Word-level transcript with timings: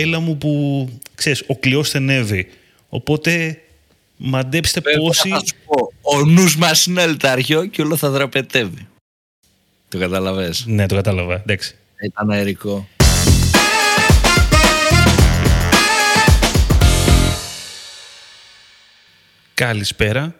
έλα 0.00 0.20
μου 0.20 0.38
που, 0.38 0.88
ξέρεις, 1.14 1.44
ο 1.46 1.56
κλειός 1.56 1.88
στενεύει. 1.88 2.50
Οπότε 2.88 3.58
μαντέψτε 4.16 4.80
πόσοι... 4.80 5.30
ο 6.02 6.24
νους 6.24 6.56
μας 6.56 6.86
είναι 6.86 7.02
αλταριό 7.02 7.66
και 7.66 7.82
όλο 7.82 7.96
θα 7.96 8.10
δραπετεύει. 8.10 8.88
Το 9.88 9.98
καταλαβες; 9.98 10.64
Ναι, 10.66 10.86
το 10.86 10.94
κατάλαβα. 10.94 11.34
Εντάξει. 11.34 11.74
Ήταν 12.02 12.30
αερικό. 12.30 12.88
Καλησπέρα. 19.54 20.34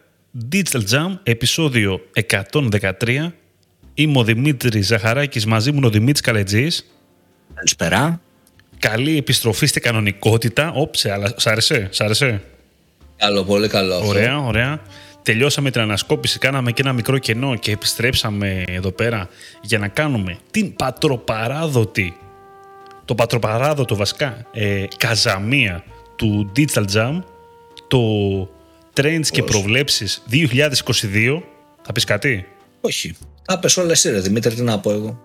Digital 0.51 0.81
Jam, 0.91 1.17
επεισόδιο 1.23 2.01
113. 2.29 3.31
Είμαι 3.93 4.19
ο 4.19 4.23
Δημήτρης 4.23 4.87
Ζαχαράκης, 4.87 5.45
μαζί 5.45 5.71
μου 5.71 5.79
ο 5.83 5.89
Δημήτρης 5.89 6.21
Καλετζής. 6.21 6.85
Καλησπέρα. 7.53 8.21
Καλή 8.79 9.17
επιστροφή 9.17 9.65
στην 9.65 9.81
κανονικότητα. 9.81 10.71
Όψε, 10.75 11.11
αλλά 11.11 11.33
σ' 11.37 11.47
άρεσε, 11.47 11.87
σ' 11.91 12.01
άρεσε. 12.01 12.41
Καλό, 13.17 13.43
πολύ 13.43 13.67
καλό. 13.67 14.07
Ωραία, 14.07 14.39
ωραία. 14.39 14.81
Τελειώσαμε 15.21 15.71
την 15.71 15.81
ανασκόπηση, 15.81 16.39
κάναμε 16.39 16.71
και 16.71 16.81
ένα 16.81 16.93
μικρό 16.93 17.17
κενό 17.17 17.55
και 17.55 17.71
επιστρέψαμε 17.71 18.63
εδώ 18.67 18.91
πέρα 18.91 19.29
για 19.61 19.79
να 19.79 19.87
κάνουμε 19.87 20.37
την 20.51 20.75
πατροπαράδοτη, 20.75 22.17
το 23.05 23.15
πατροπαράδοτο 23.15 23.95
βασικά, 23.95 24.45
ε, 24.51 24.83
καζαμία 24.97 25.83
του 26.15 26.51
Digital 26.55 26.85
Jam, 26.93 27.21
το 27.87 27.99
Trends 28.93 29.27
και 29.31 29.43
προβλέψεις 29.43 30.23
2022. 30.29 31.43
Θα 31.81 31.91
πεις 31.91 32.03
κάτι; 32.03 32.47
Όχι. 32.81 33.15
Θα 33.45 33.59
πες 33.59 33.77
όλα 33.77 33.91
εσύ 33.91 34.09
ρε 34.09 34.19
Δημήτρη, 34.19 34.55
τι 34.55 34.61
να 34.61 34.79
πω 34.79 34.91
εγώ. 34.91 35.24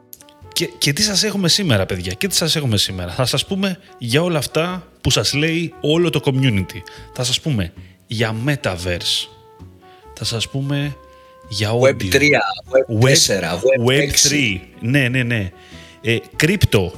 Και, 0.61 0.71
και 0.79 0.93
τι 0.93 1.03
σας 1.03 1.23
έχουμε 1.23 1.49
σήμερα 1.49 1.87
παιδιά, 1.87 2.13
και 2.13 2.29
τι 2.29 2.35
σας 2.35 2.57
έχουμε 2.57 2.77
σήμερα. 2.77 3.13
Θα 3.13 3.25
σας 3.25 3.47
πούμε 3.47 3.79
για 3.99 4.23
όλα 4.23 4.39
αυτά 4.39 4.87
που 5.01 5.11
σας 5.11 5.33
λέει 5.33 5.75
όλο 5.81 6.11
το 6.11 6.21
community. 6.25 6.83
Θα 7.15 7.25
σας 7.25 7.41
πούμε 7.41 7.73
για 8.07 8.35
Metaverse. 8.47 9.29
Θα 10.15 10.25
σας 10.25 10.49
πούμε 10.49 10.97
για 11.49 11.71
audio. 11.71 11.87
Web 11.87 11.97
3, 12.13 12.21
Web 13.01 13.13
4, 13.13 13.55
Web, 13.55 13.91
Web 13.91 14.11
3. 14.31 14.61
Ναι, 14.81 15.09
ναι, 15.09 15.23
ναι. 15.23 15.51
Ε, 16.01 16.17
crypto, 16.43 16.91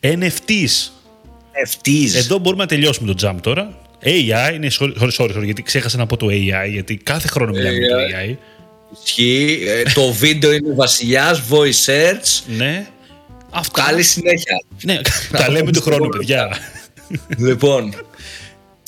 NFTs. 0.00 0.90
NFTs. 1.64 2.14
Εδώ 2.14 2.38
μπορούμε 2.38 2.62
να 2.62 2.68
τελειώσουμε 2.68 3.14
το 3.14 3.28
jump 3.28 3.40
τώρα. 3.40 3.78
AI, 4.04 4.56
ναι, 4.58 4.68
sorry, 4.78 4.92
sorry, 5.00 5.10
sorry, 5.18 5.44
γιατί 5.44 5.62
ξέχασα 5.62 5.96
να 5.96 6.06
πω 6.06 6.16
το 6.16 6.26
AI, 6.26 6.70
γιατί 6.70 6.96
κάθε 6.96 7.28
χρόνο 7.28 7.52
μιλάμε 7.52 7.78
για 7.78 7.88
το 7.88 7.96
AI. 7.96 8.36
Ισχύει. 9.04 9.64
Ε, 9.66 9.82
το 9.94 10.12
βίντεο 10.22 10.52
είναι 10.52 10.70
ο 10.70 10.74
βασιλιάς, 10.74 11.42
voice 11.50 11.84
search. 11.86 12.42
Ναι. 12.56 12.86
Αυτό. 13.58 13.82
Καλή 13.82 14.02
συνέχεια. 14.02 14.62
Ναι, 14.82 15.00
τα 15.30 15.50
λέμε 15.50 15.72
του 15.72 15.82
χρόνου, 15.82 16.08
παιδιά. 16.08 16.58
Λοιπόν, 17.36 17.94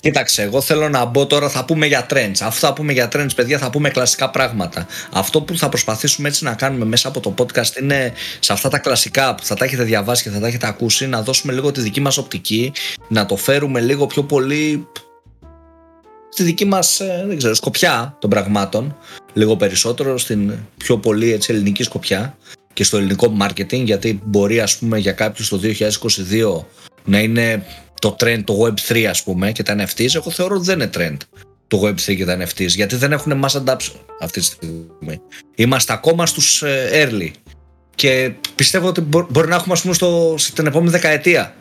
Κοίταξε, 0.00 0.42
εγώ 0.42 0.60
θέλω 0.60 0.88
να 0.88 1.04
μπω 1.04 1.26
τώρα, 1.26 1.48
θα 1.48 1.64
πούμε 1.64 1.86
για 1.86 2.06
trends. 2.10 2.36
Αφού 2.40 2.58
θα 2.58 2.72
πούμε 2.72 2.92
για 2.92 3.08
trends, 3.12 3.34
παιδιά, 3.36 3.58
θα 3.58 3.70
πούμε 3.70 3.90
κλασικά 3.90 4.30
πράγματα. 4.30 4.86
Αυτό 5.12 5.42
που 5.42 5.56
θα 5.56 5.68
προσπαθήσουμε 5.68 6.28
έτσι 6.28 6.44
να 6.44 6.54
κάνουμε 6.54 6.84
μέσα 6.84 7.08
από 7.08 7.20
το 7.20 7.34
podcast 7.38 7.80
είναι 7.80 8.12
σε 8.40 8.52
αυτά 8.52 8.68
τα 8.68 8.78
κλασικά 8.78 9.34
που 9.34 9.44
θα 9.44 9.54
τα 9.54 9.64
έχετε 9.64 9.82
διαβάσει 9.82 10.22
και 10.22 10.30
θα 10.30 10.40
τα 10.40 10.46
έχετε 10.46 10.66
ακούσει, 10.66 11.06
να 11.06 11.22
δώσουμε 11.22 11.52
λίγο 11.52 11.72
τη 11.72 11.80
δική 11.80 12.00
μας 12.00 12.16
οπτική, 12.18 12.72
να 13.08 13.26
το 13.26 13.36
φέρουμε 13.36 13.80
λίγο 13.80 14.06
πιο 14.06 14.22
πολύ 14.22 14.86
στη 16.28 16.42
δική 16.42 16.64
μας, 16.64 17.00
ε, 17.00 17.24
δεν 17.26 17.36
ξέρω, 17.36 17.54
σκοπιά 17.54 18.16
των 18.18 18.30
πραγμάτων, 18.30 18.96
λίγο 19.32 19.56
περισσότερο 19.56 20.18
στην 20.18 20.52
πιο 20.76 20.98
πολύ 20.98 21.32
έτσι, 21.32 21.52
ελληνική 21.52 21.82
σκοπιά 21.82 22.36
και 22.78 22.84
στο 22.84 22.96
ελληνικό 22.96 23.36
marketing, 23.40 23.84
γιατί 23.84 24.20
μπορεί 24.24 24.60
ας 24.60 24.76
πούμε 24.76 24.98
για 24.98 25.12
κάποιους 25.12 25.48
το 25.48 25.60
2022 25.62 26.64
να 27.04 27.20
είναι 27.20 27.62
το 28.00 28.16
trend, 28.20 28.40
το 28.44 28.54
Web3 28.62 29.02
ας 29.02 29.22
πούμε 29.22 29.52
και 29.52 29.62
τα 29.62 29.76
NFTs, 29.78 30.14
εγώ 30.14 30.30
θεωρώ 30.30 30.54
ότι 30.54 30.64
δεν 30.64 30.80
είναι 30.80 30.90
trend 30.94 31.16
το 31.66 31.82
Web3 31.82 32.16
και 32.16 32.24
τα 32.24 32.38
NFTs, 32.40 32.66
γιατί 32.66 32.96
δεν 32.96 33.12
έχουν 33.12 33.44
mass 33.44 33.62
adoption 33.62 33.94
αυτή 34.20 34.40
τη 34.40 34.44
στιγμή. 34.44 35.20
Είμαστε 35.54 35.92
ακόμα 35.92 36.26
στους 36.26 36.62
ε, 36.62 36.90
early 36.92 37.30
και 37.94 38.32
πιστεύω 38.54 38.88
ότι 38.88 39.00
μπορεί 39.00 39.48
να 39.48 39.54
έχουμε 39.54 39.72
ας 39.72 39.80
πούμε 39.80 39.94
στο, 39.94 40.34
στην 40.38 40.66
επόμενη 40.66 40.90
δεκαετία 40.90 41.54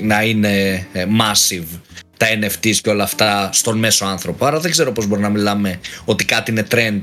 να 0.00 0.22
είναι 0.22 0.86
ε, 0.92 1.04
massive 1.20 1.80
τα 2.16 2.26
NFTs 2.40 2.76
και 2.76 2.90
όλα 2.90 3.04
αυτά 3.04 3.50
στον 3.52 3.78
μέσο 3.78 4.04
άνθρωπο. 4.04 4.46
Άρα 4.46 4.60
δεν 4.60 4.70
ξέρω 4.70 4.92
πώς 4.92 5.06
μπορεί 5.06 5.20
να 5.20 5.28
μιλάμε 5.28 5.80
ότι 6.04 6.24
κάτι 6.24 6.50
είναι 6.50 6.66
trend 6.70 7.00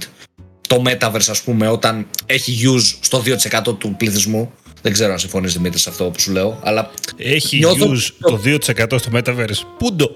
το 0.67 0.83
Metaverse 0.85 1.29
ας 1.29 1.41
πούμε 1.41 1.67
όταν 1.67 2.07
έχει 2.25 2.57
use 2.63 2.97
στο 2.99 3.23
2% 3.67 3.77
του 3.77 3.95
πληθυσμού 3.97 4.51
δεν 4.85 4.93
ξέρω 4.93 5.11
αν 5.11 5.19
συμφωνείς 5.19 5.53
Δημήτρης 5.53 5.81
σε 5.81 5.89
αυτό 5.89 6.03
που 6.03 6.19
σου 6.19 6.31
λέω. 6.31 6.59
Αλλά 6.63 6.91
Έχει 7.17 7.57
νιώθω... 7.57 7.91
use 7.91 8.09
το 8.19 8.41
2% 8.45 8.99
στο 8.99 9.09
Metaverse. 9.13 9.61
Πούντο. 9.77 10.11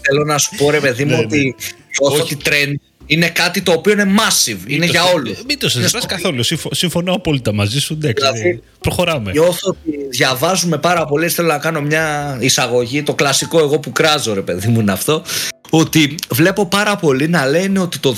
Θέλω 0.00 0.24
να 0.24 0.38
σου 0.38 0.56
πω 0.56 0.70
ρε 0.70 0.80
παιδί 0.80 1.04
μου 1.04 1.16
ναι, 1.16 1.22
ότι 1.22 1.38
ναι. 1.38 1.52
νιώθω 2.00 2.22
ότι 2.22 2.36
trend 2.44 2.74
είναι 3.10 3.28
κάτι 3.28 3.62
το 3.62 3.72
οποίο 3.72 3.92
είναι 3.92 4.06
massive. 4.18 4.58
είναι 4.66 4.86
για 4.86 5.04
όλους. 5.04 5.42
Μην 5.46 5.58
το 5.58 5.68
συζητάς 5.68 6.06
καθόλου. 6.06 6.42
Συμφωνώ 6.70 7.12
απόλυτα 7.12 7.52
μαζί 7.52 7.80
σου. 7.80 7.96
Δηλαδή, 7.98 8.62
προχωράμε. 8.80 9.30
Νιώθω 9.30 9.68
ότι 9.68 9.90
διαβάζουμε 10.10 10.78
πάρα 10.78 11.04
πολύ. 11.04 11.28
Θέλω 11.28 11.48
να 11.48 11.58
κάνω 11.58 11.80
μια 11.80 12.36
εισαγωγή. 12.40 13.02
Το 13.02 13.14
κλασικό 13.14 13.58
εγώ 13.58 13.78
που 13.78 13.92
κράζω, 13.92 14.34
ρε 14.34 14.40
παιδί 14.40 14.68
μου, 14.68 14.80
είναι 14.80 14.92
αυτό 14.92 15.22
ότι 15.70 16.14
βλέπω 16.30 16.66
πάρα 16.66 16.96
πολύ 16.96 17.28
να 17.28 17.46
λένε 17.46 17.78
ότι 17.78 17.98
το 17.98 18.14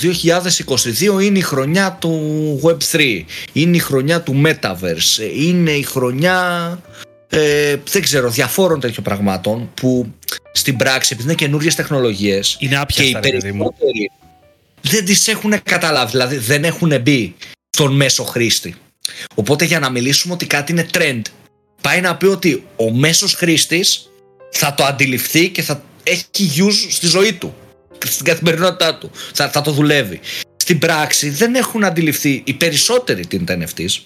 2022 1.17 1.23
είναι 1.23 1.37
η 1.37 1.41
χρονιά 1.41 1.97
του 1.99 2.61
Web3, 2.63 3.21
είναι 3.53 3.75
η 3.75 3.79
χρονιά 3.79 4.21
του 4.21 4.41
Metaverse, 4.45 5.35
είναι 5.35 5.71
η 5.71 5.83
χρονιά 5.83 6.37
ε, 7.29 7.75
δεν 7.91 8.01
ξέρω, 8.01 8.29
διαφόρων 8.29 8.79
τέτοιων 8.79 9.03
πραγμάτων 9.03 9.69
που 9.73 10.13
στην 10.51 10.75
πράξη 10.75 11.09
επειδή 11.13 11.27
είναι 11.27 11.37
καινούριες 11.37 11.75
τεχνολογίες 11.75 12.57
είναι 12.59 12.75
άπια 12.75 13.03
και 13.03 13.09
οι 13.09 13.19
περισσότεροι 13.21 14.11
δεν 14.83 15.05
τις 15.05 15.27
έχουν 15.27 15.53
καταλάβει, 15.63 16.11
δηλαδή 16.11 16.37
δεν 16.37 16.63
έχουν 16.63 17.01
μπει 17.01 17.35
στον 17.69 17.95
μέσο 17.95 18.23
χρήστη. 18.23 18.75
Οπότε 19.35 19.65
για 19.65 19.79
να 19.79 19.89
μιλήσουμε 19.89 20.33
ότι 20.33 20.45
κάτι 20.45 20.71
είναι 20.71 20.85
trend, 20.93 21.21
πάει 21.81 22.01
να 22.01 22.15
πει 22.15 22.25
ότι 22.25 22.63
ο 22.75 22.91
μέσος 22.91 23.33
χρήστης 23.33 24.09
θα 24.51 24.73
το 24.73 24.83
αντιληφθεί 24.83 25.49
και 25.49 25.61
θα 25.61 25.83
έχει 26.03 26.51
use 26.57 26.87
στη 26.89 27.07
ζωή 27.07 27.33
του, 27.33 27.55
στην 28.05 28.25
καθημερινότητά 28.25 28.97
του. 28.97 29.11
Θα, 29.33 29.49
θα 29.49 29.61
το 29.61 29.71
δουλεύει. 29.71 30.19
Στην 30.55 30.79
πράξη 30.79 31.29
δεν 31.29 31.55
έχουν 31.55 31.83
αντιληφθεί 31.83 32.41
οι 32.45 32.53
περισσότεροι 32.53 33.25
τι 33.25 33.35
είναι 33.35 33.45
τα 33.45 33.57
NFTs. 33.59 34.01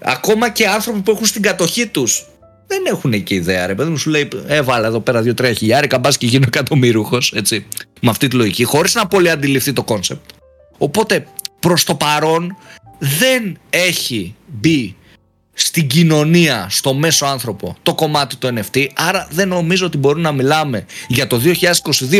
Ακόμα 0.00 0.50
και 0.50 0.66
άνθρωποι 0.66 1.00
που 1.00 1.10
έχουν 1.10 1.26
στην 1.26 1.42
κατοχή 1.42 1.86
τους 1.86 2.26
δεν 2.66 2.82
έχουν 2.86 3.22
και 3.22 3.34
ιδέα. 3.34 3.66
Ρε 3.66 3.74
παιδί 3.74 3.90
μου 3.90 3.96
σου 3.96 4.10
λέει, 4.10 4.28
έβαλα 4.46 4.86
εδώ 4.86 5.00
πέρα 5.00 5.22
2-3 5.22 5.52
χιλιάρικα, 5.56 5.98
μπας 5.98 6.18
και 6.18 6.26
γίνω 6.26 6.44
εκατομμύρούχο. 6.46 7.18
Έτσι. 7.32 7.66
Με 8.00 8.10
αυτή 8.10 8.28
τη 8.28 8.36
λογική, 8.36 8.64
χωρίς 8.64 8.94
να 8.94 9.06
πολύ 9.06 9.30
αντιληφθεί 9.30 9.72
το 9.72 9.82
concept. 9.82 10.30
Οπότε 10.78 11.26
προς 11.60 11.84
το 11.84 11.94
παρόν 11.94 12.56
δεν 12.98 13.58
έχει 13.70 14.34
μπει 14.46 14.96
στην 15.52 15.86
κοινωνία, 15.86 16.66
στο 16.70 16.94
μέσο 16.94 17.26
άνθρωπο 17.26 17.76
το 17.82 17.94
κομμάτι 17.94 18.36
του 18.36 18.48
NFT 18.54 18.86
άρα 18.94 19.28
δεν 19.30 19.48
νομίζω 19.48 19.86
ότι 19.86 19.98
μπορούμε 19.98 20.22
να 20.22 20.32
μιλάμε 20.32 20.86
για 21.08 21.26
το 21.26 21.40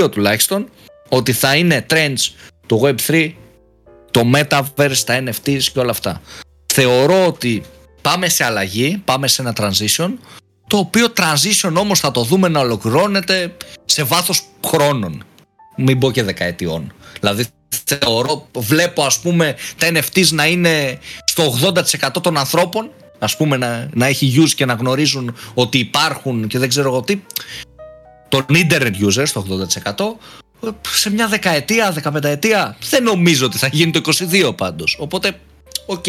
2022 0.00 0.10
τουλάχιστον 0.10 0.68
ότι 1.08 1.32
θα 1.32 1.56
είναι 1.56 1.86
trends 1.90 2.50
το 2.66 2.80
Web3 2.84 3.32
το 4.10 4.30
Metaverse, 4.34 4.98
τα 5.04 5.22
NFTs 5.24 5.62
και 5.62 5.78
όλα 5.78 5.90
αυτά. 5.90 6.20
Θεωρώ 6.74 7.26
ότι 7.26 7.62
πάμε 8.02 8.28
σε 8.28 8.44
αλλαγή, 8.44 9.02
πάμε 9.04 9.28
σε 9.28 9.42
ένα 9.42 9.54
transition 9.58 10.10
το 10.66 10.76
οποίο 10.76 11.06
transition 11.16 11.72
όμως 11.76 12.00
θα 12.00 12.10
το 12.10 12.22
δούμε 12.22 12.48
να 12.48 12.60
ολοκληρώνεται 12.60 13.56
σε 13.84 14.02
βάθος 14.02 14.42
χρόνων 14.66 15.24
μην 15.76 15.98
πω 15.98 16.10
και 16.10 16.22
δεκαετιών. 16.22 16.92
Δηλαδή 17.20 17.46
θεωρώ, 17.84 18.48
βλέπω 18.56 19.02
ας 19.02 19.18
πούμε 19.18 19.56
τα 19.78 19.88
NFTs 19.88 20.28
να 20.30 20.46
είναι 20.46 20.98
στο 21.24 21.54
80% 22.14 22.22
των 22.22 22.36
ανθρώπων 22.36 22.90
ας 23.18 23.36
πούμε 23.36 23.56
να, 23.56 23.88
να 23.92 24.06
έχει 24.06 24.34
use 24.42 24.50
και 24.54 24.64
να 24.64 24.72
γνωρίζουν 24.72 25.36
ότι 25.54 25.78
υπάρχουν 25.78 26.46
και 26.46 26.58
δεν 26.58 26.68
ξέρω 26.68 26.88
εγώ 26.88 27.02
τι 27.02 27.20
τον 28.28 28.46
internet 28.48 28.92
users 29.08 29.28
το 29.32 29.46
80% 30.60 30.72
σε 30.92 31.10
μια 31.10 31.28
δεκαετία, 31.28 31.92
δεκαπενταετία 31.92 32.76
δεν 32.90 33.02
νομίζω 33.02 33.46
ότι 33.46 33.58
θα 33.58 33.66
γίνει 33.66 33.90
το 33.90 34.00
22 34.30 34.56
πάντως. 34.56 34.96
Οπότε 35.00 35.40
οκ 35.86 36.06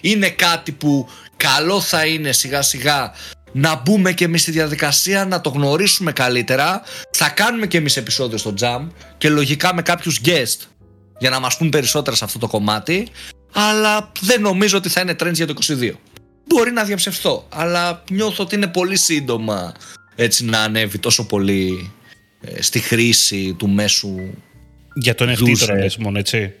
είναι 0.00 0.30
κάτι 0.30 0.72
που 0.72 1.08
καλό 1.36 1.80
θα 1.80 2.06
είναι 2.06 2.32
σιγά 2.32 2.62
σιγά 2.62 3.12
να 3.52 3.82
μπούμε 3.84 4.12
και 4.12 4.24
εμείς 4.24 4.42
στη 4.42 4.50
διαδικασία 4.50 5.24
να 5.24 5.40
το 5.40 5.50
γνωρίσουμε 5.50 6.12
καλύτερα. 6.12 6.82
Θα 7.10 7.28
κάνουμε 7.28 7.66
και 7.66 7.78
εμείς 7.78 7.96
επεισόδιο 7.96 8.38
στο 8.38 8.54
Jam 8.60 8.86
και 9.18 9.28
λογικά 9.28 9.74
με 9.74 9.82
κάποιους 9.82 10.20
guest 10.24 10.66
για 11.18 11.30
να 11.30 11.40
μας 11.40 11.56
πούν 11.56 11.68
περισσότερα 11.68 12.16
σε 12.16 12.24
αυτό 12.24 12.38
το 12.38 12.46
κομμάτι. 12.46 13.08
Αλλά 13.52 14.12
δεν 14.20 14.40
νομίζω 14.40 14.76
ότι 14.76 14.88
θα 14.88 15.00
είναι 15.00 15.16
trends 15.20 15.34
για 15.34 15.46
το 15.46 15.54
22 15.66 15.92
μπορεί 16.48 16.70
να 16.70 16.84
διαψευστώ, 16.84 17.46
αλλά 17.48 18.02
νιώθω 18.10 18.42
ότι 18.44 18.54
είναι 18.54 18.66
πολύ 18.66 18.96
σύντομα 18.96 19.74
έτσι 20.14 20.44
να 20.44 20.60
ανέβει 20.60 20.98
τόσο 20.98 21.26
πολύ 21.26 21.92
ε, 22.40 22.62
στη 22.62 22.78
χρήση 22.78 23.54
του 23.58 23.68
μέσου 23.68 24.14
Για 24.94 25.14
τον 25.14 25.30
NFT 25.30 25.58
τώρα 25.58 25.86
μόνο 25.98 26.18
έτσι. 26.18 26.52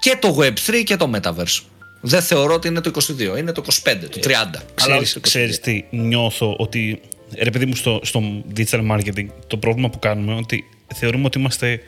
Και 0.00 0.16
το 0.20 0.38
Web3 0.40 0.82
και 0.84 0.96
το 0.96 1.10
Metaverse 1.14 1.60
Δεν 2.00 2.22
θεωρώ 2.22 2.54
ότι 2.54 2.68
είναι 2.68 2.80
το 2.80 2.90
22, 3.34 3.38
είναι 3.38 3.52
το 3.52 3.62
25, 3.84 3.96
το 4.10 4.20
30 4.22 4.60
Ξέρεις, 4.74 5.18
ξέρεις 5.20 5.60
τι, 5.60 5.84
νιώθω 5.90 6.56
ότι 6.58 7.00
ρε 7.36 7.50
παιδί 7.50 7.66
μου, 7.66 7.74
στο, 7.74 8.00
στο 8.02 8.22
digital 8.56 8.90
marketing, 8.90 9.26
το 9.46 9.56
πρόβλημα 9.56 9.90
που 9.90 9.98
κάνουμε 9.98 10.30
είναι 10.30 10.40
ότι 10.40 10.64
θεωρούμε 10.94 11.24
ότι 11.24 11.38
είμαστε 11.38 11.80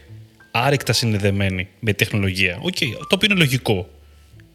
άρρηκτα 0.51 0.93
συνδεδεμένοι 0.93 1.69
με 1.81 1.93
τεχνολογία. 1.93 2.59
OK, 2.63 2.75
okay, 2.81 2.87
το 2.99 3.15
οποίο 3.15 3.29
είναι 3.31 3.39
λογικό. 3.39 3.89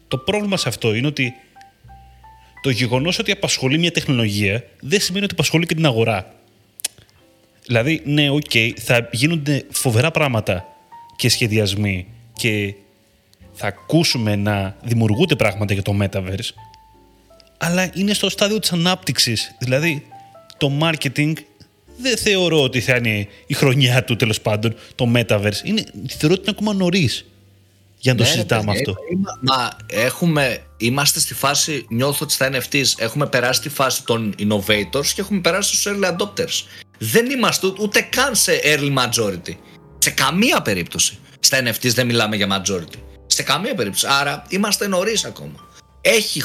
Το 0.08 0.18
πρόβλημα 0.18 0.56
σε 0.56 0.68
αυτό 0.68 0.94
είναι 0.94 1.06
ότι 1.06 1.32
το 2.60 2.70
γεγονός 2.70 3.18
ότι 3.18 3.30
απασχολεί 3.30 3.78
μια 3.78 3.90
τεχνολογία 3.90 4.64
δεν 4.80 5.00
σημαίνει 5.00 5.24
ότι 5.24 5.34
απασχολεί 5.34 5.66
και 5.66 5.74
την 5.74 5.86
αγορά. 5.86 6.34
Δηλαδή, 7.66 8.02
ναι, 8.04 8.30
OK, 8.30 8.42
okay, 8.52 8.70
θα 8.76 9.08
γίνονται 9.12 9.64
φοβερά 9.70 10.10
πράγματα 10.10 10.64
και 11.16 11.28
σχεδιασμοί 11.28 12.06
και 12.32 12.74
θα 13.56 13.66
ακούσουμε 13.66 14.36
να 14.36 14.76
δημιουργούνται 14.82 15.36
πράγματα 15.36 15.72
για 15.72 15.82
το 15.82 15.96
Metaverse, 16.02 16.50
αλλά 17.58 17.90
είναι 17.94 18.14
στο 18.14 18.30
στάδιο 18.30 18.58
της 18.58 18.72
ανάπτυξης. 18.72 19.54
Δηλαδή, 19.58 20.06
το 20.56 20.72
marketing 20.82 21.32
δεν 21.98 22.16
θεωρώ 22.16 22.62
ότι 22.62 22.80
θα 22.80 22.96
είναι 22.96 23.28
η 23.46 23.54
χρονιά 23.54 24.04
του 24.04 24.16
τέλος 24.16 24.40
πάντων 24.40 24.74
το 24.94 25.12
Metaverse. 25.14 25.64
Είναι, 25.64 25.84
θεωρώ 26.06 26.34
ότι 26.34 26.42
είναι 26.42 26.50
ακόμα 26.50 26.72
νωρίς 26.72 27.24
για 27.98 28.12
να 28.12 28.18
το 28.18 28.24
ναι, 28.24 28.30
συζητάμε 28.30 28.72
αυτό. 28.72 28.94
Μα 29.40 29.76
έχουμε, 29.86 30.58
είμαστε 30.76 31.20
στη 31.20 31.34
φάση, 31.34 31.86
νιώθω 31.88 32.18
ότι 32.24 32.32
στα 32.32 32.50
NFTs 32.52 32.92
έχουμε 32.96 33.26
περάσει 33.26 33.60
τη 33.60 33.68
φάση 33.68 34.04
των 34.04 34.34
innovators 34.38 35.06
και 35.14 35.20
έχουμε 35.20 35.40
περάσει 35.40 35.76
στους 35.76 35.92
early 35.92 36.16
adopters. 36.16 36.64
Δεν 36.98 37.30
είμαστε 37.30 37.66
ούτε 37.80 38.00
καν 38.00 38.34
σε 38.34 38.52
early 38.64 38.94
majority. 38.94 39.54
Σε 39.98 40.10
καμία 40.10 40.62
περίπτωση. 40.62 41.18
Στα 41.40 41.62
NFTs 41.62 41.94
δεν 41.94 42.06
μιλάμε 42.06 42.36
για 42.36 42.46
majority. 42.50 43.05
Σε 43.36 43.42
καμία 43.42 43.74
περίπτωση. 43.74 44.06
Άρα 44.08 44.44
είμαστε 44.48 44.86
νωρίς 44.86 45.24
ακόμα. 45.24 45.68
Έχει, 46.00 46.42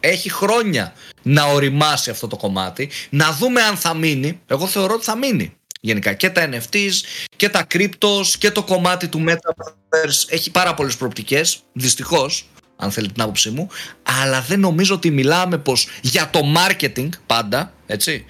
έχει 0.00 0.30
χρόνια 0.30 0.92
να 1.22 1.44
οριμάσει 1.44 2.10
αυτό 2.10 2.26
το 2.26 2.36
κομμάτι, 2.36 2.90
να 3.10 3.32
δούμε 3.32 3.62
αν 3.62 3.76
θα 3.76 3.94
μείνει. 3.94 4.40
Εγώ 4.46 4.66
θεωρώ 4.66 4.94
ότι 4.94 5.04
θα 5.04 5.16
μείνει. 5.16 5.52
Γενικά 5.80 6.12
και 6.12 6.30
τα 6.30 6.48
NFTs 6.48 6.92
και 7.36 7.48
τα 7.48 7.66
cryptos 7.74 8.26
και 8.38 8.50
το 8.50 8.62
κομμάτι 8.62 9.08
του 9.08 9.24
Metaverse 9.28 10.24
έχει 10.28 10.50
πάρα 10.50 10.74
πολλές 10.74 10.96
προοπτικές, 10.96 11.62
δυστυχώς, 11.72 12.48
αν 12.76 12.90
θέλετε 12.90 13.12
την 13.12 13.22
άποψή 13.22 13.50
μου, 13.50 13.68
αλλά 14.02 14.40
δεν 14.40 14.60
νομίζω 14.60 14.94
ότι 14.94 15.10
μιλάμε 15.10 15.58
πως 15.58 15.88
για 16.00 16.30
το 16.30 16.40
marketing 16.56 17.08
πάντα, 17.26 17.72
έτσι, 17.86 18.24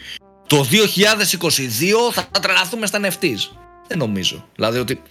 το 0.46 0.66
2022 0.70 2.12
θα 2.12 2.28
τρελαθούμε 2.40 2.86
στα 2.86 3.00
NFTs. 3.02 3.56
Δεν 3.88 3.98
νομίζω. 3.98 4.48
Δηλαδή 4.54 4.78
ότι 4.78 5.02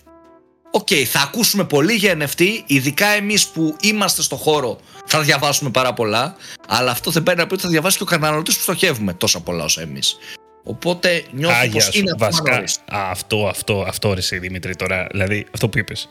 OK, 0.71 0.87
okay, 0.89 1.03
θα 1.03 1.19
ακούσουμε 1.19 1.63
πολύ 1.63 1.93
για 1.93 2.17
NFT, 2.19 2.43
ειδικά 2.65 3.07
εμείς 3.07 3.47
που 3.47 3.75
είμαστε 3.81 4.21
στο 4.21 4.35
χώρο 4.35 4.79
θα 5.05 5.21
διαβάσουμε 5.21 5.69
πάρα 5.69 5.93
πολλά, 5.93 6.35
αλλά 6.67 6.91
αυτό 6.91 7.11
δεν 7.11 7.23
παίρνει 7.23 7.41
να 7.41 7.47
πει 7.47 7.53
ότι 7.53 7.63
θα 7.63 7.69
διαβάσει 7.69 7.97
και 7.97 8.03
ο 8.03 8.05
καταναλωτής 8.05 8.55
που 8.55 8.61
στοχεύουμε 8.61 9.13
τόσα 9.13 9.39
πολλά 9.39 9.63
όσο 9.63 9.81
εμείς. 9.81 10.17
Οπότε 10.63 11.23
νιώθω 11.31 11.69
πως 11.71 11.89
είναι 11.93 12.13
βασικά, 12.17 12.55
α, 12.85 13.09
αυτό, 13.09 13.47
αυτό, 13.47 13.85
αυτό 13.87 14.13
ρε 14.13 14.37
Δημήτρη 14.39 14.75
τώρα, 14.75 15.07
δηλαδή 15.11 15.45
αυτό 15.53 15.69
που 15.69 15.77
είπες. 15.77 16.09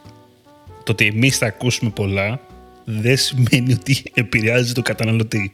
Το 0.85 0.93
ότι 0.93 1.07
εμείς 1.07 1.39
θα 1.39 1.47
ακούσουμε 1.47 1.91
πολλά 1.91 2.41
δεν 2.85 3.17
σημαίνει 3.17 3.73
ότι 3.73 4.03
επηρεάζει 4.15 4.73
τον 4.73 4.83
καταναλωτή. 4.83 5.53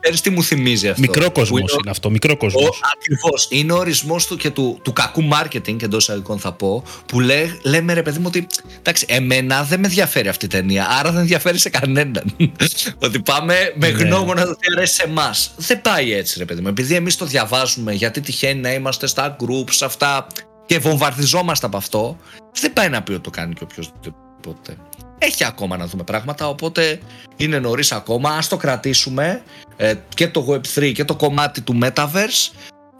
Ξέρεις 0.00 0.20
τι 0.20 0.30
μου 0.30 0.42
θυμίζει 0.42 0.88
αυτό; 0.88 1.00
Μικρό 1.00 1.30
κόσμος 1.30 1.60
είναι, 1.60 1.70
είναι, 1.80 1.90
αυτό. 1.90 2.10
Μικρό 2.10 2.36
κόσμος. 2.36 2.80
Ακριβώς. 2.94 3.48
Είναι 3.50 3.72
ο 3.72 3.76
ορισμός 3.76 4.26
του 4.26 4.36
και 4.36 4.50
του, 4.50 4.80
του 4.82 4.92
κακού 4.92 5.28
marketing, 5.32 5.82
εντός 5.82 6.02
εισαγωγικών 6.02 6.38
θα 6.38 6.52
πω, 6.52 6.82
που 7.06 7.20
λέ, 7.20 7.50
λέμε 7.62 7.92
ρε 7.92 8.02
παιδί 8.02 8.18
μου 8.18 8.24
ότι. 8.26 8.46
Εντάξει, 8.78 9.06
εμένα 9.08 9.62
δεν 9.62 9.80
με 9.80 9.86
ενδιαφέρει 9.86 10.28
αυτή 10.28 10.44
η 10.44 10.48
ταινία, 10.48 10.86
άρα 10.90 11.10
δεν 11.10 11.20
ενδιαφέρει 11.20 11.58
σε 11.58 11.68
κανέναν. 11.68 12.36
ότι 13.04 13.20
πάμε 13.20 13.72
με 13.76 13.90
ναι. 13.90 14.04
γνώμονα 14.04 14.44
το 14.44 14.52
τι 14.52 14.72
αρέσει 14.76 14.94
σε 14.94 15.02
εμάς. 15.02 15.52
Δεν 15.56 15.82
πάει 15.82 16.12
έτσι, 16.12 16.38
ρε 16.38 16.44
παιδί 16.44 16.60
μου. 16.60 16.68
Επειδή 16.68 16.94
εμείς 16.94 17.16
το 17.16 17.24
διαβάζουμε, 17.24 17.92
γιατί 17.92 18.20
τυχαίνει 18.20 18.60
να 18.60 18.72
είμαστε 18.72 19.06
στα 19.06 19.36
groups, 19.40 19.78
αυτά 19.82 20.26
και 20.66 20.78
βομβαρδιζόμαστε 20.78 21.66
από 21.66 21.76
αυτό, 21.76 22.16
δεν 22.60 22.72
πάει 22.72 22.88
να 22.88 23.02
πει 23.02 23.12
ότι 23.12 23.22
το 23.22 23.30
κάνει 23.30 23.54
και 23.54 23.62
οποιοδήποτε 23.62 24.76
έχει 25.22 25.44
ακόμα 25.44 25.76
να 25.76 25.86
δούμε 25.86 26.02
πράγματα, 26.02 26.48
οπότε 26.48 27.00
είναι 27.36 27.58
νωρίς 27.58 27.92
ακόμα. 27.92 28.30
Ας 28.30 28.48
το 28.48 28.56
κρατήσουμε 28.56 29.42
ε, 29.76 29.94
και 30.08 30.28
το 30.28 30.46
Web3 30.48 30.92
και 30.92 31.04
το 31.04 31.16
κομμάτι 31.16 31.60
του 31.60 31.78
Metaverse. 31.82 32.52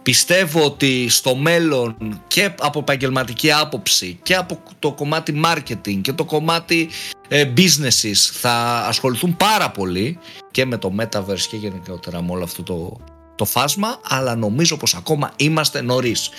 Πιστεύω 0.02 0.64
ότι 0.64 1.08
στο 1.08 1.34
μέλλον 1.34 1.96
και 2.26 2.55
από 2.61 2.78
επαγγελματική 2.78 3.52
άποψη 3.52 4.19
και 4.22 4.34
από 4.34 4.58
το 4.78 4.93
κομμάτι 4.93 5.40
marketing 5.44 6.00
και 6.00 6.12
το 6.12 6.25
κομμάτι 6.25 6.88
ε, 7.28 7.52
businesses 7.56 8.31
θα 8.32 8.84
ασχοληθούν 8.87 9.37
πάρα 9.37 9.70
πολύ 9.70 10.19
και 10.50 10.64
με 10.64 10.76
το 10.76 10.93
Metaverse 10.99 11.46
και 11.50 11.56
γενικότερα 11.56 12.23
με 12.23 12.32
όλο 12.32 12.44
αυτό 12.44 12.62
το, 12.62 12.96
το 13.34 13.44
φάσμα 13.44 14.00
αλλά 14.08 14.34
νομίζω 14.34 14.76
πως 14.76 14.94
ακόμα 14.94 15.32
είμαστε 15.37 15.81
νωρίς. 15.81 16.31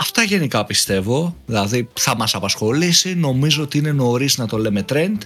Αυτά 0.00 0.22
γενικά 0.22 0.64
πιστεύω, 0.64 1.36
δηλαδή 1.46 1.88
θα 1.94 2.16
μας 2.16 2.34
απασχολήσει, 2.34 3.14
νομίζω 3.14 3.62
ότι 3.62 3.78
είναι 3.78 3.92
νωρίς 3.92 4.38
να 4.38 4.46
το 4.46 4.58
λέμε 4.58 4.84
trend. 4.92 5.16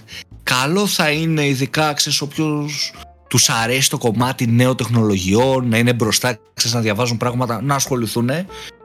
Καλό 0.43 0.87
θα 0.87 1.09
είναι 1.11 1.47
ειδικά, 1.47 1.93
ξέρεις, 1.93 2.21
όποιος 2.21 2.93
τους 3.27 3.49
αρέσει 3.49 3.89
το 3.89 3.97
κομμάτι 3.97 4.47
νέων 4.47 4.75
τεχνολογιών, 4.75 5.67
να 5.67 5.77
είναι 5.77 5.93
μπροστά, 5.93 6.37
ξέρεις, 6.53 6.75
να 6.75 6.81
διαβάζουν 6.81 7.17
πράγματα, 7.17 7.61
να 7.61 7.75
ασχοληθούν. 7.75 8.29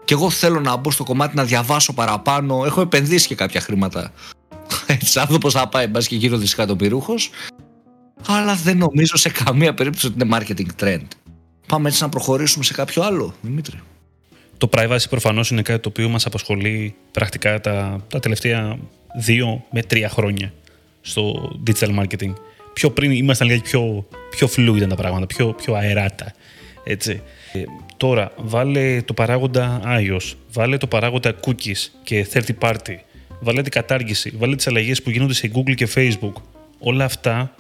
Και 0.05 0.15
εγώ 0.15 0.31
θέλω 0.31 0.61
να 0.61 0.77
μπω 0.77 0.91
στο 0.91 1.05
κομμάτι 1.05 1.37
να 1.37 1.45
διαβάσω 1.45 1.93
παραπάνω, 1.93 2.65
έχω 2.65 2.81
επενδύσει 2.81 3.27
και 3.27 3.35
κάποια 3.35 3.61
χρήματα. 3.61 4.13
Έτσι, 4.87 5.21
άνθρωπος 5.21 5.53
θα 5.53 5.69
πάει, 5.69 5.87
μπας 5.87 6.07
και 6.07 6.17
γύρω 6.17 6.37
δισεκατομμυρούχος. 6.37 7.31
Αλλά 8.27 8.55
δεν 8.55 8.77
νομίζω 8.77 9.17
σε 9.17 9.29
καμία 9.29 9.75
περίπτωση 9.75 10.07
ότι 10.07 10.17
είναι 10.23 10.37
marketing 10.39 10.85
trend. 10.85 11.07
Πάμε 11.67 11.89
έτσι 11.89 12.03
να 12.03 12.09
προχωρήσουμε 12.09 12.65
σε 12.65 12.73
κάποιο 12.73 13.03
άλλο, 13.03 13.35
Δημήτρη. 13.41 13.81
Το 14.59 14.69
privacy 14.73 15.05
προφανώς 15.11 15.51
είναι 15.51 15.63
κάτι 15.63 15.81
το 15.81 15.89
οποίο 15.89 16.09
μας 16.09 16.27
απασχολεί 16.27 16.95
πρακτικά 17.13 17.61
τα, 17.61 18.05
τα 18.09 18.21
τελευταία 18.21 18.79
δύο 19.19 19.65
με 19.71 19.83
τρία 19.83 20.09
χρόνια 20.09 20.53
στο 21.01 21.53
digital 21.67 21.99
marketing. 21.99 22.33
Πιο 22.73 22.91
πριν 22.91 23.11
ήμασταν 23.11 23.49
λίγα 23.49 23.61
πιο, 23.61 24.09
πιο 24.31 24.49
fluid 24.57 24.87
τα 24.89 24.95
πράγματα, 24.95 25.27
πιο, 25.27 25.53
πιο 25.53 25.75
αεράτα. 25.75 26.33
Έτσι. 26.85 27.23
Ε, 27.53 27.63
τώρα, 27.97 28.33
βάλε 28.37 29.03
το 29.03 29.15
παράγοντα 29.15 29.81
iOS, 29.85 30.35
βάλε 30.53 30.77
το 30.77 30.87
παράγοντα 30.87 31.35
cookies 31.47 31.89
και 32.03 32.27
third 32.33 32.49
party, 32.61 32.97
βάλε 33.41 33.63
την 33.63 33.73
κατάργηση, 33.73 34.33
βάλε 34.39 34.57
τις 34.57 34.67
αλλαγές 34.67 35.03
που 35.03 35.11
γίνονται 35.11 35.35
σε 35.35 35.51
Google 35.55 35.75
και 35.75 35.89
Facebook. 35.95 36.33
Όλα 36.79 37.05
αυτά 37.05 37.55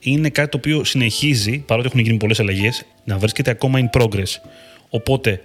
είναι 0.00 0.28
κάτι 0.28 0.48
το 0.48 0.56
οποίο 0.56 0.84
συνεχίζει, 0.84 1.58
παρότι 1.58 1.86
έχουν 1.86 2.00
γίνει 2.00 2.16
πολλές 2.16 2.40
αλλαγές, 2.40 2.84
να 3.04 3.18
βρίσκεται 3.18 3.50
ακόμα 3.50 3.78
in 3.78 4.00
progress. 4.00 4.40
Οπότε, 4.88 5.40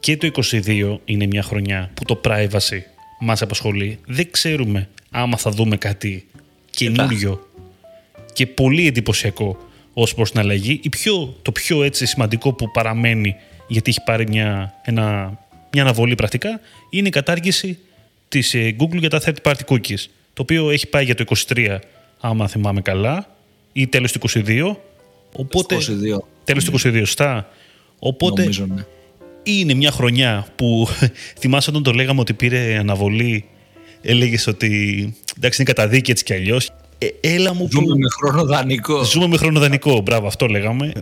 και 0.00 0.16
το 0.16 0.30
22 0.50 0.98
είναι 1.04 1.26
μια 1.26 1.42
χρονιά 1.42 1.90
που 1.94 2.04
το 2.04 2.20
privacy 2.24 2.80
μας 3.20 3.42
απασχολεί. 3.42 3.98
Δεν 4.06 4.30
ξέρουμε 4.30 4.88
άμα 5.10 5.36
θα 5.36 5.50
δούμε 5.50 5.76
κάτι 5.76 6.26
καινούριο 6.70 7.48
και 8.32 8.46
πολύ 8.46 8.86
εντυπωσιακό 8.86 9.58
ως 9.92 10.14
προς 10.14 10.30
την 10.30 10.40
αλλαγή. 10.40 10.80
Η 10.82 10.88
πιο, 10.88 11.36
το 11.42 11.52
πιο 11.52 11.82
έτσι 11.82 12.06
σημαντικό 12.06 12.52
που 12.52 12.70
παραμένει 12.70 13.36
γιατί 13.68 13.90
έχει 13.90 14.02
πάρει 14.04 14.28
μια, 14.28 14.74
ένα, 14.84 15.38
μια 15.72 15.82
αναβολή 15.82 16.14
πρακτικά 16.14 16.60
είναι 16.90 17.08
η 17.08 17.10
κατάργηση 17.10 17.78
της 18.28 18.54
ε, 18.54 18.76
Google 18.78 18.98
για 18.98 19.10
τα 19.10 19.20
third 19.24 19.36
party 19.42 19.64
cookies 19.68 20.04
το 20.32 20.42
οποίο 20.42 20.70
έχει 20.70 20.86
πάει 20.86 21.04
για 21.04 21.14
το 21.14 21.24
23 21.54 21.78
άμα 22.20 22.48
θυμάμαι 22.48 22.80
καλά 22.80 23.36
ή 23.72 23.86
τέλος 23.86 24.12
του 24.12 24.20
22 24.28 24.76
οπότε, 25.32 25.76
22. 25.76 25.80
τέλος 26.44 26.64
του 26.64 26.72
22 26.72 26.96
σωστά 26.98 27.48
οπότε 27.98 28.40
Νομίζω, 28.40 28.66
ναι 28.66 28.84
είναι 29.42 29.74
μια 29.74 29.90
χρονιά 29.90 30.46
που 30.56 30.88
θυμάσαι 31.40 31.70
όταν 31.70 31.82
το 31.82 31.92
λέγαμε 31.92 32.20
ότι 32.20 32.34
πήρε 32.34 32.78
αναβολή, 32.78 33.44
έλεγες 34.00 34.46
ότι 34.46 34.68
εντάξει 35.36 35.62
είναι 35.62 35.72
καταδίκη 35.72 36.10
έτσι 36.10 36.24
κι 36.24 36.32
αλλιώς. 36.32 36.70
Ε, 36.98 37.08
έλα 37.20 37.54
μου 37.54 37.68
Ζούμε 37.70 37.94
με 37.94 38.08
χρόνο 38.18 38.44
δανεικό. 38.44 39.04
Ζούμε 39.04 39.26
με 39.26 39.36
χρόνο 39.36 39.60
δανεικό, 39.60 40.00
μπράβο, 40.00 40.26
αυτό 40.26 40.46
λέγαμε. 40.46 40.92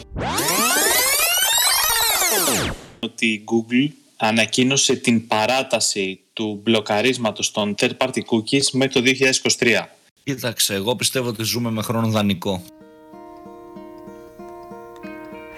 Ότι 2.99 3.27
η 3.27 3.45
Google 3.45 3.89
ανακοίνωσε 4.17 4.97
την 4.97 5.27
παράταση 5.27 6.21
του 6.33 6.61
μπλοκαρίσματος 6.63 7.51
των 7.51 7.75
third 7.79 7.97
party 7.99 8.19
cookies 8.19 8.71
μέχρι 8.73 8.93
το 8.93 9.03
2023. 9.59 9.67
Κοίταξε, 10.25 10.75
εγώ 10.75 10.97
πιστεύω 10.97 11.29
ότι 11.29 11.43
ζούμε 11.43 11.71
με 11.71 11.83
χρόνο 11.83 12.09
δανεικό. 12.09 12.63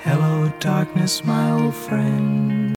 Hello 0.05 0.51
darkness 0.63 1.15
my 1.25 1.51
old 1.59 1.75
friend 1.85 2.68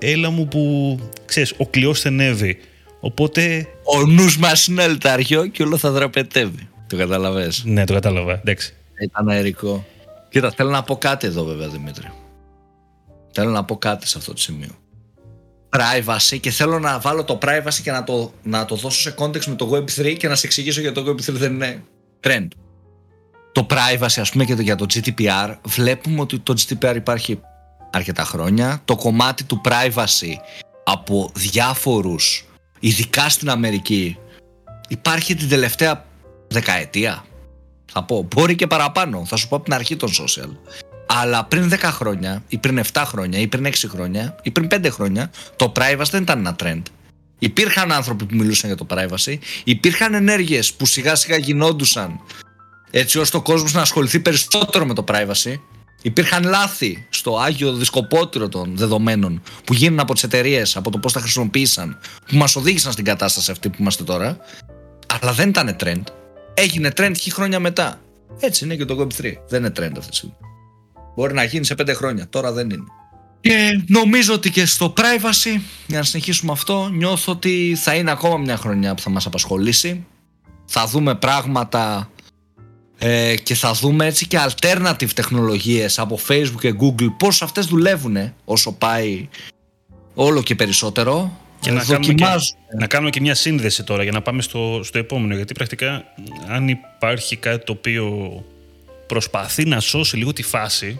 έλα 0.00 0.30
μου 0.30 0.48
που, 0.48 0.98
ξέρεις, 1.24 1.54
ο 1.56 1.66
κλειός 1.66 1.98
στενεύει. 1.98 2.58
Οπότε... 3.00 3.66
Ο 3.84 4.06
νους 4.06 4.38
μας 4.38 4.66
είναι 4.66 4.82
αλτάριο 4.82 5.46
και 5.46 5.62
όλο 5.62 5.76
θα 5.76 5.90
δραπετεύει. 5.90 6.68
Το 6.86 6.96
καταλαβες; 6.96 7.62
Ναι, 7.64 7.84
το 7.84 7.92
κατάλαβα. 7.92 8.32
Εντάξει. 8.32 8.74
Ήταν 9.02 9.28
αερικό. 9.28 9.86
Κοίτα, 10.30 10.50
θέλω 10.50 10.70
να 10.70 10.82
πω 10.82 10.96
κάτι 10.96 11.26
εδώ 11.26 11.44
βέβαια, 11.44 11.68
Δημήτρη. 11.68 12.12
Θέλω 13.32 13.50
να 13.50 13.64
πω 13.64 13.76
κάτι 13.76 14.06
σε 14.06 14.18
αυτό 14.18 14.32
το 14.32 14.40
σημείο. 14.40 14.70
Privacy 15.70 16.38
και 16.40 16.50
θέλω 16.50 16.78
να 16.78 16.98
βάλω 16.98 17.24
το 17.24 17.38
privacy 17.42 17.80
και 17.82 17.90
να 17.90 18.04
το, 18.04 18.32
να 18.42 18.64
το 18.64 18.74
δώσω 18.74 19.00
σε 19.00 19.14
context 19.18 19.44
με 19.44 19.54
το 19.54 19.70
Web3 19.72 20.16
και 20.16 20.28
να 20.28 20.34
σε 20.34 20.46
εξηγήσω 20.46 20.80
γιατί 20.80 21.02
το 21.02 21.10
Web3 21.10 21.32
δεν 21.32 21.52
είναι 21.52 21.82
trend. 22.20 22.48
Το 23.52 23.66
privacy, 23.70 24.20
ας 24.20 24.30
πούμε, 24.30 24.44
και 24.44 24.54
για 24.54 24.76
το 24.76 24.86
GDPR, 24.94 25.54
βλέπουμε 25.66 26.20
ότι 26.20 26.38
το 26.38 26.54
GDPR 26.58 26.92
υπάρχει 26.96 27.40
αρκετά 27.90 28.24
χρόνια. 28.24 28.80
Το 28.84 28.96
κομμάτι 28.96 29.44
του 29.44 29.60
privacy 29.64 30.34
από 30.84 31.30
διάφορους, 31.34 32.44
ειδικά 32.80 33.28
στην 33.28 33.50
Αμερική, 33.50 34.18
υπάρχει 34.88 35.34
την 35.34 35.48
τελευταία 35.48 36.04
δεκαετία. 36.48 37.24
Θα 37.92 38.04
πω, 38.04 38.28
μπορεί 38.34 38.54
και 38.54 38.66
παραπάνω, 38.66 39.24
θα 39.26 39.36
σου 39.36 39.48
πω 39.48 39.56
από 39.56 39.64
την 39.64 39.74
αρχή 39.74 39.96
των 39.96 40.08
social. 40.08 40.48
Αλλά 41.06 41.44
πριν 41.44 41.68
10 41.68 41.76
χρόνια, 41.82 42.42
ή 42.48 42.58
πριν 42.58 42.78
7 42.92 43.02
χρόνια, 43.06 43.38
ή 43.38 43.46
πριν 43.46 43.66
6 43.66 43.88
χρόνια, 43.88 44.36
ή 44.42 44.50
πριν 44.50 44.68
5 44.70 44.90
χρόνια, 44.90 45.30
το 45.56 45.72
privacy 45.76 46.08
δεν 46.10 46.22
ήταν 46.22 46.38
ένα 46.38 46.56
trend. 46.62 46.82
Υπήρχαν 47.38 47.92
άνθρωποι 47.92 48.24
που 48.24 48.34
μιλούσαν 48.34 48.70
για 48.70 48.86
το 48.86 48.86
privacy, 48.90 49.38
υπήρχαν 49.64 50.14
ενέργειες 50.14 50.72
που 50.72 50.86
σιγά 50.86 51.14
σιγά 51.14 51.36
γινόντουσαν 51.36 52.20
έτσι 52.90 53.18
ώστε 53.18 53.36
ο 53.36 53.42
κόσμος 53.42 53.72
να 53.72 53.80
ασχοληθεί 53.80 54.20
περισσότερο 54.20 54.86
με 54.86 54.94
το 54.94 55.04
privacy. 55.08 55.54
Υπήρχαν 56.02 56.44
λάθη 56.44 57.06
στο 57.08 57.38
άγιο 57.38 57.72
δισκοπότηρο 57.72 58.48
των 58.48 58.76
δεδομένων 58.76 59.42
που 59.64 59.74
γίνουν 59.74 60.00
από 60.00 60.12
τις 60.12 60.22
εταιρείες, 60.22 60.76
από 60.76 60.90
το 60.90 60.98
πώς 60.98 61.12
τα 61.12 61.20
χρησιμοποίησαν, 61.20 61.98
που 62.26 62.36
μας 62.36 62.56
οδήγησαν 62.56 62.92
στην 62.92 63.04
κατάσταση 63.04 63.50
αυτή 63.50 63.68
που 63.68 63.76
είμαστε 63.78 64.04
τώρα. 64.04 64.38
Αλλά 65.20 65.32
δεν 65.32 65.48
ήταν 65.48 65.76
trend. 65.80 66.02
Έγινε 66.54 66.92
trend 66.96 67.12
και 67.18 67.30
χρόνια 67.30 67.60
μετά. 67.60 68.00
Έτσι 68.40 68.64
είναι 68.64 68.76
και 68.76 68.84
το 68.84 68.96
Web3. 69.00 69.32
Δεν 69.48 69.60
είναι 69.60 69.72
trend 69.76 69.92
αυτή 69.98 70.10
τη 70.10 70.16
στιγμή. 70.16 70.34
Μπορεί 71.16 71.34
να 71.34 71.44
γίνει 71.44 71.64
σε 71.64 71.74
πέντε 71.74 71.92
χρόνια. 71.92 72.28
Τώρα 72.28 72.52
δεν 72.52 72.70
είναι. 72.70 72.84
Και 73.40 73.82
νομίζω 73.86 74.34
ότι 74.34 74.50
και 74.50 74.66
στο 74.66 74.92
privacy, 74.96 75.60
για 75.86 75.98
να 75.98 76.04
συνεχίσουμε 76.04 76.52
αυτό, 76.52 76.88
νιώθω 76.88 77.32
ότι 77.32 77.76
θα 77.80 77.94
είναι 77.94 78.10
ακόμα 78.10 78.36
μια 78.36 78.56
χρονιά 78.56 78.94
που 78.94 79.02
θα 79.02 79.10
μας 79.10 79.26
απασχολήσει. 79.26 80.06
Θα 80.64 80.86
δούμε 80.86 81.14
πράγματα 81.14 82.10
ε, 83.02 83.36
και 83.36 83.54
θα 83.54 83.72
δούμε 83.72 84.06
έτσι 84.06 84.26
και 84.26 84.38
alternative 84.48 85.10
τεχνολογίες 85.14 85.98
από 85.98 86.18
Facebook 86.28 86.60
και 86.60 86.74
Google 86.80 87.08
πώς 87.18 87.42
αυτές 87.42 87.66
δουλεύουν 87.66 88.32
όσο 88.44 88.72
πάει 88.72 89.28
όλο 90.14 90.42
και 90.42 90.54
περισσότερο. 90.54 91.38
Και 91.60 91.70
να, 91.70 91.84
κάνουμε 91.84 92.14
και 92.14 92.24
να 92.78 92.86
κάνουμε 92.86 93.10
και 93.10 93.20
μια 93.20 93.34
σύνδεση 93.34 93.84
τώρα 93.84 94.02
για 94.02 94.12
να 94.12 94.22
πάμε 94.22 94.42
στο, 94.42 94.80
στο 94.84 94.98
επόμενο 94.98 95.34
γιατί 95.34 95.54
πρακτικά 95.54 96.04
αν 96.48 96.68
υπάρχει 96.68 97.36
κάτι 97.36 97.64
το 97.64 97.72
οποίο 97.72 98.44
προσπαθεί 99.06 99.64
να 99.64 99.80
σώσει 99.80 100.16
λίγο 100.16 100.32
τη 100.32 100.42
φάση 100.42 100.96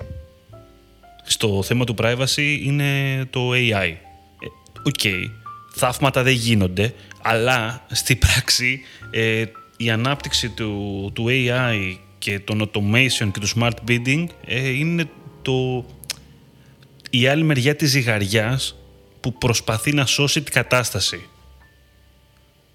στο 1.25 1.62
θέμα 1.62 1.85
του 1.85 1.95
privacy 2.02 2.59
είναι 2.62 3.21
το 3.30 3.50
AI. 3.50 3.73
Ε, 3.73 4.47
OK, 4.85 4.95
okay, 5.02 5.30
θαύματα 5.75 6.23
δεν 6.23 6.33
γίνονται, 6.33 6.95
αλλά 7.23 7.87
στην 7.90 8.19
πράξη 8.19 8.80
ε, 9.11 9.45
η 9.83 9.91
ανάπτυξη 9.91 10.49
του, 10.49 11.11
του 11.15 11.27
AI 11.29 11.97
και 12.19 12.41
των 12.41 12.63
automation 12.63 13.31
και 13.33 13.41
του 13.41 13.49
smart 13.57 13.75
bidding 13.89 14.27
ε, 14.47 14.69
είναι 14.69 15.09
το, 15.43 15.87
η 17.11 17.27
άλλη 17.27 17.43
μεριά 17.43 17.77
της 17.77 17.91
ζυγαριάς 17.91 18.77
που 19.21 19.33
προσπαθεί 19.33 19.93
να 19.93 20.07
σώσει 20.07 20.43
την 20.43 20.53
κατάσταση 20.53 21.29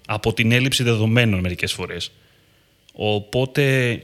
από 0.06 0.32
την 0.32 0.52
έλλειψη 0.52 0.82
δεδομένων 0.82 1.40
μερικές 1.40 1.72
φορές. 1.72 2.12
Οπότε 2.92 4.02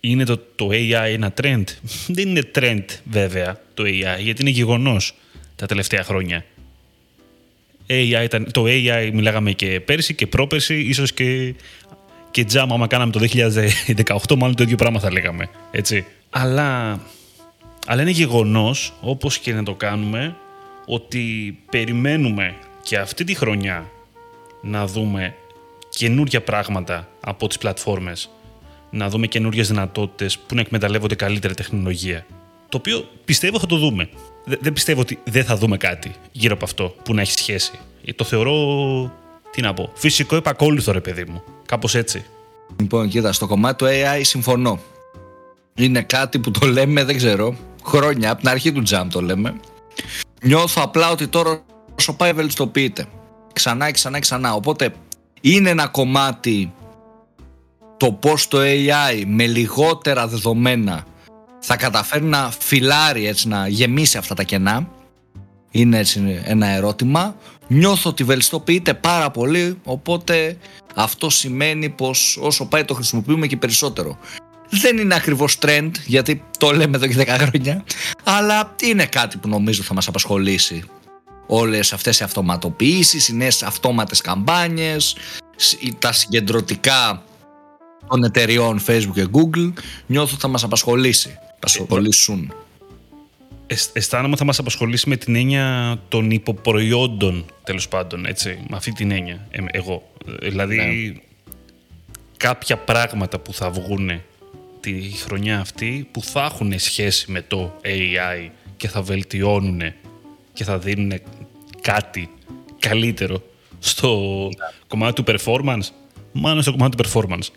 είναι 0.00 0.24
το, 0.24 0.38
το 0.56 0.68
AI 0.72 1.12
ένα 1.12 1.34
trend; 1.42 1.64
Δεν 2.16 2.28
είναι 2.28 2.50
trend 2.54 2.84
βέβαια 3.04 3.60
το 3.74 3.82
AI, 3.86 4.20
γιατί 4.20 4.40
είναι 4.40 4.50
γεγονός 4.50 5.14
τα 5.56 5.66
τελευταία 5.66 6.04
χρόνια. 6.04 6.44
AI 7.86 8.20
ήταν, 8.24 8.50
το 8.52 8.64
AI 8.66 9.10
μιλάγαμε 9.12 9.52
και 9.52 9.80
πέρσι 9.80 10.14
και 10.14 10.26
πρόπερσι, 10.26 10.80
ίσως 10.80 11.12
και, 11.12 11.54
και 12.32 12.44
τζάμα, 12.44 12.74
άμα 12.74 12.86
κάναμε 12.86 13.12
το 13.12 13.20
2018, 14.26 14.36
μάλλον 14.36 14.56
το 14.56 14.62
ίδιο 14.62 14.76
πράγμα 14.76 15.00
θα 15.00 15.12
λέγαμε, 15.12 15.48
έτσι. 15.70 16.06
Αλλά, 16.30 17.00
αλλά 17.86 18.02
είναι 18.02 18.10
γεγονός, 18.10 18.92
όπως 19.00 19.38
και 19.38 19.52
να 19.52 19.62
το 19.62 19.74
κάνουμε, 19.74 20.36
ότι 20.86 21.58
περιμένουμε 21.70 22.54
και 22.82 22.98
αυτή 22.98 23.24
τη 23.24 23.34
χρονιά 23.34 23.90
να 24.62 24.86
δούμε 24.86 25.34
καινούργια 25.88 26.42
πράγματα 26.42 27.08
από 27.20 27.48
τις 27.48 27.58
πλατφόρμες 27.58 28.30
να 28.90 29.08
δούμε 29.08 29.26
καινούριε 29.26 29.62
δυνατότητες 29.62 30.38
που 30.38 30.54
να 30.54 30.60
εκμεταλλεύονται 30.60 31.14
καλύτερη 31.14 31.54
τεχνολογία. 31.54 32.26
Το 32.68 32.76
οποίο 32.76 33.08
πιστεύω 33.24 33.58
θα 33.58 33.66
το 33.66 33.76
δούμε. 33.76 34.08
Δεν 34.44 34.72
πιστεύω 34.72 35.00
ότι 35.00 35.18
δεν 35.24 35.44
θα 35.44 35.56
δούμε 35.56 35.76
κάτι 35.76 36.14
γύρω 36.32 36.54
από 36.54 36.64
αυτό 36.64 36.94
που 37.04 37.14
να 37.14 37.20
έχει 37.20 37.32
σχέση. 37.32 37.78
Ε, 38.04 38.12
το 38.12 38.24
θεωρώ, 38.24 38.54
τι 39.50 39.60
να 39.60 39.74
πω, 39.74 39.92
φυσικό 39.94 40.36
επακόλουθο 40.36 40.92
ρε 40.92 41.00
παιδί 41.00 41.24
μου. 41.24 41.42
Κάπως 41.72 41.94
έτσι. 41.94 42.24
Λοιπόν, 42.80 43.08
κοίτα, 43.08 43.32
στο 43.32 43.46
κομμάτι 43.46 43.76
του 43.76 43.90
AI 43.90 44.20
συμφωνώ. 44.22 44.80
Είναι 45.74 46.02
κάτι 46.02 46.38
που 46.38 46.50
το 46.50 46.66
λέμε, 46.66 47.04
δεν 47.04 47.16
ξέρω, 47.16 47.56
χρόνια, 47.84 48.30
από 48.30 48.40
την 48.40 48.48
αρχή 48.48 48.72
του 48.72 48.82
jam 48.88 49.06
το 49.10 49.22
λέμε. 49.22 49.54
Νιώθω 50.42 50.82
απλά 50.84 51.10
ότι 51.10 51.28
τώρα 51.28 51.64
όσο 51.98 52.12
πάει 52.12 52.32
βελτιστοποιείται. 52.32 53.06
Ξανά 53.52 53.86
και 53.86 53.92
ξανά 53.92 54.14
και 54.14 54.20
ξανά. 54.20 54.54
Οπότε 54.54 54.94
είναι 55.40 55.70
ένα 55.70 55.86
κομμάτι 55.86 56.72
το 57.96 58.12
πώς 58.12 58.48
το 58.48 58.58
AI 58.60 59.24
με 59.26 59.46
λιγότερα 59.46 60.26
δεδομένα 60.26 61.04
θα 61.58 61.76
καταφέρει 61.76 62.24
να 62.24 62.50
φιλάρει, 62.58 63.26
έτσι, 63.26 63.48
να 63.48 63.68
γεμίσει 63.68 64.18
αυτά 64.18 64.34
τα 64.34 64.42
κενά 64.42 64.88
είναι 65.72 65.98
έτσι 65.98 66.42
ένα 66.44 66.66
ερώτημα 66.66 67.36
νιώθω 67.66 68.10
ότι 68.10 68.24
βελτιστοποιείται 68.24 68.94
πάρα 68.94 69.30
πολύ 69.30 69.78
οπότε 69.84 70.56
αυτό 70.94 71.30
σημαίνει 71.30 71.88
πως 71.88 72.38
όσο 72.40 72.66
πάει 72.66 72.84
το 72.84 72.94
χρησιμοποιούμε 72.94 73.46
και 73.46 73.56
περισσότερο 73.56 74.18
δεν 74.68 74.98
είναι 74.98 75.14
ακριβώς 75.14 75.58
trend 75.60 75.90
γιατί 76.06 76.44
το 76.58 76.70
λέμε 76.70 76.96
εδώ 76.96 77.06
και 77.06 77.16
10 77.18 77.26
χρόνια 77.26 77.84
αλλά 78.24 78.74
είναι 78.82 79.06
κάτι 79.06 79.36
που 79.36 79.48
νομίζω 79.48 79.82
θα 79.82 79.94
μας 79.94 80.08
απασχολήσει 80.08 80.84
όλες 81.46 81.92
αυτές 81.92 82.20
οι 82.20 82.24
αυτοματοποιήσεις, 82.24 83.28
οι 83.28 83.34
νέες 83.34 83.62
αυτόματες 83.62 84.20
καμπάνιες 84.20 85.16
τα 85.98 86.12
συγκεντρωτικά 86.12 87.22
των 88.08 88.24
εταιριών 88.24 88.80
Facebook 88.86 89.12
και 89.14 89.26
Google 89.32 89.72
νιώθω 90.06 90.36
θα 90.38 90.48
μας 90.48 90.62
απασχολήσει. 90.62 91.38
Απασχολήσουν. 91.56 92.54
Αισθάνομαι 93.92 94.28
ότι 94.28 94.38
θα 94.38 94.44
μας 94.44 94.58
απασχολήσει 94.58 95.08
με 95.08 95.16
την 95.16 95.34
έννοια 95.34 95.98
των 96.08 96.30
υποπροϊόντων 96.30 97.44
τέλος 97.64 97.88
πάντων, 97.88 98.26
έτσι, 98.26 98.58
με 98.68 98.76
αυτή 98.76 98.92
την 98.92 99.10
έννοια, 99.10 99.46
ε, 99.50 99.62
εγώ. 99.70 100.12
Δηλαδή, 100.40 100.76
ναι. 100.76 101.20
κάποια 102.36 102.76
πράγματα 102.76 103.38
που 103.38 103.52
θα 103.52 103.70
βγουν 103.70 104.10
τη 104.80 105.10
χρονιά 105.24 105.60
αυτή 105.60 106.08
που 106.10 106.22
θα 106.22 106.44
έχουν 106.44 106.78
σχέση 106.78 107.30
με 107.30 107.42
το 107.42 107.80
AI 107.84 108.50
και 108.76 108.88
θα 108.88 109.02
βελτιώνουν 109.02 109.82
και 110.52 110.64
θα 110.64 110.78
δίνουν 110.78 111.20
κάτι 111.80 112.30
καλύτερο 112.78 113.42
στο 113.78 114.18
ναι. 114.42 114.66
κομμάτι 114.88 115.22
του 115.22 115.32
performance, 115.32 115.88
μάλλον 116.32 116.62
στο 116.62 116.70
κομμάτι 116.70 116.96
του 116.96 117.08
performance. 117.10 117.48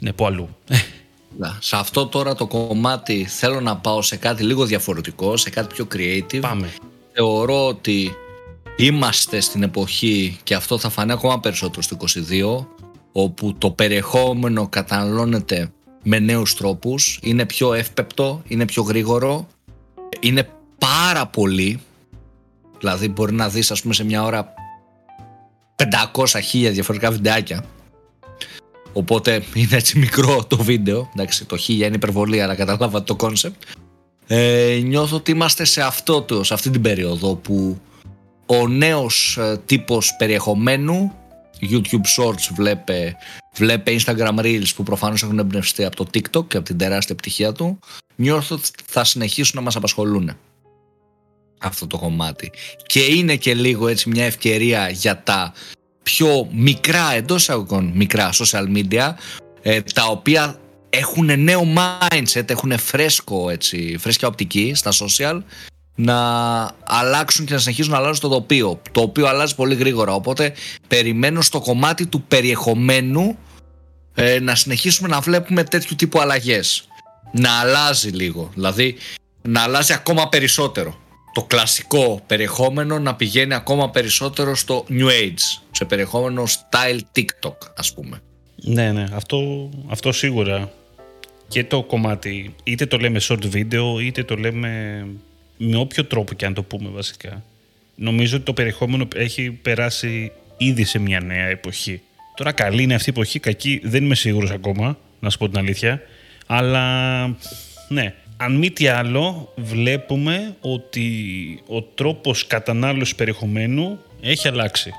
Ναι, 0.00 0.12
που 0.12 0.26
αλλού. 0.26 0.48
Σε 1.58 1.76
αυτό 1.76 2.06
τώρα 2.06 2.34
το 2.34 2.46
κομμάτι 2.46 3.24
θέλω 3.24 3.60
να 3.60 3.76
πάω 3.76 4.02
σε 4.02 4.16
κάτι 4.16 4.42
λίγο 4.42 4.64
διαφορετικό, 4.64 5.36
σε 5.36 5.50
κάτι 5.50 5.74
πιο 5.74 5.86
creative. 5.94 6.40
Πάμε. 6.40 6.72
Θεωρώ 7.12 7.66
ότι 7.66 8.12
είμαστε 8.76 9.40
στην 9.40 9.62
εποχή 9.62 10.38
και 10.42 10.54
αυτό 10.54 10.78
θα 10.78 10.88
φανεί 10.88 11.12
ακόμα 11.12 11.40
περισσότερο 11.40 11.82
στο 11.82 11.96
22 12.60 12.66
όπου 13.12 13.54
το 13.58 13.70
περιεχόμενο 13.70 14.68
καταναλώνεται 14.68 15.72
με 16.02 16.18
νέους 16.18 16.54
τρόπους, 16.54 17.18
είναι 17.22 17.46
πιο 17.46 17.72
εύπεπτο, 17.72 18.42
είναι 18.46 18.64
πιο 18.64 18.82
γρήγορο, 18.82 19.46
είναι 20.20 20.48
πάρα 20.78 21.26
πολύ, 21.26 21.80
δηλαδή 22.78 23.08
μπορεί 23.08 23.32
να 23.32 23.48
δεις 23.48 23.70
ας 23.70 23.82
πούμε 23.82 23.94
σε 23.94 24.04
μια 24.04 24.24
ώρα 24.24 24.52
500 26.12 26.40
χίλια 26.42 26.70
διαφορετικά 26.70 27.10
βιντεάκια 27.10 27.64
Οπότε 28.92 29.42
είναι 29.54 29.76
έτσι 29.76 29.98
μικρό 29.98 30.44
το 30.48 30.56
βίντεο. 30.56 31.10
Εντάξει, 31.14 31.44
το 31.44 31.56
χίλια 31.56 31.86
είναι 31.86 31.96
υπερβολή, 31.96 32.40
αλλά 32.40 32.54
καταλάβατε 32.54 33.04
το 33.04 33.16
concept. 33.16 33.62
Ε, 34.26 34.80
νιώθω 34.84 35.16
ότι 35.16 35.30
είμαστε 35.30 35.64
σε, 35.64 35.82
αυτό 35.82 36.22
το, 36.22 36.44
σε 36.44 36.54
αυτή 36.54 36.70
την 36.70 36.82
περίοδο 36.82 37.34
που 37.34 37.80
ο 38.46 38.68
νέος 38.68 39.36
ε, 39.36 39.60
τύπος 39.66 40.14
περιεχομένου 40.18 41.12
YouTube 41.60 42.22
Shorts 42.22 42.48
βλέπε, 42.54 43.16
βλέπε 43.54 43.96
Instagram 44.00 44.38
Reels 44.38 44.74
που 44.76 44.82
προφανώς 44.82 45.22
έχουν 45.22 45.38
εμπνευστεί 45.38 45.84
από 45.84 45.96
το 45.96 46.06
TikTok 46.14 46.48
και 46.48 46.56
από 46.56 46.62
την 46.66 46.78
τεράστια 46.78 47.14
επιτυχία 47.18 47.52
του 47.52 47.78
νιώθω 48.16 48.54
ότι 48.54 48.68
θα 48.86 49.04
συνεχίσουν 49.04 49.56
να 49.56 49.60
μας 49.62 49.76
απασχολούν 49.76 50.30
αυτό 51.58 51.86
το 51.86 51.98
κομμάτι 51.98 52.52
και 52.86 53.00
είναι 53.00 53.36
και 53.36 53.54
λίγο 53.54 53.88
έτσι 53.88 54.08
μια 54.08 54.24
ευκαιρία 54.24 54.88
για 54.88 55.22
τα 55.22 55.52
πιο 56.08 56.48
μικρά 56.52 57.14
εντός 57.14 57.42
εισαγωγικών 57.42 57.92
μικρά 57.94 58.30
social 58.32 58.64
media 58.76 59.14
ε, 59.62 59.80
τα 59.94 60.04
οποία 60.04 60.58
έχουν 60.90 61.42
νέο 61.42 61.62
mindset, 61.74 62.50
έχουν 62.50 62.78
φρέσκο 62.78 63.50
έτσι, 63.50 63.96
φρέσκια 64.00 64.28
οπτική 64.28 64.72
στα 64.74 64.92
social 64.92 65.42
να 65.94 66.16
αλλάξουν 66.84 67.46
και 67.46 67.52
να 67.52 67.58
συνεχίσουν 67.58 67.92
να 67.92 67.98
αλλάζουν 67.98 68.20
το 68.20 68.28
τοπίο 68.28 68.80
το 68.92 69.00
οποίο 69.00 69.26
αλλάζει 69.26 69.54
πολύ 69.54 69.74
γρήγορα 69.74 70.12
οπότε 70.12 70.54
περιμένω 70.88 71.40
στο 71.40 71.60
κομμάτι 71.60 72.06
του 72.06 72.22
περιεχομένου 72.22 73.38
ε, 74.14 74.40
να 74.40 74.54
συνεχίσουμε 74.54 75.08
να 75.08 75.20
βλέπουμε 75.20 75.64
τέτοιου 75.64 75.96
τύπου 75.96 76.20
αλλαγές 76.20 76.88
να 77.32 77.50
αλλάζει 77.60 78.08
λίγο 78.08 78.50
δηλαδή 78.54 78.96
να 79.42 79.62
αλλάζει 79.62 79.92
ακόμα 79.92 80.28
περισσότερο. 80.28 80.98
Το 81.38 81.44
κλασικό 81.44 82.20
περιεχόμενο 82.26 82.98
να 82.98 83.14
πηγαίνει 83.14 83.54
ακόμα 83.54 83.90
περισσότερο 83.90 84.54
στο 84.54 84.84
New 84.88 85.06
Age, 85.06 85.62
σε 85.70 85.84
περιεχόμενο 85.84 86.44
style 86.46 87.00
TikTok 87.16 87.56
ας 87.76 87.94
πούμε. 87.94 88.20
Ναι, 88.54 88.92
ναι, 88.92 89.06
αυτό, 89.12 89.70
αυτό 89.88 90.12
σίγουρα. 90.12 90.72
Και 91.48 91.64
το 91.64 91.82
κομμάτι, 91.82 92.54
είτε 92.64 92.86
το 92.86 92.96
λέμε 92.96 93.20
short 93.22 93.52
video, 93.52 94.02
είτε 94.02 94.24
το 94.24 94.34
λέμε 94.34 95.04
με 95.56 95.76
όποιο 95.76 96.04
τρόπο 96.04 96.34
και 96.34 96.46
αν 96.46 96.54
το 96.54 96.62
πούμε 96.62 96.88
βασικά. 96.88 97.44
Νομίζω 97.94 98.36
ότι 98.36 98.44
το 98.44 98.52
περιεχόμενο 98.52 99.08
έχει 99.14 99.50
περάσει 99.50 100.32
ήδη 100.56 100.84
σε 100.84 100.98
μια 100.98 101.20
νέα 101.20 101.46
εποχή. 101.46 102.00
Τώρα 102.34 102.52
καλή 102.52 102.82
είναι 102.82 102.94
αυτή 102.94 103.10
η 103.10 103.12
εποχή, 103.16 103.38
κακή 103.38 103.80
δεν 103.84 104.04
είμαι 104.04 104.14
σίγουρος 104.14 104.50
ακόμα, 104.50 104.98
να 105.20 105.30
σου 105.30 105.38
πω 105.38 105.48
την 105.48 105.58
αλήθεια. 105.58 106.00
Αλλά 106.46 107.26
ναι, 107.88 108.14
αν 108.40 108.56
μη 108.56 108.70
τι 108.70 108.88
άλλο 108.88 109.52
βλέπουμε 109.56 110.56
ότι 110.60 111.08
ο 111.66 111.82
τρόπος 111.82 112.46
κατανάλωσης 112.46 113.14
περιεχομένου 113.14 113.98
έχει 114.20 114.48
αλλάξει. 114.48 114.92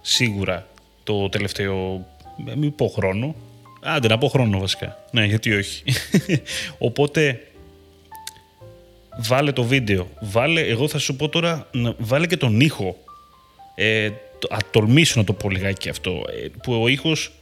Σίγουρα 0.00 0.66
το 1.02 1.28
τελευταίο, 1.28 2.06
μην 2.56 2.74
πω 2.74 2.88
χρόνο, 2.88 3.34
άντε 3.82 4.08
να 4.08 4.18
πω 4.18 4.28
χρόνο 4.28 4.58
βασικά. 4.58 5.04
Ναι, 5.10 5.24
γιατί 5.24 5.52
όχι. 5.52 5.82
Οπότε 6.88 7.40
βάλε 9.18 9.52
το 9.52 9.64
βίντεο, 9.64 10.08
βάλε, 10.20 10.60
εγώ 10.60 10.88
θα 10.88 10.98
σου 10.98 11.16
πω 11.16 11.28
τώρα, 11.28 11.68
βάλε 11.98 12.26
και 12.26 12.36
τον 12.36 12.60
ήχο. 12.60 12.96
Ε, 13.74 14.06
α, 14.48 14.56
τολμήσω 14.70 15.20
να 15.20 15.24
το 15.24 15.32
πω 15.32 15.50
λιγάκι 15.50 15.88
αυτό, 15.88 16.10
ε, 16.10 16.48
που 16.62 16.82
ο 16.82 16.88
ήχος, 16.88 17.32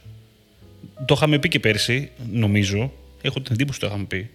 το 1.05 1.13
είχαμε 1.17 1.39
πει 1.39 1.47
και 1.47 1.59
πέρσι, 1.59 2.11
νομίζω, 2.31 2.91
έχω 3.21 3.41
την 3.41 3.53
εντύπωση 3.53 3.79
το 3.79 3.87
είχαμε 3.87 4.03
πει, 4.03 4.29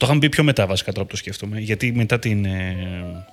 το 0.00 0.06
είχαμε 0.06 0.20
πει 0.20 0.28
πιο 0.28 0.44
μετά 0.44 0.66
βασικά 0.66 0.92
τώρα 0.92 1.04
που 1.04 1.10
το 1.10 1.16
σκέφτομαι, 1.16 1.58
γιατί 1.58 1.92
μετά 1.92 2.18
την... 2.18 2.44
Ε, 2.44 3.26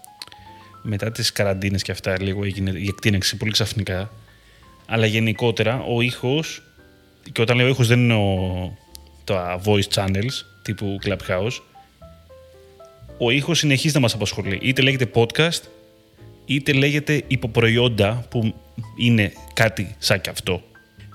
μετά 0.82 1.12
τις 1.12 1.32
καραντίνες 1.32 1.82
και 1.82 1.92
αυτά 1.92 2.22
λίγο 2.22 2.44
έγινε 2.44 2.72
η 2.72 2.88
εκτείναξη 2.88 3.38
πολύ 3.38 3.52
ξαφνικά. 3.52 4.12
Αλλά 4.86 5.06
γενικότερα 5.06 5.84
ο 5.96 6.02
ήχος, 6.02 6.64
και 7.32 7.42
όταν 7.42 7.58
λέω 7.58 7.68
ήχος 7.68 7.88
δεν 7.88 8.00
είναι 8.00 8.14
ο, 8.14 8.78
τα 9.24 9.62
voice 9.66 9.88
channels 9.94 10.46
τύπου 10.62 10.98
Clubhouse, 11.06 11.62
ο 13.18 13.32
ήχος 13.32 13.58
συνεχίζει 13.58 13.94
να 13.94 14.00
μας 14.00 14.14
απασχολεί. 14.14 14.60
Είτε 14.62 14.82
λέγεται 14.82 15.10
podcast, 15.14 15.62
είτε 16.46 16.74
λέγεται 16.74 17.24
υποπροϊόντα 17.28 18.26
που 18.30 18.54
είναι 18.98 19.34
κάτι 19.54 19.96
σαν 19.98 20.22
και 20.22 20.30
αυτό. 20.30 20.62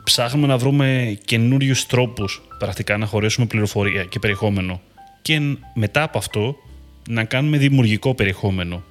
Ψάχνουμε 0.05 0.47
να 0.47 0.59
βρούμε 0.59 1.19
καινούριους 1.25 1.87
τρόπους 1.87 2.43
πρακτικά 2.59 2.97
να 2.97 3.07
χωρέσουμε 3.07 3.47
πληροφορία 3.47 4.05
και 4.05 4.19
περιεχόμενο 4.19 4.81
και 5.23 5.41
μετά 5.75 6.03
από 6.03 6.19
αυτό 6.19 6.57
να 7.09 7.25
κάνουμε 7.25 7.59
δημιουργικό 7.59 8.15
περιεχόμενο. 8.15 8.85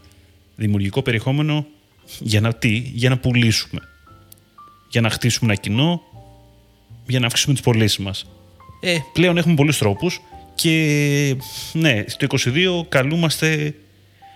Δημιουργικό 0.55 1.01
περιεχόμενο 1.01 1.65
για 2.19 2.41
να 2.41 2.53
τι, 2.53 2.69
για 2.93 3.09
να 3.09 3.17
πουλήσουμε. 3.17 3.81
Για 4.89 5.01
να 5.01 5.09
χτίσουμε 5.09 5.51
ένα 5.51 5.61
κοινό, 5.61 6.01
για 7.07 7.19
να 7.19 7.25
αυξήσουμε 7.25 7.53
τις 7.53 7.63
πωλήσεις 7.63 7.97
μας. 7.97 8.29
Ε, 8.81 8.97
πλέον 9.13 9.37
έχουμε 9.37 9.55
πολλούς 9.55 9.77
τρόπους 9.77 10.21
και 10.55 11.35
ναι, 11.73 12.03
στο 12.07 12.27
22 12.29 12.85
καλούμαστε 12.89 13.75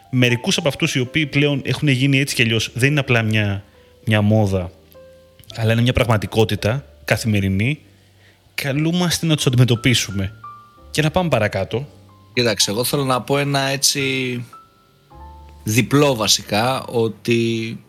μερικούς 0.10 0.58
από 0.58 0.68
αυτούς 0.68 0.96
οι 0.96 1.00
οποίοι 1.00 1.26
πλέον 1.26 1.62
έχουν 1.66 1.88
γίνει 1.88 2.20
έτσι 2.20 2.36
και 2.36 2.42
αλλιώς. 2.42 2.72
Δεν 2.74 2.90
είναι 2.90 3.00
απλά 3.00 3.22
μια, 3.22 3.64
μια 4.06 4.22
μόδα, 4.22 4.72
αλλά 5.56 5.72
είναι 5.72 5.82
μια 5.82 5.94
πραγματικότητα 5.94 6.86
καθημερινή. 7.06 7.80
Καλούμαστε 8.56 9.26
να 9.26 9.36
τους 9.36 9.48
αντιμετωπίσουμε 9.48 10.34
και 10.96 11.02
να 11.02 11.12
πάμε 11.12 11.30
παρακάτω. 11.30 11.88
Κοίταξε, 12.34 12.72
εγώ 12.72 12.84
θέλω 12.84 13.04
να 13.04 13.22
πω 13.22 13.38
ένα 13.38 13.60
έτσι 13.60 14.46
διπλό 15.64 16.16
βασικά 16.16 16.84
ότι 16.84 17.80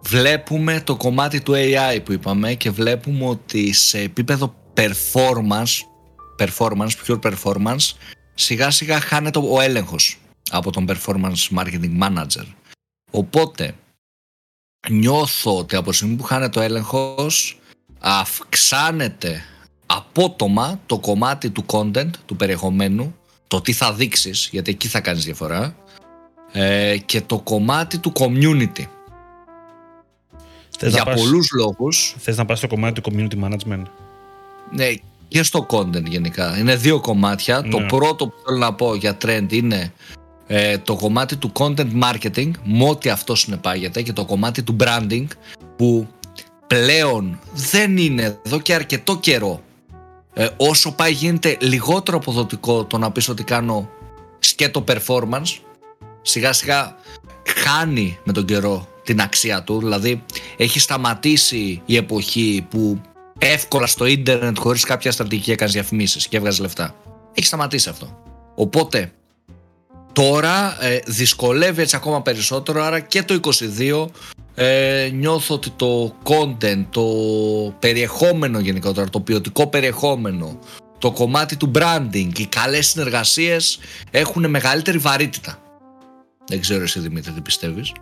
βλέπουμε 0.00 0.80
το 0.80 0.96
κομμάτι 0.96 1.40
του 1.40 1.52
AI 1.54 1.98
που 2.04 2.12
είπαμε 2.12 2.54
και 2.54 2.70
βλέπουμε 2.70 3.26
ότι 3.26 3.72
σε 3.72 3.98
επίπεδο 3.98 4.54
performance, 4.74 5.78
performance, 6.38 6.90
pure 7.06 7.18
performance, 7.20 7.92
σιγά 8.34 8.70
σιγά 8.70 9.00
χάνεται 9.00 9.38
ο 9.38 9.60
έλεγχος 9.60 10.18
από 10.50 10.72
τον 10.72 10.86
performance 10.88 11.58
marketing 11.58 12.00
manager. 12.02 12.46
Οπότε 13.10 13.74
νιώθω 14.90 15.58
ότι 15.58 15.76
από 15.76 15.90
τη 15.90 15.96
στιγμή 15.96 16.14
που 16.14 16.22
χάνεται 16.22 16.58
ο 16.58 16.62
έλεγχος 16.62 17.58
αυξάνεται 17.98 19.44
απότομα 19.96 20.80
το 20.86 20.98
κομμάτι 20.98 21.50
του 21.50 21.64
content, 21.66 22.10
του 22.26 22.36
περιεχομένου, 22.36 23.14
το 23.48 23.60
τι 23.60 23.72
θα 23.72 23.92
δείξεις, 23.92 24.48
γιατί 24.52 24.70
εκεί 24.70 24.88
θα 24.88 25.00
κάνεις 25.00 25.24
διαφορά, 25.24 25.76
ε, 26.52 26.96
και 27.04 27.20
το 27.20 27.38
κομμάτι 27.40 27.98
του 27.98 28.12
community. 28.14 28.84
Θες 30.78 30.92
Για 30.92 31.02
να 31.04 31.10
πας, 31.10 31.20
πολλούς 31.20 31.50
λόγους. 31.54 32.14
Θες 32.18 32.36
να 32.36 32.44
πας 32.44 32.58
στο 32.58 32.66
κομμάτι 32.66 33.00
του 33.00 33.10
community 33.10 33.44
management; 33.44 33.82
Ναι, 34.70 34.86
και 35.28 35.42
στο 35.42 35.66
content 35.70 36.04
γενικά. 36.04 36.58
Είναι 36.58 36.76
δύο 36.76 37.00
κομμάτια. 37.00 37.62
Το 37.62 37.78
Ναι. 37.78 37.86
πρώτο 37.86 38.26
που 38.26 38.34
θέλω 38.46 38.58
να 38.58 38.74
πω 38.74 38.94
για 38.94 39.16
trend 39.24 39.46
είναι 39.52 39.92
ε, 40.46 40.78
το 40.78 40.96
κομμάτι 40.96 41.36
του 41.36 41.52
content 41.54 41.90
marketing, 42.02 42.50
με 42.64 42.88
ό,τι 42.88 43.10
αυτό 43.10 43.34
συνεπάγεται, 43.34 44.02
και 44.02 44.12
το 44.12 44.24
κομμάτι 44.24 44.62
του 44.62 44.76
branding, 44.80 45.26
που 45.76 46.08
πλέον 46.66 47.38
δεν 47.54 47.96
είναι 47.96 48.38
εδώ 48.46 48.60
και 48.60 48.74
αρκετό 48.74 49.16
καιρό. 49.16 49.60
Ε, 50.34 50.48
όσο 50.56 50.92
πάει 50.92 51.12
γίνεται 51.12 51.56
λιγότερο 51.60 52.16
αποδοτικό 52.16 52.84
το 52.84 52.98
να 52.98 53.12
πεις 53.12 53.28
ότι 53.28 53.44
κάνω 53.44 53.90
σκέτο 54.38 54.84
performance, 54.88 55.58
σιγά 56.22 56.52
σιγά 56.52 56.96
χάνει 57.46 58.18
με 58.24 58.32
τον 58.32 58.44
καιρό 58.44 58.88
την 59.04 59.20
αξία 59.20 59.62
του. 59.62 59.78
Δηλαδή 59.78 60.24
έχει 60.56 60.80
σταματήσει 60.80 61.82
η 61.84 61.96
εποχή 61.96 62.66
που 62.70 63.00
εύκολα 63.38 63.86
στο 63.86 64.06
ίντερνετ 64.06 64.58
χωρίς 64.58 64.84
κάποια 64.84 65.12
στρατηγική 65.12 65.50
έκανες 65.50 65.72
διαφημίσεις 65.72 66.28
και 66.28 66.36
έβγαζες 66.36 66.60
λεφτά. 66.60 66.94
Έχει 67.34 67.46
σταματήσει 67.46 67.88
αυτό. 67.88 68.18
Οπότε 68.54 69.12
τώρα 70.12 70.84
ε, 70.84 70.98
δυσκολεύει 71.06 71.82
έτσι 71.82 71.96
ακόμα 71.96 72.22
περισσότερο 72.22 72.82
άρα 72.82 73.00
και 73.00 73.22
το 73.22 73.40
22 73.42 74.06
ε, 74.54 75.10
νιώθω 75.12 75.54
ότι 75.54 75.70
το 75.70 76.14
content, 76.22 76.84
το 76.90 77.04
περιεχόμενο 77.78 78.58
γενικότερα, 78.58 79.08
το 79.08 79.20
ποιοτικό 79.20 79.66
περιεχόμενο, 79.66 80.58
το 80.98 81.12
κομμάτι 81.12 81.56
του 81.56 81.70
branding, 81.74 82.38
οι 82.38 82.46
καλές 82.46 82.88
συνεργασίες 82.88 83.78
έχουν 84.10 84.50
μεγαλύτερη 84.50 84.98
βαρύτητα. 84.98 85.58
Δεν 86.46 86.60
ξέρω 86.60 86.82
εσύ 86.82 87.00
Δημήτρη 87.00 87.32
τι 87.32 87.40
πιστεύεις. 87.40 87.92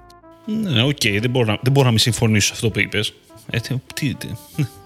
Ναι, 0.45 0.83
οκ, 0.83 1.03
δεν, 1.21 1.31
μπορώ 1.31 1.47
να, 1.47 1.59
δεν 1.63 1.73
μπορώ 1.73 1.85
να 1.85 1.91
μην 1.91 1.99
συμφωνήσω 1.99 2.47
σε 2.47 2.53
αυτό 2.55 2.71
που 2.71 2.81
είπες. 2.81 3.13
Ε, 3.51 3.59
τι, 3.61 3.75
τι, 3.95 4.15
τι, 4.15 4.29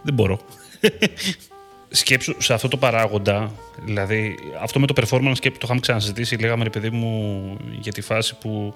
δεν 0.03 0.15
μπορώ. 0.15 0.41
Σκέψου 1.89 2.35
σε 2.39 2.55
αυτό 2.55 2.69
το 2.69 2.77
παράγοντα, 2.77 3.53
δηλαδή 3.85 4.35
αυτό 4.63 4.81
με 4.81 4.87
το 4.87 4.95
performance 4.97 5.39
και 5.41 5.51
το 5.51 5.59
είχαμε 5.63 5.81
ξανασυζητήσει, 5.81 6.37
λέγαμε 6.37 6.65
ρε 6.65 6.71
παιδί 6.71 6.91
μου 6.91 7.57
για 7.81 7.93
τη 7.93 8.01
φάση 8.01 8.35
που 8.41 8.75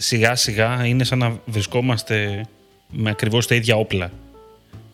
σιγά 0.00 0.34
σιγά 0.34 0.86
είναι 0.86 1.04
σαν 1.04 1.18
να 1.18 1.40
βρισκόμαστε 1.44 2.46
με 2.90 3.10
ακριβώς 3.10 3.46
τα 3.46 3.54
ίδια 3.54 3.76
όπλα. 3.76 4.10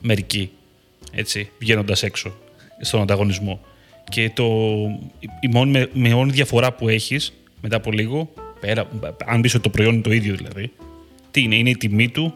Μερικοί, 0.01 0.51
έτσι, 1.13 1.51
βγαίνοντας 1.59 2.03
έξω 2.03 2.37
στον 2.81 3.01
ανταγωνισμό. 3.01 3.61
Και 4.11 4.31
το, 4.31 4.45
η 5.41 5.49
μόνη, 5.51 5.71
με, 5.71 5.91
με 5.93 6.15
μόνη 6.15 6.33
διαφορά 6.33 6.73
που 6.73 6.89
έχεις 6.89 7.33
μετά 7.61 7.77
από 7.77 7.91
λίγο, 7.91 8.33
πέρα, 8.61 8.89
αν 9.25 9.41
πεις 9.41 9.55
ότι 9.55 9.63
το 9.63 9.71
προϊόν 9.71 9.93
είναι 9.93 10.03
το 10.03 10.13
ίδιο 10.13 10.35
δηλαδή, 10.35 10.73
τι 11.31 11.43
είναι, 11.43 11.57
είναι 11.57 11.71
η 11.71 11.77
τιμή 11.77 12.09
του, 12.09 12.35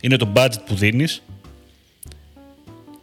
είναι 0.00 0.16
το 0.16 0.32
budget 0.34 0.60
που 0.66 0.74
δίνεις 0.74 1.22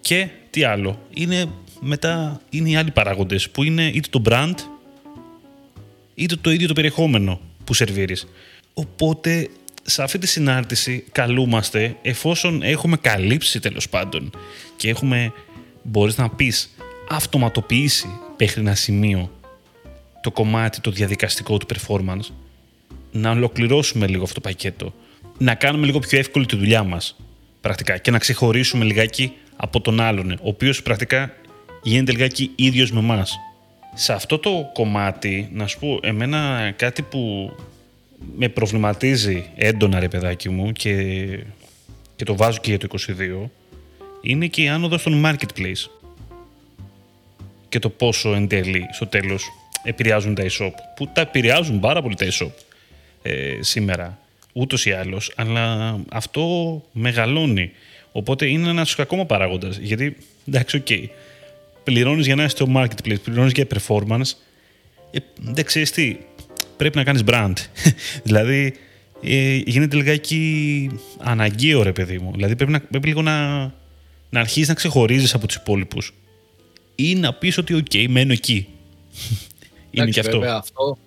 και 0.01 0.27
τι 0.49 0.63
άλλο, 0.63 0.99
είναι 1.13 1.45
μετά 1.79 2.41
είναι 2.49 2.69
οι 2.69 2.75
άλλοι 2.75 2.91
παράγοντες 2.91 3.49
που 3.49 3.63
είναι 3.63 3.91
είτε 3.93 4.07
το 4.09 4.21
brand 4.25 4.53
είτε 6.15 6.35
το 6.35 6.51
ίδιο 6.51 6.67
το 6.67 6.73
περιεχόμενο 6.73 7.39
που 7.63 7.73
σερβίρεις. 7.73 8.27
Οπότε 8.79 9.49
σε 9.83 10.03
αυτή 10.03 10.17
τη 10.17 10.27
συνάρτηση 10.27 11.03
καλούμαστε 11.11 11.95
εφόσον 12.01 12.61
έχουμε 12.61 12.97
καλύψει 12.97 13.59
τέλος 13.59 13.89
πάντων 13.89 14.31
και 14.75 14.89
έχουμε, 14.89 15.33
μπορείς 15.83 16.17
να 16.17 16.29
πεις, 16.29 16.75
αυτοματοποιήσει 17.09 18.07
μέχρι 18.37 18.61
ένα 18.61 18.75
σημείο 18.75 19.31
το 20.21 20.31
κομμάτι 20.31 20.81
το 20.81 20.91
διαδικαστικό 20.91 21.57
του 21.57 21.65
performance 21.73 22.31
να 23.11 23.31
ολοκληρώσουμε 23.31 24.07
λίγο 24.07 24.23
αυτό 24.23 24.33
το 24.33 24.41
πακέτο 24.49 24.93
να 25.37 25.55
κάνουμε 25.55 25.85
λίγο 25.85 25.99
πιο 25.99 26.19
εύκολη 26.19 26.45
τη 26.45 26.55
δουλειά 26.55 26.83
μας 26.83 27.15
πρακτικά 27.61 27.97
και 27.97 28.11
να 28.11 28.17
ξεχωρίσουμε 28.17 28.85
λιγάκι 28.85 29.33
από 29.55 29.81
τον 29.81 29.99
άλλον 29.99 30.31
ο 30.31 30.37
οποίος 30.41 30.81
πρακτικά 30.81 31.33
γίνεται 31.83 32.11
λιγάκι 32.11 32.51
ίδιος 32.55 32.91
με 32.91 32.99
εμάς. 32.99 33.39
Σε 33.93 34.13
αυτό 34.13 34.37
το 34.39 34.69
κομμάτι 34.73 35.49
να 35.53 35.67
σου 35.67 35.79
πω 35.79 35.99
εμένα 36.01 36.71
κάτι 36.75 37.01
που 37.01 37.51
με 38.36 38.49
προβληματίζει 38.49 39.49
έντονα 39.55 39.99
ρε 39.99 40.08
παιδάκι 40.08 40.49
μου 40.49 40.71
και, 40.71 40.93
και 42.15 42.23
το 42.23 42.36
βάζω 42.36 42.60
και 42.60 42.69
για 42.69 42.79
το 42.79 42.88
22 43.43 43.49
είναι 44.21 44.47
και 44.47 44.62
η 44.62 44.67
άνοδος 44.67 45.03
των 45.03 45.25
marketplace. 45.25 45.89
Και 47.69 47.79
το 47.79 47.89
πόσο 47.89 48.34
εν 48.34 48.47
τέλει 48.47 48.86
στο 48.91 49.08
τέλος 49.08 49.49
επηρεάζουν 49.84 50.36
τα 50.36 50.43
e-shop, 50.43 50.71
που 50.95 51.10
τα 51.13 51.21
επηρεάζουν 51.21 51.79
πάρα 51.79 52.01
πολύ 52.01 52.15
τα 52.15 52.25
e-shop 52.32 52.51
ε, 53.21 53.58
σήμερα, 53.60 54.19
ούτως 54.53 54.86
ή 54.86 54.91
άλλως, 54.91 55.32
αλλά 55.36 55.97
αυτό 56.12 56.43
μεγαλώνει. 56.91 57.71
Οπότε 58.12 58.45
είναι 58.45 58.69
ένας 58.69 58.99
ακόμα 58.99 59.25
παράγοντας, 59.25 59.77
γιατί 59.77 60.17
εντάξει, 60.47 60.77
ok, 60.77 60.86
okay, 60.89 61.05
πληρώνεις 61.84 62.25
για 62.25 62.36
να 62.36 62.43
είσαι 62.43 62.55
στο 62.55 62.67
marketplace, 62.75 63.21
πληρώνεις 63.23 63.51
για 63.51 63.67
performance, 63.75 64.32
ε, 65.12 65.19
δεν 65.41 65.65
ξέρεις 65.65 65.91
τι, 65.91 66.17
πρέπει 66.79 66.97
να 66.97 67.03
κάνεις 67.03 67.23
brand. 67.25 67.53
δηλαδή, 68.27 68.73
ε, 69.21 69.55
γίνεται 69.55 69.95
λιγάκι 69.95 70.89
αναγκαίο 71.17 71.83
ρε 71.83 71.91
παιδί 71.91 72.17
μου. 72.17 72.31
Δηλαδή 72.31 72.55
πρέπει, 72.55 72.71
να, 72.71 72.79
πρέπει 72.79 73.07
λίγο 73.07 73.21
να, 73.21 73.59
να 74.29 74.39
αρχίσεις 74.39 74.67
να 74.67 74.73
ξεχωρίζεις 74.73 75.33
από 75.33 75.47
τους 75.47 75.55
υπόλοιπους 75.55 76.13
ή 76.95 77.15
να 77.15 77.33
πεις 77.33 77.57
ότι 77.57 77.73
ok, 77.73 77.86
okay, 77.91 78.05
μένω 78.09 78.31
εκεί. 78.31 78.67
Είναι 79.91 80.09
και 80.09 80.19
αυτό. 80.19 80.39
Βέβαια, 80.39 80.55
αυτό. 80.55 80.97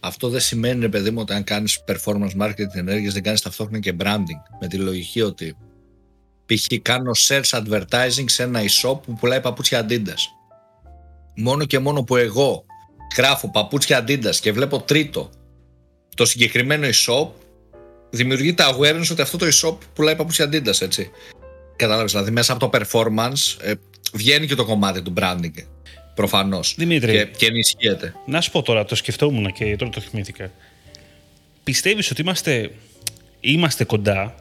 Αυτό 0.00 0.28
δεν 0.28 0.40
σημαίνει, 0.40 0.80
ρε 0.80 0.88
παιδί 0.88 1.10
μου, 1.10 1.20
ότι 1.20 1.32
αν 1.32 1.44
κάνεις 1.44 1.84
performance 1.86 2.42
marketing 2.42 2.74
ενέργειες 2.74 3.12
δεν 3.12 3.22
κάνεις 3.22 3.40
ταυτόχρονα 3.40 3.78
και 3.78 3.94
branding. 3.98 4.58
Με 4.60 4.68
τη 4.68 4.76
λογική 4.76 5.20
ότι 5.20 5.56
π.χ. 6.46 6.66
κάνω 6.82 7.10
search 7.28 7.62
advertising 7.62 8.24
σε 8.26 8.42
ένα 8.42 8.60
e-shop 8.60 9.02
που 9.02 9.14
πουλάει 9.14 9.40
παπούτσια 9.40 9.86
Adidas. 9.88 10.22
Μόνο 11.36 11.64
και 11.64 11.78
μόνο 11.78 12.02
που 12.02 12.16
εγώ 12.16 12.64
γράφω 13.16 13.50
παπούτσια 13.50 14.04
Adidas 14.04 14.34
και 14.40 14.52
βλέπω 14.52 14.80
τρίτο 14.80 15.30
το 16.16 16.24
συγκεκριμένο 16.24 16.86
e-shop 16.86 17.28
δημιουργείται 18.10 18.64
awareness 18.66 19.08
ότι 19.10 19.22
αυτό 19.22 19.38
το 19.38 19.46
e-shop 19.46 19.76
πουλάει 19.94 20.16
παπούτσια 20.16 20.48
Adidas, 20.48 20.80
έτσι. 20.80 21.10
Κατάλαβες, 21.76 22.12
δηλαδή 22.12 22.30
μέσα 22.30 22.52
από 22.52 22.70
το 22.70 22.78
performance 22.78 23.56
ε, 23.60 23.72
βγαίνει 24.12 24.46
και 24.46 24.54
το 24.54 24.64
κομμάτι 24.64 25.02
του 25.02 25.12
branding. 25.16 25.64
Προφανώς. 26.14 26.74
Δημήτρη. 26.78 27.12
Και, 27.12 27.24
και 27.24 27.46
ενισχύεται. 27.46 28.14
Να 28.26 28.40
σου 28.40 28.50
πω 28.50 28.62
τώρα, 28.62 28.84
το 28.84 28.94
σκεφτόμουν 28.94 29.52
και 29.52 29.76
τώρα 29.76 29.90
το 29.90 30.00
θυμήθηκα. 30.00 30.50
Πιστεύεις 31.64 32.10
ότι 32.10 32.20
είμαστε, 32.20 32.70
είμαστε 33.40 33.84
κοντά, 33.84 34.34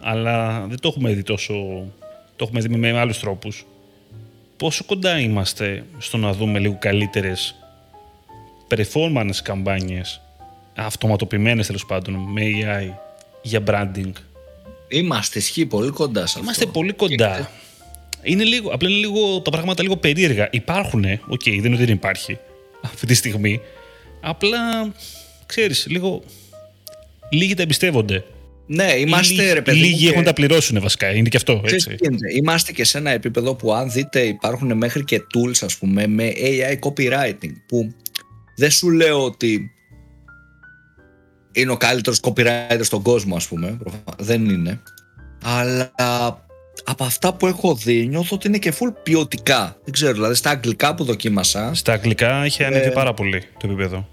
αλλά 0.00 0.66
δεν 0.68 0.80
το 0.80 0.88
έχουμε 0.88 1.12
δει 1.12 1.22
τόσο. 1.22 1.54
Το 2.36 2.44
έχουμε 2.44 2.60
δει 2.60 2.68
με 2.68 2.98
άλλους 2.98 3.18
τρόπους. 3.18 3.66
Πόσο 4.56 4.84
κοντά 4.84 5.18
είμαστε 5.18 5.84
στο 5.98 6.16
να 6.16 6.32
δούμε 6.32 6.58
λίγο 6.58 6.76
καλύτερες 6.80 7.54
performance 8.68 9.36
καμπάνιες 9.42 10.20
αυτοματοποιημένες 10.74 11.66
τέλος 11.66 11.86
πάντων 11.86 12.14
με 12.14 12.42
AI 12.42 12.94
για 13.42 13.62
branding. 13.66 14.12
Είμαστε 14.88 15.38
ισχύει 15.38 15.66
πολύ 15.66 15.90
κοντά 15.90 16.26
σε 16.26 16.38
Είμαστε 16.42 16.66
πολύ 16.66 16.92
κοντά. 16.92 17.50
Είναι 18.22 18.44
λίγο, 18.44 18.70
απλά 18.70 18.88
είναι 18.88 18.98
λίγο, 18.98 19.40
τα 19.40 19.50
πράγματα 19.50 19.82
λίγο 19.82 19.96
περίεργα. 19.96 20.48
Υπάρχουν, 20.50 21.04
ok, 21.04 21.40
okay, 21.40 21.44
δεν 21.44 21.64
είναι 21.64 21.74
ότι 21.74 21.84
δεν 21.84 21.94
υπάρχει 21.94 22.38
αυτή 22.82 23.06
τη 23.06 23.14
στιγμή. 23.14 23.60
Απλά, 24.20 24.92
ξέρεις, 25.46 25.86
λίγο... 25.88 26.22
Λίγοι 27.30 27.54
τα 27.54 27.62
εμπιστεύονται. 27.62 28.24
Ναι, 28.66 28.92
είμαστε 28.96 29.34
λίγοι, 29.34 29.52
ρε 29.52 29.62
παιδί. 29.62 29.78
Λίγοι 29.78 30.08
έχουν 30.08 30.24
τα 30.24 30.32
πληρώσουν 30.32 30.80
βασικά. 30.80 31.14
Είναι 31.14 31.28
και 31.28 31.36
αυτό. 31.36 31.62
Έτσι. 31.64 31.96
Είμαστε 32.36 32.72
και 32.72 32.84
σε 32.84 32.98
ένα 32.98 33.10
επίπεδο 33.10 33.54
που 33.54 33.72
αν 33.72 33.90
δείτε 33.90 34.20
υπάρχουν 34.20 34.76
μέχρι 34.76 35.04
και 35.04 35.20
tools 35.34 35.58
ας 35.60 35.76
πούμε 35.76 36.06
με 36.06 36.32
AI 36.36 36.78
copywriting 36.88 37.52
που 37.66 37.94
δεν 38.56 38.70
σου 38.70 38.90
λέω 38.90 39.24
ότι 39.24 39.70
είναι 41.52 41.72
ο 41.72 41.76
καλύτερος 41.76 42.20
copywriter 42.22 42.80
στον 42.80 43.02
κόσμο 43.02 43.36
ας 43.36 43.48
πούμε. 43.48 43.78
Δεν 44.18 44.44
είναι. 44.44 44.80
Αλλά 45.42 45.92
από 46.84 47.04
αυτά 47.04 47.34
που 47.34 47.46
έχω 47.46 47.74
δει 47.74 48.06
νιώθω 48.06 48.36
ότι 48.36 48.46
είναι 48.46 48.58
και 48.58 48.72
full 48.78 48.92
ποιοτικά. 49.02 49.76
Δεν 49.84 49.92
ξέρω, 49.92 50.12
δηλαδή 50.12 50.34
στα 50.34 50.50
αγγλικά 50.50 50.94
που 50.94 51.04
δοκίμασα. 51.04 51.74
Στα 51.74 51.92
αγγλικά 51.92 52.44
έχει 52.44 52.64
ανέβει 52.64 52.86
ε, 52.86 52.90
πάρα 52.90 53.14
πολύ 53.14 53.40
το 53.40 53.66
επίπεδο. 53.66 54.08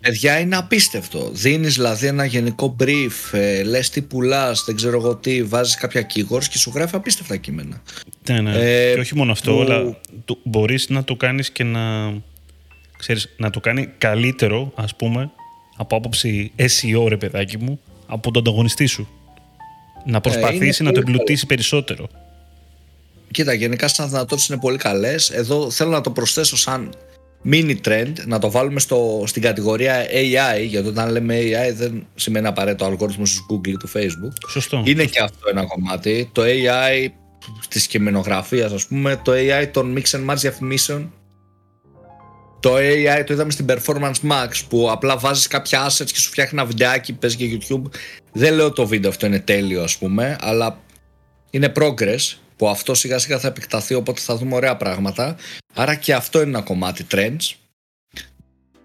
Παιδιά 0.00 0.38
είναι 0.38 0.56
απίστευτο. 0.56 1.30
Δίνεις 1.32 1.74
δηλαδή 1.74 2.06
ένα 2.06 2.24
γενικό 2.24 2.76
brief, 2.80 3.32
ε, 3.32 3.62
λες 3.62 3.90
τι 3.90 4.02
πουλάς, 4.02 4.64
δεν 4.64 4.76
ξέρω 4.76 4.96
εγώ 4.96 5.16
τι, 5.16 5.42
βάζεις 5.42 5.74
κάποια 5.74 6.06
keywords 6.14 6.44
και 6.44 6.58
σου 6.58 6.72
γράφει 6.74 6.94
απίστευτα 6.94 7.36
κείμενα. 7.36 7.82
Ναι, 8.28 8.40
ναι. 8.40 8.58
Ε, 8.58 8.94
και 8.94 9.00
όχι 9.00 9.16
μόνο 9.16 9.32
αυτό, 9.32 9.52
που... 9.52 9.60
αλλά 9.60 10.00
μπορείς 10.42 10.88
να 10.88 11.04
το 11.04 11.16
κάνεις 11.16 11.50
και 11.50 11.64
να. 11.64 11.80
Ξέρεις, 13.02 13.28
να 13.36 13.50
το 13.50 13.60
κάνει 13.60 13.86
καλύτερο, 13.98 14.72
ας 14.74 14.96
πούμε, 14.96 15.30
από 15.76 15.96
άποψη 15.96 16.52
SEO, 16.56 17.08
ρε 17.08 17.16
παιδάκι 17.16 17.58
μου, 17.58 17.80
από 18.06 18.30
τον 18.30 18.42
ανταγωνιστή 18.42 18.86
σου 18.86 19.08
να 20.04 20.20
προσπαθήσει 20.20 20.82
να 20.82 20.92
το 20.92 21.00
εμπλουτίσει 21.00 21.46
περισσότερο. 21.46 22.08
Κοίτα, 23.30 23.52
γενικά 23.52 23.88
σαν 23.88 24.08
δυνατότητε 24.08 24.52
είναι 24.52 24.60
πολύ 24.62 24.76
καλές. 24.76 25.30
Εδώ 25.30 25.70
θέλω 25.70 25.90
να 25.90 26.00
το 26.00 26.10
προσθέσω 26.10 26.56
σαν 26.56 26.94
mini 27.44 27.76
trend, 27.84 28.12
να 28.26 28.38
το 28.38 28.50
βάλουμε 28.50 28.80
στο, 28.80 29.24
στην 29.26 29.42
κατηγορία 29.42 30.06
AI, 30.06 30.66
γιατί 30.66 30.88
όταν 30.88 31.10
λέμε 31.10 31.38
AI 31.38 31.74
δεν 31.74 32.06
σημαίνει 32.14 32.46
απαραίτητο 32.46 32.84
αλγόριθμος 32.84 33.34
του 33.34 33.60
Google 33.60 33.68
ή 33.68 33.76
του 33.76 33.88
Facebook. 33.94 34.48
Σωστό. 34.48 34.82
Είναι 34.86 35.04
και 35.04 35.20
αυτό 35.20 35.48
ένα 35.50 35.64
κομμάτι. 35.66 36.30
Το 36.32 36.42
AI 36.42 37.08
της 37.68 37.86
κειμενογραφίας, 37.86 38.72
ας 38.72 38.86
πούμε, 38.86 39.20
το 39.24 39.32
AI 39.32 39.68
των 39.72 39.98
mix 39.98 40.18
and 40.18 40.30
match 40.30 40.36
διαφημίσεων 40.36 41.12
το 42.62 42.74
AI 42.76 43.22
το 43.26 43.32
είδαμε 43.32 43.50
στην 43.50 43.66
Performance 43.68 44.30
Max 44.30 44.48
που 44.68 44.90
απλά 44.90 45.16
βάζεις 45.16 45.46
κάποια 45.46 45.88
assets 45.88 46.10
και 46.12 46.18
σου 46.18 46.30
φτιάχνει 46.30 46.58
ένα 46.58 46.68
βιντεάκι, 46.68 47.12
παίζει 47.12 47.36
και 47.36 47.58
YouTube. 47.58 47.82
Δεν 48.32 48.54
λέω 48.54 48.72
το 48.72 48.86
βίντεο 48.86 49.10
αυτό 49.10 49.26
είναι 49.26 49.38
τέλειο 49.38 49.82
ας 49.82 49.98
πούμε, 49.98 50.36
αλλά 50.40 50.78
είναι 51.50 51.72
progress 51.76 52.36
που 52.56 52.68
αυτό 52.68 52.94
σιγά 52.94 53.18
σιγά 53.18 53.38
θα 53.38 53.48
επεκταθεί 53.48 53.94
οπότε 53.94 54.20
θα 54.20 54.36
δούμε 54.36 54.54
ωραία 54.54 54.76
πράγματα. 54.76 55.36
Άρα 55.74 55.94
και 55.94 56.14
αυτό 56.14 56.40
είναι 56.40 56.48
ένα 56.48 56.60
κομμάτι 56.60 57.06
trends. 57.10 57.54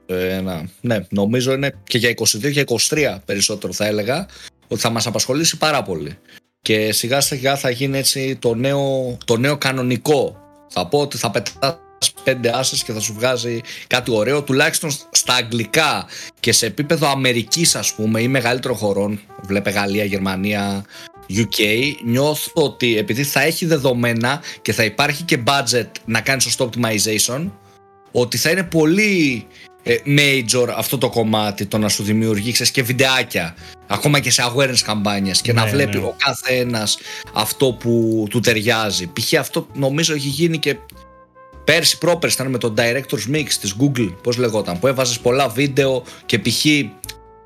Ε, 0.06 0.42
ναι, 0.82 1.06
νομίζω 1.10 1.54
είναι 1.54 1.74
και 1.84 1.98
για 1.98 2.10
22 2.10 2.52
και 2.52 2.64
23 2.90 3.18
περισσότερο 3.26 3.74
θα 3.74 3.86
έλεγα 3.86 4.26
ότι 4.68 4.82
θα 4.82 4.90
μας 4.90 5.08
απασχολήσει 5.08 5.58
πάρα 5.58 5.84
πολύ. 5.84 6.18
Και 6.62 6.92
σιγά 6.92 7.22
σιγά 7.22 7.56
θα 7.56 7.70
γίνει 7.70 7.98
έτσι 7.98 8.36
το 8.36 8.56
νέο, 8.56 9.18
το 9.26 9.38
νέο 9.38 9.58
κανονικό. 9.58 10.38
Θα 10.70 10.88
πω 10.88 11.00
ότι 11.00 11.18
θα 11.18 11.32
πετά 11.32 11.87
πέντε 12.24 12.58
άσες 12.58 12.84
και 12.84 12.92
θα 12.92 13.00
σου 13.00 13.14
βγάζει 13.14 13.62
κάτι 13.88 14.12
ωραίο 14.12 14.42
τουλάχιστον 14.44 14.92
στα 15.12 15.34
αγγλικά 15.34 16.06
και 16.40 16.52
σε 16.52 16.66
επίπεδο 16.66 17.08
Αμερικής 17.08 17.76
ας 17.76 17.94
πούμε 17.94 18.22
ή 18.22 18.28
μεγαλύτερο 18.28 18.74
χωρών 18.74 19.20
βλέπε 19.42 19.70
Γαλλία, 19.70 20.04
Γερμανία, 20.04 20.86
UK 21.30 21.64
νιώθω 22.04 22.52
ότι 22.54 22.98
επειδή 22.98 23.24
θα 23.24 23.42
έχει 23.42 23.66
δεδομένα 23.66 24.42
και 24.62 24.74
θα 24.74 24.84
υπάρχει 24.84 25.24
και 25.24 25.40
budget 25.46 25.88
να 26.06 26.22
κάνει 26.22 26.42
σωστό 26.42 26.70
optimization 26.70 27.50
ότι 28.12 28.38
θα 28.38 28.50
είναι 28.50 28.64
πολύ 28.64 29.48
ε, 29.84 29.96
major 30.06 30.68
αυτό 30.76 30.98
το 30.98 31.10
κομμάτι 31.10 31.66
το 31.66 31.78
να 31.78 31.90
σου 31.90 32.04
δημιουργήσεις 32.04 32.72
και 32.72 32.84
βιντεάκια 32.84 33.56
ακόμα 33.88 34.20
και 34.20 34.32
σε 34.32 34.44
awareness 34.54 34.80
καμπάνιες 34.84 35.42
και 35.42 35.54
να 35.54 35.64
ναι, 35.64 35.70
βλέπει 35.70 35.98
ναι. 35.98 36.04
ο 36.04 36.16
κάθε 36.18 36.54
ένας 36.54 36.98
αυτό 37.34 37.74
που 37.74 38.26
του 38.30 38.40
ταιριάζει 38.40 39.08
π.χ. 39.08 39.34
αυτό 39.34 39.68
νομίζω 39.74 40.14
έχει 40.14 40.28
γίνει 40.28 40.58
και 40.58 40.76
Πέρσι 41.68 41.98
πρόπερσι 41.98 42.36
ήταν 42.40 42.52
με 42.52 42.58
το 42.58 42.74
Director's 42.78 43.36
Mix 43.36 43.48
της 43.62 43.76
Google, 43.80 44.14
πώς 44.24 44.38
λεγόταν, 44.38 44.80
που 44.80 44.88
έβαζες 44.88 45.20
πολλά 45.20 45.50
βίντεο 45.50 46.04
και 46.26 46.40
π.χ. 46.40 46.66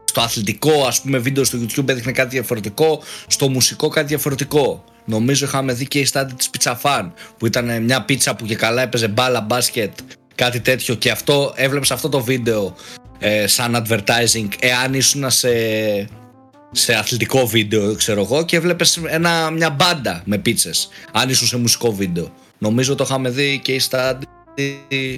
στο 0.03 0.21
αθλητικό 0.21 0.83
ας 0.87 1.01
πούμε 1.01 1.17
βίντεο 1.17 1.43
στο 1.43 1.57
YouTube 1.61 1.89
έδειχνε 1.89 2.11
κάτι 2.11 2.29
διαφορετικό, 2.29 3.01
στο 3.27 3.49
μουσικό 3.49 3.87
κάτι 3.87 4.07
διαφορετικό. 4.07 4.83
Νομίζω 5.05 5.45
είχαμε 5.45 5.73
δει 5.73 5.87
και 5.87 5.99
η 5.99 6.05
στάδια 6.05 6.35
της 6.35 6.49
Pizza 6.57 6.75
Fan 6.81 7.11
που 7.37 7.45
ήταν 7.45 7.83
μια 7.83 8.01
πίτσα 8.01 8.35
που 8.35 8.45
και 8.45 8.55
καλά 8.55 8.81
έπαιζε 8.81 9.07
μπάλα, 9.07 9.41
μπάσκετ, 9.41 9.91
κάτι 10.35 10.59
τέτοιο 10.59 10.95
και 10.95 11.11
αυτό 11.11 11.53
έβλεπες 11.55 11.91
αυτό 11.91 12.09
το 12.09 12.21
βίντεο 12.21 12.75
ε, 13.19 13.47
σαν 13.47 13.85
advertising 13.85 14.47
εάν 14.59 14.93
ήσουν 14.93 15.31
σε, 15.31 15.49
σε 16.71 16.93
αθλητικό 16.93 17.47
βίντεο 17.47 17.95
ξέρω 17.95 18.21
εγώ 18.21 18.45
και 18.45 18.55
έβλεπες 18.55 18.99
ένα, 19.07 19.51
μια 19.51 19.69
μπάντα 19.69 20.21
με 20.25 20.37
πίτσες 20.37 20.89
αν 21.11 21.29
ήσουν 21.29 21.47
σε 21.47 21.57
μουσικό 21.57 21.93
βίντεο. 21.93 22.31
Νομίζω 22.63 22.95
το 22.95 23.03
είχαμε 23.03 23.29
δει 23.29 23.59
και 23.63 23.79
στα 23.79 24.19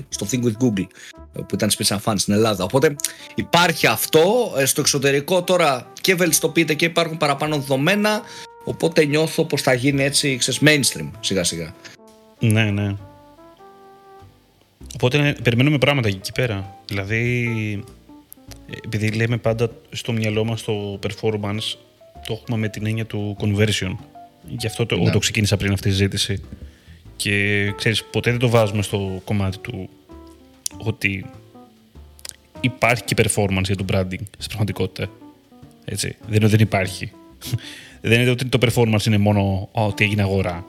στο 0.09 0.27
Think 0.31 0.43
with 0.43 0.63
Google 0.63 0.87
που 1.33 1.55
ήταν 1.55 1.69
σπίτι 1.69 1.97
φαν 1.99 2.17
στην 2.17 2.33
Ελλάδα. 2.33 2.63
Οπότε 2.63 2.95
υπάρχει 3.35 3.87
αυτό 3.87 4.53
ε, 4.57 4.65
στο 4.65 4.81
εξωτερικό 4.81 5.43
τώρα 5.43 5.91
και 6.01 6.15
βελτιστοποιείται 6.15 6.73
και 6.73 6.85
υπάρχουν 6.85 7.17
παραπάνω 7.17 7.55
δεδομένα 7.55 8.21
οπότε 8.63 9.05
νιώθω 9.05 9.45
πως 9.45 9.61
θα 9.61 9.73
γίνει 9.73 10.03
έτσι 10.03 10.37
ξέρεις, 10.37 10.61
mainstream 10.63 11.09
σιγά 11.19 11.43
σιγά. 11.43 11.73
Ναι, 12.39 12.63
ναι. 12.63 12.95
Οπότε 14.95 15.17
ναι, 15.17 15.33
περιμένουμε 15.33 15.77
πράγματα 15.77 16.07
εκεί 16.07 16.31
πέρα. 16.31 16.75
Δηλαδή, 16.85 17.83
επειδή 18.85 19.11
λέμε 19.11 19.37
πάντα 19.37 19.69
στο 19.91 20.11
μυαλό 20.11 20.43
μας 20.43 20.63
το 20.63 20.99
performance, 21.07 21.77
το 22.27 22.39
έχουμε 22.41 22.57
με 22.57 22.67
την 22.69 22.85
έννοια 22.85 23.05
του 23.05 23.37
conversion. 23.39 23.95
Γι' 24.47 24.67
αυτό 24.67 24.85
το, 24.85 24.95
ναι. 24.95 25.11
το 25.11 25.19
ξεκίνησα 25.19 25.57
πριν 25.57 25.71
αυτή 25.71 25.89
τη 25.89 25.95
συζήτηση. 25.95 26.41
Και 27.15 27.65
ξέρεις, 27.75 28.03
ποτέ 28.03 28.29
δεν 28.29 28.39
το 28.39 28.49
βάζουμε 28.49 28.81
στο 28.81 29.21
κομμάτι 29.23 29.57
του 29.57 29.89
ότι 30.77 31.25
υπάρχει 32.61 33.03
και 33.03 33.15
performance 33.17 33.63
για 33.63 33.75
το 33.75 33.85
branding 33.91 34.23
στην 34.37 34.47
πραγματικότητα. 34.47 35.09
Έτσι. 35.85 36.15
Δεν 36.27 36.35
είναι 36.35 36.45
ότι 36.45 36.55
δεν 36.55 36.65
υπάρχει. 36.65 37.11
δεν 38.01 38.21
είναι 38.21 38.29
ότι 38.29 38.45
το 38.45 38.57
performance 38.61 39.05
είναι 39.05 39.17
μόνο 39.17 39.69
ότι 39.71 40.03
έγινε 40.03 40.21
αγορά 40.21 40.65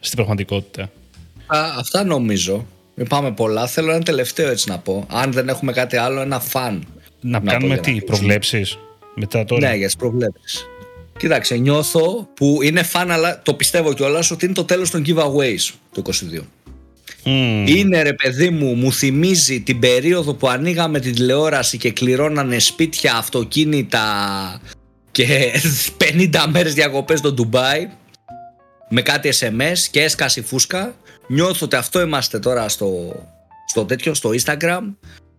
στην 0.00 0.16
πραγματικότητα. 0.16 0.82
Α, 1.46 1.58
αυτά 1.78 2.04
νομίζω. 2.04 2.66
Μην 2.94 3.06
πάμε 3.06 3.32
πολλά. 3.32 3.66
Θέλω 3.66 3.92
ένα 3.92 4.02
τελευταίο 4.02 4.50
έτσι 4.50 4.68
να 4.68 4.78
πω. 4.78 5.06
Αν 5.10 5.32
δεν 5.32 5.48
έχουμε 5.48 5.72
κάτι 5.72 5.96
άλλο, 5.96 6.20
ένα 6.20 6.40
φαν. 6.40 6.86
Να, 7.20 7.40
πω 7.40 7.46
κάνουμε 7.46 7.66
για 7.66 7.76
να 7.76 7.82
τι, 7.82 7.90
κλείσουμε. 7.90 8.10
προβλέψεις; 8.10 8.78
Μετά 9.14 9.44
τώρα. 9.44 9.68
Ναι, 9.68 9.76
για 9.76 9.86
τις 9.86 9.96
προβλέψεις. 9.96 10.66
Κοίταξε, 11.18 11.56
νιώθω 11.56 12.28
που 12.34 12.58
είναι 12.62 12.82
φαν, 12.82 13.10
αλλά 13.10 13.42
το 13.42 13.54
πιστεύω 13.54 13.92
κιόλας 13.92 14.30
ότι 14.30 14.44
είναι 14.44 14.54
το 14.54 14.64
τέλος 14.64 14.90
των 14.90 15.04
giveaways 15.06 15.74
το 15.92 16.02
22. 16.04 16.40
Μμμ. 17.24 17.66
Είναι 17.66 18.02
ρε 18.02 18.12
παιδί 18.12 18.50
μου, 18.50 18.74
μου 18.74 18.92
θυμίζει 18.92 19.60
την 19.60 19.78
περίοδο 19.78 20.34
που 20.34 20.48
ανοίγαμε 20.48 21.00
την 21.00 21.14
τηλεόραση 21.14 21.78
και 21.78 21.92
κληρώνανε 21.92 22.58
σπίτια, 22.58 23.14
αυτοκίνητα 23.16 24.02
και 25.10 25.52
50 26.18 26.28
μέρες 26.48 26.74
διακοπές 26.74 27.18
στο 27.18 27.32
Ντουμπάι 27.32 27.88
με 28.88 29.02
κάτι 29.02 29.32
SMS 29.40 29.78
και 29.90 30.02
έσκασε 30.02 30.40
η 30.40 30.42
φούσκα. 30.42 30.94
Νιώθω 31.26 31.66
ότι 31.66 31.76
αυτό 31.76 32.00
είμαστε 32.00 32.38
τώρα 32.38 32.68
στο, 32.68 33.14
στο 33.66 33.84
τέτοιο, 33.84 34.14
στο 34.14 34.30
Instagram. 34.30 34.80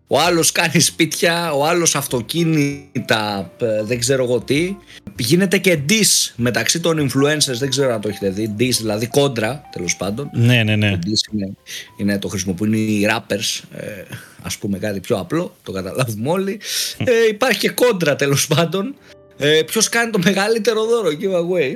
Ο 0.07 0.19
άλλος 0.19 0.51
κάνει 0.51 0.79
σπίτια, 0.79 1.51
ο 1.53 1.65
άλλος 1.65 1.95
αυτοκίνητα, 1.95 3.51
ε, 3.59 3.83
δεν 3.83 3.99
ξέρω 3.99 4.23
εγώ 4.23 4.39
τι. 4.39 4.75
Γίνεται 5.17 5.57
και 5.57 5.79
diss 5.89 6.31
μεταξύ 6.35 6.79
των 6.79 7.09
influencers, 7.09 7.57
δεν 7.57 7.69
ξέρω 7.69 7.93
αν 7.93 8.01
το 8.01 8.07
έχετε 8.09 8.29
δει. 8.29 8.55
Diss, 8.59 8.75
δηλαδή 8.77 9.07
κόντρα 9.07 9.69
τέλος 9.71 9.95
πάντων. 9.95 10.29
Ναι, 10.33 10.63
ναι, 10.63 10.75
ναι. 10.75 10.91
Το 10.91 10.99
diss 11.05 11.33
είναι, 11.33 11.53
είναι 11.97 12.19
το 12.19 12.27
χρησιμοποιούν 12.27 12.73
οι 12.73 13.07
rappers, 13.09 13.61
ε, 13.75 14.03
ας 14.41 14.57
πούμε 14.57 14.77
κάτι 14.77 14.99
πιο 14.99 15.17
απλό, 15.17 15.55
το 15.63 15.71
καταλάβουμε 15.71 16.29
όλοι. 16.29 16.59
Ε, 16.97 17.27
υπάρχει 17.29 17.59
και 17.59 17.69
κόντρα 17.69 18.15
τέλος 18.15 18.47
πάντων. 18.47 18.95
Ε, 19.37 19.61
ποιος 19.65 19.89
κάνει 19.89 20.11
το 20.11 20.19
μεγαλύτερο 20.23 20.85
δώρο, 20.85 21.09
giveaway. 21.09 21.75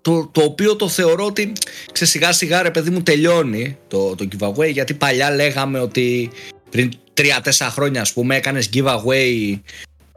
Το, 0.00 0.28
το 0.32 0.42
οποίο 0.42 0.76
το 0.76 0.88
θεωρώ 0.88 1.24
ότι 1.24 1.52
ξέρεις, 1.92 2.12
σιγά 2.12 2.32
σιγά 2.32 2.62
ρε 2.62 2.70
παιδί 2.70 2.90
μου 2.90 3.02
τελειώνει 3.02 3.78
το, 3.88 4.14
το 4.14 4.28
giveaway 4.32 4.72
γιατί 4.72 4.94
παλιά 4.94 5.34
λέγαμε 5.34 5.78
ότι 5.78 6.30
πριν 6.74 6.92
3-4 7.16 7.68
χρόνια 7.70 8.00
ας 8.00 8.12
πούμε 8.12 8.36
έκανες 8.36 8.68
giveaway 8.72 9.58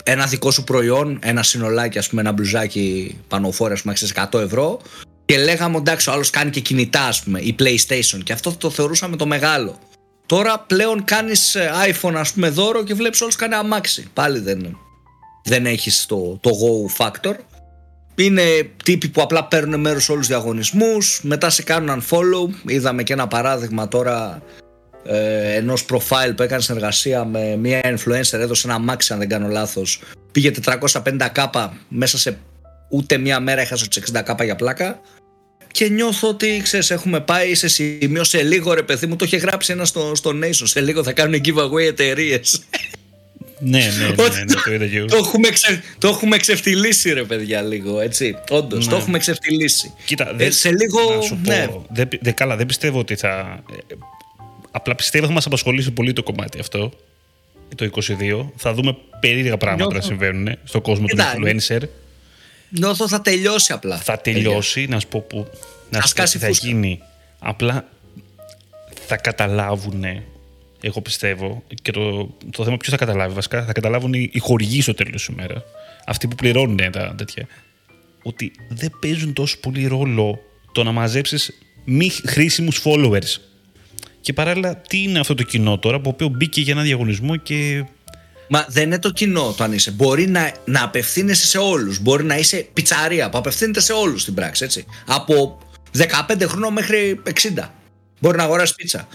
ένα 0.04 0.26
δικό 0.26 0.52
σου 0.52 0.64
προϊόν, 0.64 1.20
ένα 1.22 1.44
συνολάκι 1.44 1.98
ας 1.98 2.10
πούμε 2.10 2.22
ένα 2.22 2.32
μπλουζάκι 2.32 3.18
πανοφόρα 3.28 3.74
ας 3.74 3.82
πούμε 3.82 3.94
ξέρεις, 3.94 4.14
100 4.32 4.40
ευρώ 4.40 4.82
και 5.26 5.38
λέγαμε 5.38 5.78
εντάξει 5.78 6.10
ο 6.10 6.12
άλλος 6.12 6.30
κάνει 6.30 6.50
και 6.50 6.60
κινητά 6.60 7.06
ας 7.06 7.24
πούμε 7.24 7.40
ή 7.40 7.56
PlayStation 7.60 8.20
και 8.24 8.34
αυτό 8.34 8.56
το 8.56 8.70
θεωρούσαμε 8.70 9.16
το 9.16 9.26
μεγάλο. 9.26 9.80
Τώρα 10.26 10.60
πλέον 10.60 11.04
κάνεις 11.04 11.56
ε, 11.56 11.72
iPhone 11.90 12.14
ας 12.14 12.34
πούμε 12.34 12.50
δώρο 12.50 12.84
και 12.84 12.94
βλέπεις 12.94 13.22
όλος 13.22 13.36
κάνει 13.36 13.54
αμάξι. 13.54 14.08
Πάλι 14.14 14.40
δεν, 14.40 14.78
δεν 15.44 15.66
έχεις 15.66 16.06
το, 16.06 16.38
το 16.42 16.50
go 16.50 17.06
factor. 17.06 17.36
Είναι 18.16 18.42
τύποι 18.84 19.08
που 19.08 19.22
απλά 19.22 19.46
παίρνουν 19.46 19.80
μέρος 19.80 20.04
σε 20.04 20.12
όλους 20.12 20.28
τους 20.28 20.36
διαγωνισμούς, 20.36 21.20
μετά 21.24 21.50
σε 21.50 21.64
κάνουν 21.64 22.02
unfollow. 22.02 22.50
Είδαμε 22.66 23.04
και 23.04 23.14
ένα 23.14 23.28
παράδειγμα 23.28 23.88
τώρα 23.88 24.42
ε, 25.08 25.56
ενός 25.56 25.86
profile 25.90 26.34
που 26.36 26.44
έκανε 26.44 26.62
συνεργασία 26.62 27.26
με 27.26 27.56
μια 27.56 27.82
influencer, 27.84 28.34
έδωσε 28.40 28.68
ένα 28.68 28.76
αμάξι 28.76 29.14
αν 29.14 29.20
δεν 29.20 29.30
κάνω 29.30 29.48
λάθος. 29.48 30.02
Πήγε 30.32 30.52
450k 30.66 31.70
μέσα 31.88 32.18
σε 32.18 32.38
ούτε 32.90 33.18
μία 33.18 33.40
μέρα 33.40 33.62
έχασε 33.62 33.88
τις 33.88 34.04
60k 34.14 34.44
για 34.44 34.56
πλάκα. 34.56 35.02
Και 35.72 35.90
νιώθω 35.90 36.28
ότι 36.30 36.60
ξέρεις, 36.64 36.92
έχουμε 36.92 37.20
πάει 37.20 37.56
σε 37.56 37.68
σημείο 37.68 38.24
σε 38.24 38.44
λίγο 38.44 38.74
ρε 38.74 38.82
παιδί 38.84 39.08
μου. 39.08 39.16
Το 39.16 39.26
είχε 39.26 39.38
γράψει 39.38 39.72
ένας 39.72 39.88
στο, 39.88 40.12
στο 40.16 40.32
Nation. 40.44 40.52
Σε 40.64 40.82
λίγο 40.82 41.04
θα 41.04 41.12
κάνουν 41.14 41.42
giveaway 41.46 41.82
εταιρείες. 41.88 42.62
Ναι, 43.60 43.78
ναι, 43.80 43.86
ναι, 43.86 44.28
ναι, 44.30 44.44
ναι, 44.44 44.54
το 44.66 44.74
είδα 44.74 44.88
και 44.88 44.98
εγώ. 44.98 45.06
το, 45.08 45.16
έχουμε 45.18 45.50
ξε, 45.50 45.82
το 45.98 46.08
έχουμε 46.08 46.38
ξεφτυλίσει 46.38 47.14
ρε 47.14 47.24
παιδιά 47.24 47.62
λίγο 47.62 48.00
έτσι. 48.00 48.36
Όντως, 48.50 48.86
Ναι. 48.86 48.92
το 48.92 48.98
έχουμε 48.98 49.18
ξεφτυλίσει. 49.18 49.94
Κοίτα, 50.06 50.30
Ε, 50.30 50.34
δεν, 50.36 50.52
σε 50.52 50.70
λίγο. 50.72 51.16
να 51.16 51.22
σου 51.22 51.40
πω, 51.44 51.52
ναι. 51.52 51.68
δεν, 51.90 52.08
δεν- 52.22 52.34
καλά, 52.34 52.56
δεν 52.56 52.66
πιστεύω 52.66 53.00
ότι 53.00 53.16
θα... 53.16 53.64
ε, 54.78 54.80
Απλά 54.80 54.96
πιστεύω 54.96 55.24
ότι 55.24 55.28
θα 55.28 55.38
μας 55.38 55.46
απασχολήσει 55.46 55.92
πολύ 55.92 56.14
το 56.14 56.24
κομμάτι 56.24 56.60
αυτό, 56.60 56.92
το 57.76 57.90
22. 57.96 58.50
Θα 58.56 58.74
δούμε 58.74 58.98
περίεργα 59.20 59.58
πράγματα 59.58 59.84
να 59.86 59.92
Νιώθω- 59.92 60.10
συμβαίνουν 60.10 60.56
στον 60.64 60.82
κόσμο 60.82 61.06
του 61.06 61.16
Κοίτα, 61.16 61.34
influencer. 61.38 61.82
Νιώθω 62.70 63.08
θα 63.08 63.22
τελειώσει 63.22 63.72
απλά. 63.74 63.98
Θα 63.98 64.18
τελειώσει, 64.20 64.86
να 64.86 65.00
σου 65.00 65.08
πω 65.08 65.20
που 65.22 65.38
να 65.90 66.00
Θα 66.02 66.08
σου 66.08 66.14
πω 66.14 66.22
τι 66.24 66.30
σκάσει 66.30 66.38
θα 66.38 66.48
φούσκα. 66.48 66.68
γίνει. 66.68 67.00
Απλά 67.40 67.88
θα 69.08 69.18
καταλάβουν, 69.18 70.04
εγώ 70.82 71.02
πιστεύω, 71.02 71.64
και 71.82 71.92
το, 71.92 72.30
το 72.52 72.64
θέμα 72.64 72.78
ποιος 72.78 72.90
θα 72.98 73.06
καταλάβει 73.06 73.34
βασικά, 73.34 73.64
θα 73.66 73.72
καταλάβουν 73.72 74.14
οι, 74.14 74.30
οι 74.34 74.40
χορηγοί 74.40 74.82
στο 74.82 74.94
τέλος 74.94 75.14
της 75.26 75.26
ημέρας. 75.36 75.62
Αυτοί 76.06 76.28
που 76.28 76.36
πληρώνουν 76.36 76.78
τα 76.92 77.14
τέτοια. 77.18 77.48
Ότι 78.24 78.52
δεν 78.70 78.92
παίζουν 79.02 79.34
τόσο 79.34 79.58
πολύ 79.60 79.88
ρόλο 79.88 80.40
το 80.72 80.84
να 80.84 80.92
μαζέψεις 80.92 81.58
μη 81.86 82.10
χρήσιμους 82.10 82.82
followers. 82.84 83.36
Και 84.22 84.34
παράλληλα, 84.34 84.78
τι 84.78 85.02
είναι 85.04 85.20
αυτό 85.20 85.34
το 85.34 85.44
κοινό 85.44 85.80
τώρα, 85.80 86.00
που 86.02 86.10
οποίο 86.10 86.28
μπήκε 86.28 86.62
για 86.62 86.74
ένα 86.74 86.82
διαγωνισμό 86.82 87.36
και. 87.36 87.86
Μα 88.50 88.66
δεν 88.70 88.84
είναι 88.84 89.00
το 89.00 89.10
κοινό 89.12 89.54
το 89.58 89.64
αν 89.64 89.74
είσαι. 89.74 89.92
Μπορεί 89.92 90.28
να, 90.28 90.52
να 90.66 90.84
απευθύνεσαι 90.84 91.46
σε 91.48 91.58
όλους. 91.58 92.00
Μπορεί 92.00 92.24
να 92.24 92.38
είσαι 92.38 92.68
πιτσαρία 92.74 93.30
που 93.30 93.38
απευθύνεται 93.38 93.80
σε 93.82 93.94
όλους 93.94 94.22
στην 94.22 94.34
πράξη. 94.34 94.64
Έτσι. 94.64 94.86
Από 95.06 95.58
15 95.98 96.44
χρόνων 96.48 96.74
μέχρι 96.74 97.22
60. 97.56 97.72
Μπορεί 98.20 98.38
να 98.38 98.44
αγοράσει 98.44 98.76
πίτσα. 98.76 99.08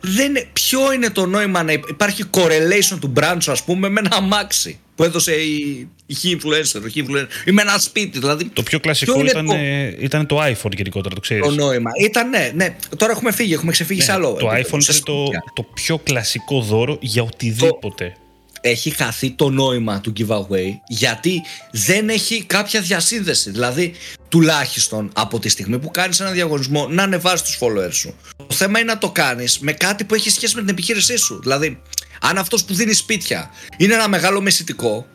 Δεν 0.00 0.28
είναι, 0.28 0.48
ποιο 0.52 0.92
είναι 0.92 1.10
το 1.10 1.26
νόημα 1.26 1.62
να 1.62 1.72
υπ- 1.72 1.88
υπάρχει 1.88 2.24
correlation 2.30 2.98
του 3.00 3.12
brand 3.16 3.36
σου, 3.38 3.50
ας 3.52 3.64
πούμε, 3.64 3.88
με 3.88 4.00
ένα 4.00 4.16
αμάξι; 4.16 4.80
Που 4.98 5.04
έδωσε 5.04 5.32
η, 5.34 5.88
η 6.06 6.14
χι 6.14 6.38
influencer, 6.40 6.80
ο 6.84 6.88
χι 6.88 7.04
influencer, 7.08 7.26
ή 7.46 7.50
με 7.50 7.62
ένα 7.62 7.78
σπίτι. 7.78 8.18
Δηλαδή, 8.18 8.44
Το 8.44 8.62
πιο 8.62 8.80
κλασικό 8.80 9.12
ποιο 9.12 9.20
είναι 9.20 9.30
ήταν, 9.30 9.46
το- 9.46 9.54
ε, 9.54 9.96
ήταν 9.98 10.26
το 10.26 10.42
iPhone 10.42 10.72
γενικότερα, 10.76 11.14
το 11.14 11.20
ξέρεις. 11.20 11.44
το 11.46 11.50
νόημα. 11.54 11.90
Ήταν 12.04 12.28
ναι, 12.28 12.50
ναι. 12.54 12.76
Τώρα 12.96 13.12
έχουμε 13.12 13.32
φύγει, 13.32 13.52
έχουμε 13.52 13.72
ξεφύγει 13.72 14.00
σε 14.02 14.12
άλλο. 14.12 14.30
Ναι, 14.32 14.38
το 14.38 14.46
επίπεδο, 14.50 14.76
iPhone 14.76 14.82
σε 14.82 14.90
ήταν 14.92 15.04
το, 15.04 15.20
σπίτια. 15.22 15.42
το 15.54 15.62
πιο 15.74 15.98
κλασικό 15.98 16.60
δώρο 16.60 16.98
για 17.00 17.22
οτιδήποτε. 17.22 18.12
έχει 18.60 18.90
χαθεί 18.90 19.30
το 19.30 19.50
νόημα 19.50 20.00
του 20.00 20.12
giveaway 20.18 20.70
γιατί 20.88 21.42
δεν 21.72 22.08
έχει 22.08 22.44
κάποια 22.44 22.80
διασύνδεση. 22.80 23.50
Δηλαδή, 23.50 23.92
τουλάχιστον 24.28 25.10
από 25.14 25.38
τη 25.38 25.48
στιγμή 25.48 25.78
που 25.78 25.90
κάνεις 25.90 26.20
ένα 26.20 26.30
διαγωνισμό 26.30 26.88
να 26.88 27.02
ανεβάσει 27.02 27.42
τους 27.44 27.58
followers 27.60 27.92
σου. 27.92 28.14
Το 28.36 28.54
θέμα 28.54 28.78
είναι 28.78 28.92
να 28.92 28.98
το 28.98 29.10
κάνεις 29.10 29.58
με 29.58 29.72
κάτι 29.72 30.04
που 30.04 30.14
έχει 30.14 30.30
σχέση 30.30 30.54
με 30.54 30.60
την 30.60 30.70
επιχείρησή 30.70 31.16
σου. 31.16 31.38
Δηλαδή, 31.42 31.80
αν 32.20 32.38
αυτός 32.38 32.64
που 32.64 32.74
δίνει 32.74 32.92
σπίτια 32.92 33.50
είναι 33.76 33.94
ένα 33.94 34.08
μεγάλο 34.08 34.40
μεσητικό, 34.40 35.06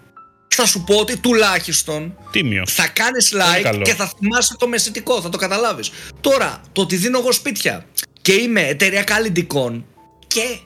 θα 0.47 0.65
σου 0.65 0.83
πω 0.83 0.95
ότι 0.95 1.17
τουλάχιστον 1.17 2.17
Τίμιο. 2.31 2.63
θα 2.67 2.87
κάνεις 2.87 3.29
Πολύ 3.29 3.43
like 3.57 3.61
καλό. 3.61 3.81
και 3.83 3.93
θα 3.93 4.11
θυμάσαι 4.19 4.55
το 4.57 4.67
μεσητικό, 4.67 5.21
θα 5.21 5.29
το 5.29 5.37
καταλάβεις. 5.37 5.91
Τώρα, 6.21 6.61
το 6.71 6.81
ότι 6.81 6.95
δίνω 6.95 7.19
εγώ 7.19 7.31
σπίτια 7.31 7.85
και 8.21 8.33
είμαι 8.33 8.61
εταιρεία 8.61 9.03
καλλιντικών 9.03 9.85
και 10.27 10.57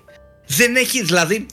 δεν 0.47 0.75
έχει, 0.75 1.03
δηλαδή, 1.03 1.45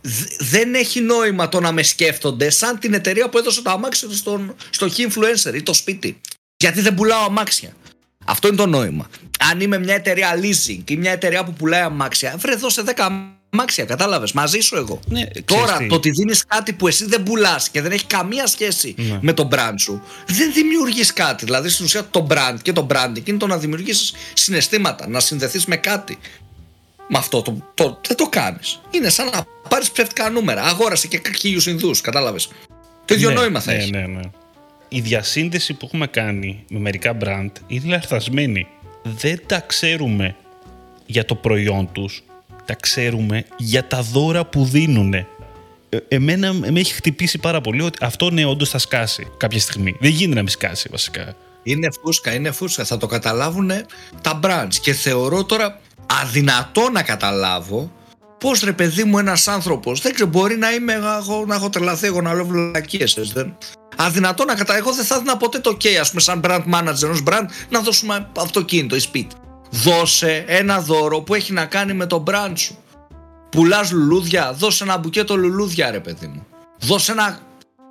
δ- 0.00 0.30
δεν 0.38 0.74
έχει 0.74 1.00
νόημα 1.00 1.48
το 1.48 1.60
να 1.60 1.72
με 1.72 1.82
σκέφτονται 1.82 2.50
σαν 2.50 2.78
την 2.78 2.94
εταιρεία 2.94 3.28
που 3.28 3.38
έδωσε 3.38 3.62
το 3.62 3.70
αμάξι 3.70 4.06
του 4.06 4.16
στον, 4.16 4.54
στο 4.70 4.86
key 4.96 5.00
influencer 5.08 5.54
ή 5.54 5.62
το 5.62 5.72
σπίτι. 5.72 6.20
Γιατί 6.56 6.80
δεν 6.80 6.94
πουλάω 6.94 7.24
αμάξια. 7.24 7.72
Αυτό 8.24 8.48
είναι 8.48 8.56
το 8.56 8.66
νόημα. 8.66 9.10
Αν 9.50 9.60
είμαι 9.60 9.78
μια 9.78 9.94
εταιρεία 9.94 10.38
leasing 10.40 10.90
ή 10.90 10.96
μια 10.96 11.12
εταιρεία 11.12 11.44
που 11.44 11.52
πουλάει 11.52 11.80
αμάξια, 11.80 12.34
βρε 12.38 12.54
δώσε 12.54 12.82
10 12.96 13.10
αμάξια, 13.54 13.84
κατάλαβες. 13.84 14.32
Μαζί 14.32 14.60
σου 14.60 14.76
εγώ. 14.76 15.00
Ναι, 15.08 15.24
Τώρα 15.44 15.62
ξέρεις 15.62 15.78
τι. 15.82 15.86
το 15.86 15.94
ότι 15.94 16.10
δίνεις 16.10 16.44
κάτι 16.44 16.72
που 16.72 16.86
εσύ 16.88 17.04
δεν 17.06 17.22
πουλάς 17.22 17.68
και 17.68 17.80
δεν 17.82 17.92
έχει 17.92 18.04
καμία 18.06 18.46
σχέση 18.46 18.94
Ναι. 18.98 19.18
με 19.20 19.32
το 19.32 19.48
brand 19.52 19.74
σου, 19.76 20.02
δεν 20.26 20.52
δημιουργείς 20.52 21.12
κάτι. 21.12 21.44
Δηλαδή 21.44 21.68
στην 21.68 21.84
ουσία 21.84 22.06
το 22.10 22.26
brand 22.30 22.56
και 22.62 22.72
το 22.72 22.86
branding 22.90 23.28
είναι 23.28 23.38
το 23.38 23.46
να 23.46 23.58
δημιουργήσει 23.58 24.12
συναισθήματα, 24.34 25.08
να 25.08 25.20
συνδεθείς 25.20 25.64
με 25.66 25.76
κάτι. 25.76 26.18
Με 27.08 27.18
αυτό 27.18 27.42
το, 27.42 27.62
το, 27.74 28.00
δεν 28.06 28.16
το 28.16 28.28
κάνεις. 28.28 28.80
Είναι 28.90 29.08
σαν 29.08 29.26
να 29.32 29.44
πάρεις 29.68 29.90
ψεύτικα 29.90 30.30
νούμερα. 30.30 30.62
Αγόρασε 30.62 31.06
και 31.06 31.20
χίλιου 31.38 31.60
Ινδούς, 31.70 32.00
κατάλαβες. 32.00 32.48
Το 33.04 33.14
ίδιο 33.14 33.28
Ναι, 33.28 33.34
νόημα 33.34 33.60
θα 33.60 33.72
ναι, 33.72 33.78
έχεις. 33.78 33.90
Ναι, 33.90 34.06
ναι. 34.06 34.20
Η 34.88 35.00
διασύνδεση 35.00 35.72
που 35.74 35.84
έχουμε 35.86 36.06
κάνει 36.06 36.64
με 36.68 36.78
μερικά 36.78 37.16
brand 37.24 37.50
είναι 37.66 37.82
λαρθασμένη. 37.92 38.66
Δεν 39.02 39.40
τα 39.46 39.60
ξέρουμε 39.60 40.36
για 41.06 41.24
το 41.24 41.34
προϊόν 41.34 41.88
τους. 41.92 42.22
Τα 42.64 42.74
ξέρουμε 42.74 43.44
για 43.56 43.86
τα 43.86 44.02
δώρα 44.02 44.44
που 44.44 44.64
δίνουν. 44.64 45.14
εμένα 46.08 46.52
με 46.52 46.80
έχει 46.80 46.92
χτυπήσει 46.92 47.38
πάρα 47.38 47.60
πολύ 47.60 47.82
ότι 47.82 47.98
αυτό 48.00 48.30
ναι, 48.30 48.44
όντως 48.44 48.68
θα 48.70 48.78
σκάσει 48.78 49.26
κάποια 49.36 49.60
στιγμή. 49.60 49.96
Δεν 50.00 50.10
γίνεται 50.10 50.34
να 50.34 50.40
μην 50.40 50.50
σκάσει 50.50 50.88
βασικά. 50.90 51.36
Είναι 51.62 51.88
φούσκα, 52.02 52.34
είναι 52.34 52.50
φούσκα. 52.50 52.84
Θα 52.84 52.96
το 52.96 53.06
καταλάβουν 53.06 53.70
τα 54.22 54.40
brands. 54.42 54.74
Και 54.80 54.92
θεωρώ 54.92 55.44
τώρα 55.44 55.80
αδυνατό 56.22 56.88
να 56.92 57.02
καταλάβω 57.02 57.92
πώς 58.38 58.60
ρε 58.60 58.72
παιδί 58.72 59.04
μου 59.04 59.18
ένας 59.18 59.48
άνθρωπος. 59.48 60.00
Δεν 60.00 60.14
ξέρω, 60.14 60.28
μπορεί 60.30 60.56
να 60.56 60.72
είμαι 60.72 60.92
εγώ, 60.92 61.44
να 61.46 61.54
έχω 61.54 61.68
τρελαθεί 61.68 62.06
εγώ 62.06 62.20
να 62.20 62.34
λέω 62.34 62.44
βλακίες. 62.44 63.18
Αδυνατό 63.96 64.44
να 64.44 64.54
καταλάβω. 64.54 64.86
Εγώ 64.86 64.96
δεν 64.96 65.04
θα 65.04 65.14
έδινα 65.14 65.36
ποτέ 65.36 65.58
το 65.58 65.70
OK, 65.70 65.88
ας 65.88 66.08
πούμε, 66.08 66.20
σαν 66.20 66.40
brand 66.44 66.64
manager 66.74 67.02
ενός 67.02 67.22
brand 67.26 67.44
να 67.68 67.80
δώσουμε 67.80 68.30
αυτοκίνητο 68.38 68.96
ή 68.96 68.98
σπίτι. 68.98 69.34
Δώσε 69.82 70.44
ένα 70.46 70.80
δώρο 70.80 71.20
που 71.20 71.34
έχει 71.34 71.52
να 71.52 71.64
κάνει 71.66 71.92
με 71.92 72.06
το 72.06 72.22
brand 72.26 72.52
σου. 72.54 72.76
Πουλάς 73.50 73.90
λουλούδια, 73.92 74.52
δώσε 74.52 74.84
ένα 74.84 74.96
μπουκέτο 74.98 75.36
λουλούδια, 75.36 75.90
ρε 75.90 76.00
παιδί 76.00 76.26
μου. 76.26 76.46
Δώσε 76.80 77.12
ένα 77.12 77.40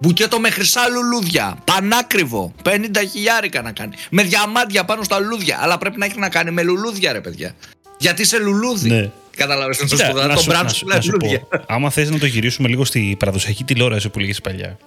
Μπουκέτο 0.01 0.39
με 0.39 0.49
χρυσά 0.49 0.81
λουλούδια. 0.89 1.57
Πανάκριβο. 1.65 2.53
50 2.63 2.75
χιλιάρικα 3.11 3.61
να 3.61 3.71
κάνει. 3.71 3.95
Με 4.09 4.23
διαμάντια 4.23 4.85
πάνω 4.85 5.03
στα 5.03 5.19
λουλούδια. 5.19 5.57
Αλλά 5.61 5.77
πρέπει 5.77 5.97
να 5.97 6.05
έχει 6.05 6.19
να 6.19 6.29
κάνει 6.29 6.51
με 6.51 6.63
λουλούδια, 6.63 7.11
ρε 7.11 7.21
παιδιά. 7.21 7.55
Γιατί 7.97 8.21
είσαι 8.21 8.37
λουλούδι. 8.37 8.89
Ναι. 8.89 9.09
Κατάλαβε 9.37 9.75
τον 9.75 9.87
Κοίτα, 9.87 10.05
σπουδαίο. 10.05 10.27
να 10.27 10.33
Τον 10.33 10.43
σου- 10.43 10.49
μπραντ 10.49 10.63
να 10.63 10.69
σου 10.69 10.75
σου- 10.75 10.87
λέει 10.87 10.97
να 10.97 11.03
σου 11.03 11.11
λουλούδια. 11.11 11.39
πω, 11.39 11.63
άμα 11.67 11.89
θες 11.89 12.09
να 12.09 12.19
το 12.19 12.25
γυρίσουμε 12.25 12.67
λίγο 12.67 12.85
στη 12.85 13.15
παραδοσιακή 13.19 13.63
τηλεόραση 13.63 14.09
που 14.09 14.19
λέγες 14.19 14.41
παλιά, 14.41 14.77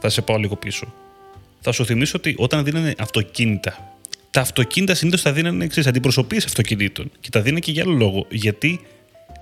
θα 0.00 0.08
σε 0.08 0.20
πάω 0.22 0.36
λίγο 0.36 0.56
πίσω. 0.56 0.92
Θα 1.60 1.72
σου 1.72 1.84
θυμίσω 1.84 2.12
ότι 2.16 2.34
όταν 2.38 2.64
δίνανε 2.64 2.94
αυτοκίνητα, 2.98 3.93
τα 4.34 4.40
αυτοκίνητα 4.40 4.94
συνήθως 4.94 5.22
τα 5.22 5.32
δίνανε 5.32 5.64
εξή 5.64 5.82
αντιπροσωπείες 5.86 6.44
αυτοκινήτων. 6.44 7.10
Και 7.20 7.30
τα 7.30 7.40
δίνανε 7.40 7.60
και 7.60 7.70
για 7.70 7.82
άλλο 7.82 7.92
λόγο. 7.92 8.26
Γιατί 8.30 8.80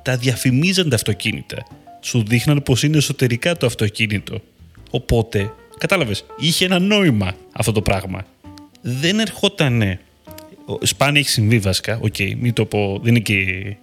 τα 0.03 0.17
διαφημίζαν 0.17 0.89
τα 0.89 0.95
αυτοκίνητα. 0.95 1.67
Σου 2.01 2.23
δείχναν 2.27 2.63
πως 2.63 2.83
είναι 2.83 2.97
εσωτερικά 2.97 3.57
το 3.57 3.67
αυτοκίνητο. 3.67 4.41
Οπότε, 4.91 5.53
κατάλαβες, 5.79 6.25
είχε 6.39 6.65
ένα 6.65 6.79
νόημα 6.79 7.35
αυτό 7.53 7.73
το 7.73 7.83
πράγμα. 7.83 8.27
Δεν 8.83 9.19
ερχότανε. 9.21 10.01
ο- 10.67 10.87
Σπάνια 10.87 11.21
έχει 11.21 11.31
συμβεί 11.31 11.59
βασικά. 11.59 11.99
Οκ, 12.03 12.15
μην 12.39 12.53
το 12.53 12.65
πω. 12.65 12.99
Δεν 13.03 13.15
είναι 13.15 13.23
και. 13.25 13.37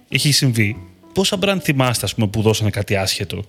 Έχει 0.08 0.32
συμβεί. 0.32 0.76
Πόσα 1.14 1.36
brand 1.36 1.60
θυμάστε, 1.64 2.04
ας 2.04 2.14
πούμε, 2.14 2.26
που 2.26 2.42
δώσανε 2.42 2.70
κάτι 2.70 2.96
άσχετο; 2.96 3.44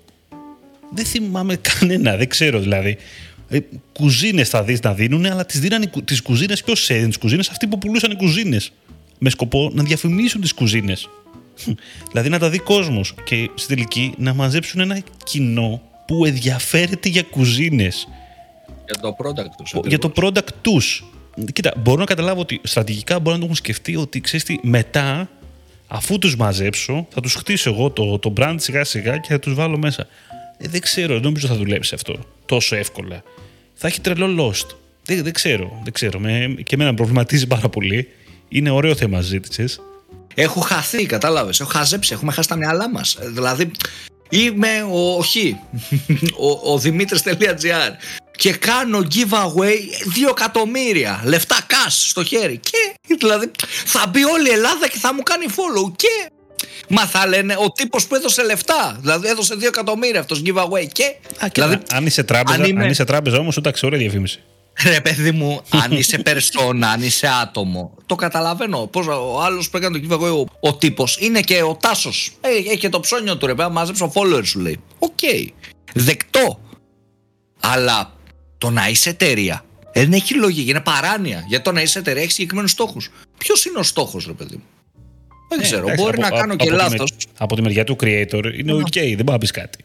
Δεν 0.93 1.06
θυμάμαι 1.06 1.56
κανένα, 1.56 2.17
δεν 2.17 2.28
ξέρω 2.30 2.60
δηλαδή. 2.60 2.97
Ε, 3.51 3.59
κουζίνες 3.93 4.49
θα 4.49 4.63
δεις 4.63 4.79
να 4.79 4.93
δίνουν, 4.93 5.25
αλλά 5.25 5.45
τις 5.45 5.59
δίνανε 5.59 5.91
τις 6.05 6.21
κουζίνες. 6.21 6.63
Ποιος 6.63 6.89
έδινε 6.89 7.07
τις 7.07 7.17
κουζίνες, 7.17 7.49
αυτοί 7.49 7.67
που 7.67 7.77
πουλούσαν 7.77 8.17
κουζίνες. 8.17 8.71
Με 9.19 9.29
σκοπό 9.29 9.71
να 9.73 9.83
διαφημίσουν 9.83 10.41
τις 10.41 10.53
κουζίνες. 10.53 11.09
δηλαδή 12.11 12.29
να 12.29 12.39
τα 12.39 12.49
δει 12.49 12.59
κόσμος 12.59 13.13
και 13.23 13.49
στην 13.55 13.75
τελική 13.75 14.13
να 14.17 14.33
μαζέψουν 14.33 14.79
ένα 14.79 15.03
κοινό 15.23 15.81
που 16.07 16.25
ενδιαφέρεται 16.25 17.09
για 17.09 17.23
κουζίνες 17.23 18.07
Για 18.85 18.99
το 19.01 19.15
product 19.19 19.51
τους. 19.57 19.73
για 19.87 19.99
το 19.99 20.11
product 20.15 20.47
τους. 20.61 21.03
Κοίτα, 21.53 21.73
μπορώ 21.77 21.99
να 21.99 22.05
καταλάβω 22.05 22.41
ότι 22.41 22.61
στρατηγικά 22.63 23.19
μπορώ 23.19 23.31
να 23.31 23.39
το 23.39 23.43
έχουν 23.43 23.55
σκεφτεί 23.55 23.95
ότι 23.95 24.21
ξέρεις 24.21 24.45
τι, 24.45 24.57
μετά, 24.61 25.29
αφού 25.87 26.17
τους 26.17 26.35
μαζέψω, 26.35 27.07
θα 27.09 27.21
τους 27.21 27.33
χτίσω 27.33 27.69
εγώ 27.69 27.89
το, 27.89 28.19
το 28.19 28.33
brand 28.37 28.55
σιγά 28.57 28.83
σιγά 28.83 29.17
και 29.17 29.27
θα 29.31 29.39
τους 29.39 29.53
βάλω 29.53 29.77
μέσα. 29.77 30.07
Ε, 30.57 30.67
δεν 30.67 30.81
ξέρω, 30.81 31.13
δεν 31.13 31.21
νομίζω 31.21 31.47
θα 31.47 31.55
δουλέψει 31.55 31.95
αυτό 31.95 32.19
τόσο 32.45 32.75
εύκολα. 32.75 33.23
Θα 33.83 33.87
έχει 33.87 34.01
τρελό 34.01 34.49
lost. 34.49 34.75
Δεν, 35.05 35.23
δεν 35.23 35.33
ξέρω, 35.33 35.79
δεν 35.83 35.93
ξέρω. 35.93 36.19
Με, 36.19 36.55
και 36.63 36.75
εμένα 36.75 36.89
με 36.89 36.95
προβληματίζει 36.95 37.47
πάρα 37.47 37.69
πολύ. 37.69 38.07
Είναι 38.49 38.69
ωραίο 38.69 38.95
θέμα 38.95 39.21
ζήτηση. 39.21 39.65
Έχω 40.35 40.59
χαθεί, 40.59 41.05
κατάλαβες. 41.05 41.59
Έχω 41.59 41.69
χαζέψει. 41.69 42.13
Έχουμε 42.13 42.31
χάσει 42.31 42.47
τα 42.47 42.55
μυαλά 42.55 42.89
μας. 42.89 43.17
Δηλαδή, 43.21 43.71
είμαι 44.29 44.87
ο 44.91 45.21
Χ, 45.21 45.35
ο, 46.47 46.73
ο 46.73 46.77
Δημήτρη.gr 46.77 47.91
και 48.31 48.51
κάνω 48.51 48.99
giveaway 48.99 49.77
2 50.25 50.29
εκατομμύρια 50.29 51.21
λεφτά 51.25 51.57
cash 51.67 51.87
στο 51.87 52.23
χέρι. 52.23 52.57
Και 52.57 53.15
δηλαδή 53.19 53.51
θα 53.85 54.07
μπει 54.07 54.23
όλη 54.23 54.49
η 54.49 54.51
Ελλάδα 54.51 54.87
και 54.87 54.97
θα 54.97 55.13
μου 55.13 55.23
κάνει 55.23 55.45
follow. 55.49 55.91
Και 55.95 56.31
Μα 56.89 57.05
θα 57.05 57.27
λένε 57.27 57.55
ο 57.59 57.71
τύπος 57.71 58.07
που 58.07 58.15
έδωσε 58.15 58.43
λεφτά. 58.43 58.97
Δηλαδή 58.99 59.27
έδωσε 59.27 59.55
2 59.55 59.63
εκατομμύρια 59.67 60.19
αυτός 60.19 60.41
giveaway. 60.45 60.87
Και. 60.91 61.15
δηλαδή, 61.53 61.77
αν 61.91 62.05
είσαι 62.05 62.23
τράπεζα, 62.23 62.55
αν 62.57 62.63
είμαι- 62.69 62.83
αν 62.83 62.89
είσαι 62.89 63.03
τράπεζα 63.03 63.37
όμως, 63.37 63.57
εντάξει, 63.57 63.85
ωραία 63.85 63.99
διαφήμιση. 63.99 64.39
Ρε 64.83 65.01
παιδί 65.01 65.31
μου, 65.31 65.61
αν 65.69 65.91
είσαι 65.91 66.17
περσόνα, 66.17 66.89
αν 66.89 67.01
είσαι 67.01 67.27
άτομο, 67.41 67.97
το 68.05 68.15
καταλαβαίνω. 68.15 68.87
Πώς 68.87 69.07
ο 69.07 69.41
άλλος 69.43 69.69
που 69.69 69.77
έκανε 69.77 69.99
το 69.99 70.07
giveaway, 70.09 70.45
ο, 70.61 70.67
ο 70.69 70.75
τύπος, 70.75 71.17
είναι 71.19 71.41
και 71.41 71.61
ο 71.61 71.77
Τάσος. 71.81 72.31
Έχει 72.41 72.77
και 72.77 72.89
το 72.89 72.99
ψώνιο 72.99 73.37
του, 73.37 73.45
ρε 73.45 73.55
παιδί, 73.55 73.71
μάζεψε 73.71 74.11
followers 74.13 74.45
σου 74.45 74.59
λέει. 74.59 74.79
Οκ. 74.99 75.19
Δεκτό. 75.93 76.59
Αλλά 77.59 78.13
το 78.57 78.69
να 78.69 78.87
είσαι 78.89 79.09
εταιρεία 79.09 79.65
δεν 79.93 80.13
έχει 80.13 80.33
λογική, 80.35 80.69
είναι 80.69 80.79
παράνοια. 80.79 81.43
Γιατί 81.47 81.63
το 81.63 81.71
να 81.71 81.81
είσαι 81.81 81.99
εταιρεία 81.99 82.21
έχεις 82.21 82.33
συγκεκριμένους 82.33 82.71
στόχους. 82.71 83.09
Ποιος 83.37 83.65
είναι 83.65 83.79
ο 83.79 83.83
στόχος, 83.83 84.25
ρε 84.25 84.33
παιδί 84.33 84.55
μου; 84.55 84.63
Δεν 85.51 85.59
Ε, 85.59 85.63
ξέρω, 85.63 85.81
εντάξει, 85.85 86.03
μπορεί 86.03 86.17
από- 86.21 86.35
να 86.35 86.39
κάνω 86.39 86.53
από- 86.53 86.63
και 86.63 86.69
από 86.69 86.77
τη 86.77 86.83
λάθος. 86.83 87.11
με- 87.11 87.31
Από 87.37 87.55
τη 87.55 87.61
μεριά 87.61 87.83
του 87.83 87.95
creator 88.03 88.43
είναι 88.59 88.73
οκ, 88.73 88.93
δεν 88.93 89.15
μπορεί 89.15 89.23
να 89.31 89.37
πεις 89.37 89.51
κάτι. 89.51 89.83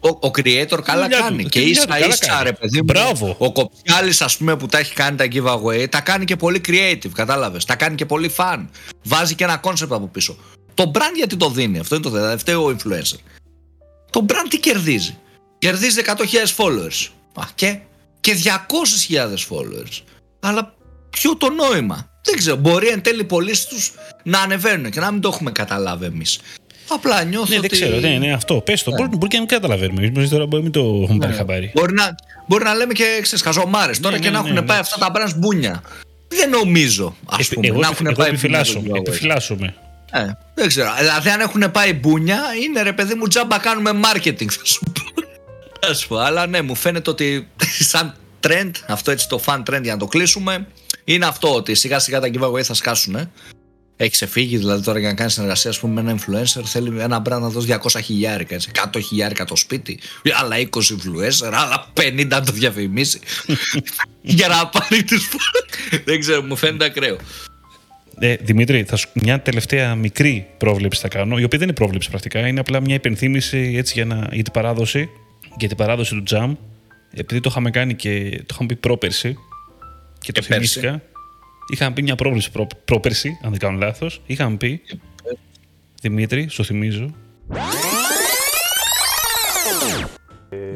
Ο, 0.00 0.08
ο 0.08 0.30
creator 0.36 0.80
καλά 0.84 1.02
δουλειά 1.02 1.16
του, 1.18 1.22
κάνει. 1.22 1.42
τη 1.42 1.48
Και 1.48 1.58
δουλειά 1.60 1.72
ίσα 1.72 1.82
του, 1.86 1.88
καλά 1.92 2.06
ίσα, 2.06 2.26
κάνει. 2.26 2.42
ρε 2.44 2.52
παιδί 2.52 2.76
μου. 2.78 2.84
Μπράβο. 2.84 3.34
Ο 3.38 3.52
Κοπιάλης 3.52 4.20
ας 4.20 4.36
πούμε 4.36 4.56
που 4.56 4.66
τα 4.66 4.78
έχει 4.78 4.94
κάνει 4.94 5.16
τα 5.16 5.26
giveaway, 5.32 5.86
τα 5.90 6.00
κάνει 6.00 6.24
και 6.24 6.36
πολύ 6.36 6.60
creative, 6.68 7.10
κατάλαβες. 7.14 7.64
Τα 7.64 7.74
κάνει 7.74 7.94
και 7.94 8.06
πολύ 8.06 8.30
fun. 8.36 8.66
Βάζει 9.02 9.34
και 9.34 9.44
ένα 9.44 9.60
concept 9.64 9.88
από 9.90 10.06
πίσω. 10.06 10.36
Το 10.74 10.90
brand 10.94 11.14
γιατί 11.16 11.36
το 11.36 11.50
δίνει, 11.50 11.78
αυτό 11.78 11.94
είναι 11.94 12.04
το 12.04 12.10
θέμα. 12.10 12.36
Φταίει 12.38 12.54
ο 12.54 12.76
influencer. 12.76 13.18
Το 14.10 14.24
brand 14.28 14.46
τι 14.48 14.58
κερδίζει; 14.58 15.16
Κερδίζει 15.58 16.00
100.000 16.06 16.54
followers. 16.56 17.08
Α, 17.34 17.42
και, 17.54 17.78
και 18.20 18.34
200.000 18.34 19.46
followers. 19.48 20.00
Αλλά 20.40 20.74
ποιο 21.10 21.36
το 21.36 21.50
νόημα; 21.50 22.08
Δεν 22.24 22.36
ξέρω, 22.36 22.56
μπορεί 22.56 22.86
εν 22.88 23.02
τέλει 23.02 23.20
οι 23.20 23.24
πωλήσει 23.24 23.68
του 23.68 23.76
να 24.22 24.40
ανεβαίνουν 24.40 24.90
και 24.90 25.00
να 25.00 25.10
μην 25.10 25.20
το 25.20 25.28
έχουμε 25.28 25.50
καταλάβει 25.50 26.04
εμείς. 26.04 26.38
Απλά 26.88 27.24
νιώθω 27.24 27.46
Ναι, 27.48 27.58
ότι. 27.58 27.68
δεν 27.68 27.78
ξέρω, 27.78 28.00
ναι, 28.00 28.08
ναι, 28.18 28.32
αυτό. 28.32 28.54
Πες 28.54 28.82
το. 28.82 28.90
Μπορεί, 28.90 29.08
μπορεί 29.08 29.26
και 29.28 29.34
να 29.34 29.40
μην 29.40 29.48
καταλαβαίνουμε. 29.48 30.06
Εμείς 30.06 30.28
τώρα 30.28 30.46
μπορεί 30.46 30.56
να 30.56 30.62
μην 30.62 30.72
το 30.72 31.00
έχουμε 31.02 31.18
πάρει 31.18 31.36
χαμπάρι. 31.36 31.70
Μπορεί 31.74 31.92
να, 31.94 32.14
μπορεί 32.48 32.64
να 32.64 32.74
λέμε 32.74 32.92
και 32.92 33.18
ξέρεις, 33.22 33.42
χαζομάρες 33.44 34.00
τώρα 34.00 34.14
Ναι, 34.16 34.20
και 34.22 34.30
ναι, 34.30 34.36
να 34.36 34.42
ναι, 34.42 34.48
έχουν 34.48 34.60
ναι. 34.60 34.66
πάει 34.66 34.78
αυτά 34.78 34.98
τα 34.98 35.12
brands 35.14 35.32
μπούνια. 35.36 35.82
Δεν 36.28 36.48
νομίζω, 36.50 37.16
ας 37.26 37.38
Επι- 37.38 37.54
πούμε, 37.54 37.66
εγώ 37.66 37.78
να 37.78 37.86
επι- 37.86 37.94
έχουν 37.94 38.06
εγώ 38.06 38.16
πάει 38.16 38.28
επιφυλάσσομαι. 38.28 38.78
μπούνια 38.78 38.94
το 38.94 39.00
giveaway. 39.00 39.08
Επιφυλάσσομαι. 39.08 39.74
Ε, 40.10 40.26
δεν 40.54 40.68
ξέρω. 40.68 40.90
Δηλαδή, 40.98 41.28
αν 41.30 41.40
έχουν 41.40 41.70
πάει 41.70 41.92
μπούνια, 41.92 42.40
είναι 42.64 42.82
ρε 42.82 42.92
παιδί 42.92 43.14
μου 43.14 43.26
τζάμπα 43.28 43.58
κάνουμε 43.58 43.90
marketing, 44.02 44.46
θα 44.50 44.64
σου 44.64 44.80
πω. 44.84 45.02
Θα 45.86 45.94
σου 45.94 46.08
πω. 46.08 46.16
Αλλά 46.16 46.46
ναι, 46.46 46.62
μου 46.62 46.74
φαίνεται 46.74 47.10
ότι 47.10 47.48
σαν 47.80 48.14
trend, 48.46 48.70
αυτό 48.88 49.10
έτσι 49.10 49.28
το 49.28 49.40
fan 49.46 49.58
trend 49.70 49.82
για 49.82 49.92
να 49.92 49.98
το 49.98 50.06
κλείσουμε, 50.06 50.66
είναι 51.04 51.26
αυτό 51.26 51.54
ότι 51.54 51.74
σιγά 51.74 51.98
σιγά 51.98 52.20
τα 52.20 52.30
giveaway 52.34 52.62
θα 52.62 52.74
σκάσουν. 52.74 53.30
Έχει 53.96 54.10
ξεφύγει 54.10 54.56
δηλαδή 54.56 54.82
τώρα 54.82 54.98
για 54.98 55.08
να 55.08 55.14
κάνεις 55.14 55.32
συνεργασία 55.32 55.70
ας 55.70 55.78
πούμε, 55.78 56.02
με 56.02 56.10
ένα 56.10 56.20
influencer. 56.20 56.62
Θέλει 56.64 57.00
ένα 57.00 57.22
brand 57.22 57.40
να 57.40 57.48
δώσει 57.48 57.78
200 57.82 58.00
χιλιάρικα, 58.02 58.54
έτσι, 58.54 58.70
100 58.92 59.00
χιλιάρικα 59.02 59.44
το 59.44 59.56
σπίτι, 59.56 59.98
άλλα 60.40 60.56
20 60.58 60.64
influencer, 60.64 61.52
άλλα 61.52 61.86
50 61.94 62.26
να 62.28 62.42
το 62.42 62.52
διαφημίσει. 62.52 63.20
για 64.36 64.48
να 64.48 64.66
πάρει 64.66 65.04
του 65.04 65.16
Δεν 66.04 66.20
ξέρω, 66.20 66.42
μου 66.42 66.56
φαίνεται 66.56 66.84
ακραίο. 66.84 67.16
Ε, 68.18 68.36
Δημήτρη, 68.40 68.84
θα 68.84 68.96
σου, 68.96 69.08
μια 69.12 69.40
τελευταία 69.40 69.94
μικρή 69.94 70.46
πρόβλεψη 70.58 71.00
θα 71.00 71.08
κάνω, 71.08 71.38
η 71.38 71.44
οποία 71.44 71.58
δεν 71.58 71.68
είναι 71.68 71.76
πρόβλεψη 71.76 72.10
πρακτικά, 72.10 72.46
είναι 72.46 72.60
απλά 72.60 72.80
μια 72.80 72.94
υπενθύμηση 72.94 73.74
έτσι, 73.76 73.92
για, 73.94 74.04
να, 74.04 74.28
για 74.32 74.42
την 74.42 74.52
παράδοση, 74.52 75.08
για 75.58 75.68
την 75.68 75.76
παράδοση 75.76 76.14
του 76.14 76.22
Jam. 76.30 76.56
Επειδή 77.16 77.40
το 77.40 77.48
είχαμε 77.50 77.70
κάνει 77.70 77.94
και 77.94 78.30
το 78.38 78.46
είχαμε 78.50 78.68
πει 78.68 78.76
πρόπερση 78.76 79.36
και 80.24 80.32
το 80.32 80.40
Και 80.40 80.46
πέρσι. 80.48 80.78
θυμήθηκα. 80.80 81.02
Είχαμε 81.72 81.94
πει 81.94 82.02
μια 82.02 82.14
πρόβλεψη 82.14 82.50
προ, 82.50 82.66
πρόπερση, 82.84 83.38
αν 83.44 83.50
δεν 83.50 83.58
κάνω 83.58 83.78
λάθος. 83.78 84.22
Είχαμε 84.26 84.56
πει. 84.56 84.80
Δημήτρη, 86.02 86.48
σου 86.48 86.64
θυμίζω. 86.64 87.14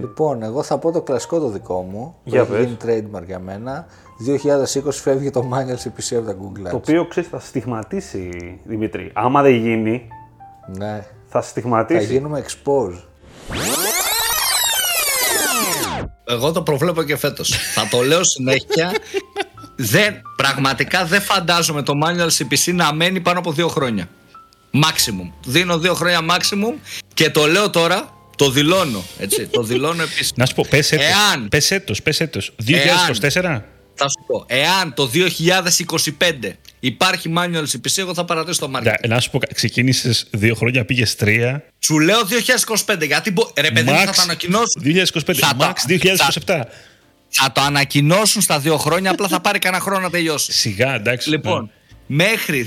Λοιπόν, 0.01 0.43
εγώ 0.43 0.63
θα 0.63 0.79
πω 0.79 0.93
το 0.93 1.03
κλασικό 1.03 1.39
το 1.39 1.49
δικό 1.49 1.83
μου. 1.83 2.15
Για 2.25 2.45
που 2.45 2.55
έχει 2.55 2.65
γίνει 2.65 2.77
πες. 2.85 3.03
trademark 3.13 3.25
για 3.27 3.39
μένα. 3.39 3.87
2020 4.19 4.91
φεύγει 4.91 5.31
το 5.31 5.51
Manual 5.53 5.77
CPC 5.89 6.17
από 6.17 6.27
τα 6.27 6.37
Google 6.41 6.67
Ads. 6.67 6.71
Το 6.71 6.77
οποίο 6.77 7.07
ξέρεις, 7.07 7.29
θα 7.29 7.41
στιγματίσει 7.41 8.31
Δημήτρη. 8.65 9.11
Άμα 9.15 9.43
δεν 9.43 9.55
γίνει, 9.55 10.09
Ναι. 10.77 11.07
θα 11.27 11.41
Θα 11.41 11.43
στιγματίσει. 11.43 12.13
γίνουμε 12.13 12.45
expose. 12.47 13.03
Εγώ 16.31 16.53
το 16.53 16.63
προβλέπω 16.63 17.03
και 17.03 17.17
φέτος. 17.17 17.57
θα 17.75 17.89
το 17.91 18.01
λέω 18.03 18.25
συνέχεια. 18.25 18.93
δεν, 19.81 20.21
πραγματικά 20.37 21.05
δεν 21.05 21.23
φαντάζομαι 21.23 21.83
το 21.83 21.93
manual 22.05 22.29
CPC 22.39 22.75
να 22.75 22.93
μένει 22.95 23.21
πάνω 23.21 23.39
από 23.39 23.53
δύο 23.53 23.69
χρόνια. 23.69 24.09
Maximum. 24.75 25.33
Δίνω 25.45 25.79
δύο 25.79 25.95
χρόνια 25.95 26.21
maximum 26.31 26.75
και 27.15 27.31
το 27.31 27.47
λέω 27.47 27.71
τώρα, 27.71 28.13
το 28.37 28.51
δηλώνω. 28.51 29.05
Έτσι, 29.19 29.47
το 29.47 29.63
δηλώνω 29.63 30.03
επίσης. 30.03 30.33
Να 30.37 30.47
σου 30.47 30.55
πω, 30.55 30.65
πες 30.71 30.93
έτος. 30.93 31.05
Εάν- 31.07 31.49
Πες 31.49 31.71
έτος, 31.71 32.03
πες 32.03 32.21
έτος. 32.21 32.53
2024. 32.65 33.65
Θα 33.95 34.09
σου 34.09 34.25
πω, 34.27 34.45
εάν 34.47 34.95
το 34.95 35.07
2025 35.07 36.59
υπάρχει 36.81 37.33
manual 37.37 37.63
CPC, 37.73 37.97
εγώ 37.97 38.15
θα 38.15 38.25
παρατήσω 38.25 38.61
το 38.61 38.71
marketing. 38.77 38.83
Να, 39.03 39.15
να 39.15 39.21
σου 39.21 39.31
πω, 39.31 39.39
ξεκίνησες 39.55 40.27
δύο 40.31 40.55
χρόνια, 40.55 40.85
πήγες 40.85 41.15
τρία. 41.17 41.65
Σου 41.79 41.99
λέω 41.99 42.19
2025, 42.25 43.07
γιατί 43.07 43.31
μπο... 43.31 43.51
ρε 43.61 43.71
παιδί 43.71 43.91
μου 43.91 43.99
θα 43.99 44.13
το 44.13 44.23
ανακοινώσουν. 44.23 44.83
2025. 44.85 45.35
Θα 45.35 45.57
το- 45.57 45.65
Max 45.65 45.87
2027. 45.89 46.17
Θα 46.47 46.69
το 47.53 47.61
ανακοινώσουν 47.61 48.43
στα 48.43 48.59
δύο 48.59 48.77
χρόνια, 48.77 49.11
απλά 49.11 49.29
θα 49.29 49.41
πάρει 49.41 49.59
κανένα 49.59 49.83
χρόνο 49.83 50.01
να 50.01 50.11
τελειώσει. 50.11 50.53
Σιγά, 50.53 50.95
εντάξει. 50.95 51.31
Λοιπόν, 51.31 51.71
μέχρι 52.07 52.67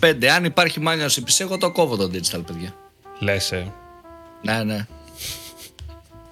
2025, 0.00 0.24
αν 0.36 0.44
υπάρχει 0.44 0.80
manual 0.86 1.08
CPC, 1.14 1.36
εγώ 1.38 1.58
το 1.58 1.72
κόβω 1.72 1.96
το 1.96 2.04
digital, 2.04 2.40
παιδιά. 2.46 2.74
Ναι. 3.20 3.32
Λες, 3.32 3.52
ε. 3.52 3.72
Ναι, 4.42 4.62
ναι. 4.64 4.86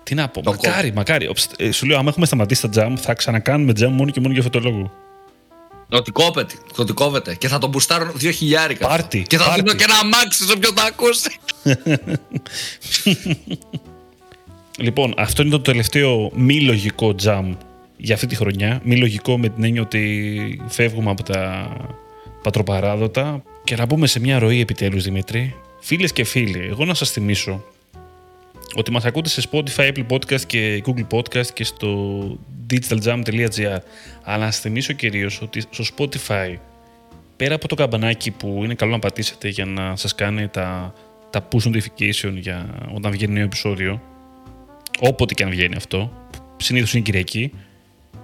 Τι 0.03 0.15
να 0.15 0.29
πω, 0.29 0.43
Το 0.43 0.51
μακάρι, 0.51 0.93
μακάρι. 0.93 1.29
Οψ, 1.29 1.49
ε, 1.57 1.71
σου 1.71 1.87
λέω, 1.87 1.99
άμα 1.99 2.09
έχουμε 2.09 2.27
σταματήσει 2.27 2.69
τα 2.69 2.87
jam, 2.87 2.95
θα 3.01 3.15
ξανακάνουμε 3.15 3.73
jam 3.77 3.89
μόνο 3.89 4.11
και 4.11 4.21
μόνο 4.21 4.33
για 4.33 4.43
αυτό 4.43 4.61
το 4.61 4.71
λόγο. 4.71 4.93
Ότι 5.91 6.11
κόβεται, 6.11 6.55
ότι 6.77 6.93
κόβεται. 6.93 7.35
Και 7.35 7.49
θα 7.49 7.59
τον 7.59 7.71
μπουστάρω 7.71 8.13
2 8.21 8.31
χιλιάρικα. 8.35 8.89
Πάρτι, 8.89 9.23
Και 9.29 9.37
θα 9.37 9.45
πάρτι. 9.45 9.61
δίνω 9.61 9.75
και 9.75 9.85
ένα 9.85 9.95
αμάξι 9.95 10.45
σε 10.45 10.53
όποιον 10.53 10.75
τα 10.75 10.85
ακούσει. 10.85 11.37
Λοιπόν, 14.81 15.15
αυτό 15.17 15.43
είναι 15.43 15.51
το 15.51 15.61
τελευταίο 15.61 16.31
μη 16.35 16.61
λογικό 16.61 17.15
jam 17.23 17.45
για 17.97 18.15
αυτή 18.15 18.27
τη 18.27 18.35
χρονιά. 18.35 18.81
Μη 18.85 18.97
λογικό 18.97 19.39
με 19.39 19.49
την 19.49 19.65
έννοια 19.65 19.83
ότι 19.83 20.61
φεύγουμε 20.67 21.11
από 21.11 21.23
τα 21.23 21.73
πατροπαράδοτα 22.43 23.43
και 23.65 23.77
να 23.77 23.87
μπούμε 23.87 24.07
σε 24.07 24.21
μια 24.21 24.39
ροή 24.39 24.61
επιτέλους 24.61 25.05
Δημήτρη. 25.05 25.55
Φίλες 25.81 26.13
και 26.13 26.25
φίλοι, 26.25 26.67
εγώ 26.71 26.85
να 26.85 26.95
σας 26.95 27.11
θυμίσω 27.11 27.65
ότι 28.75 28.91
μας 28.91 29.05
ακούτε 29.05 29.29
σε 29.29 29.49
Spotify, 29.51 29.93
Apple 29.93 30.07
Podcast 30.09 30.41
και 30.47 30.83
Google 30.87 31.07
Podcast 31.17 31.47
και 31.47 31.65
στο 31.65 32.21
digitaljam.gr 32.71 33.79
αλλά 34.23 34.45
να 34.45 34.51
σας 34.51 34.61
θυμίσω 34.61 34.93
κυρίως 34.93 35.41
ότι 35.43 35.61
στο 35.71 35.85
Spotify 35.97 36.55
πέρα 37.37 37.55
από 37.55 37.69
το 37.69 37.75
καμπανάκι 37.75 38.31
που 38.31 38.61
είναι 38.65 38.75
καλό 38.75 38.91
να 38.91 38.99
πατήσετε 38.99 39.49
για 39.49 39.65
να 39.65 39.97
σας 39.97 40.15
κάνει 40.15 40.49
τα, 40.49 40.95
τα 41.31 41.49
push 41.53 41.73
notification 41.73 42.33
για 42.35 42.89
όταν 42.95 43.13
βγαίνει 43.13 43.33
νέο 43.33 43.45
επεισόδιο 43.45 44.01
όποτε 44.99 45.35
και 45.35 45.45
αν 45.45 45.51
βγαίνει 45.51 45.77
αυτό 45.77 46.13
συνήθως 46.57 46.95
είναι 46.95 47.03
Κυριακή 47.03 47.53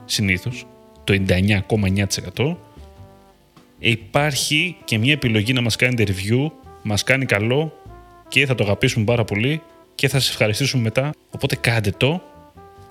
συνήθως 0.04 0.66
το 1.04 1.22
99,9% 2.36 2.56
υπάρχει 3.78 4.76
και 4.84 4.98
μια 4.98 5.12
επιλογή 5.12 5.52
να 5.52 5.60
μας 5.60 5.76
κάνετε 5.76 6.12
review 6.12 6.50
μας 6.82 7.02
κάνει 7.02 7.24
καλό 7.24 7.72
και 8.28 8.46
θα 8.46 8.54
το 8.54 8.64
αγαπήσουμε 8.64 9.04
πάρα 9.04 9.24
πολύ 9.24 9.62
και 9.94 10.08
θα 10.08 10.20
σας 10.20 10.30
ευχαριστήσουμε 10.30 10.82
μετά 10.82 11.10
οπότε 11.30 11.56
κάντε 11.56 11.90
το 11.90 12.22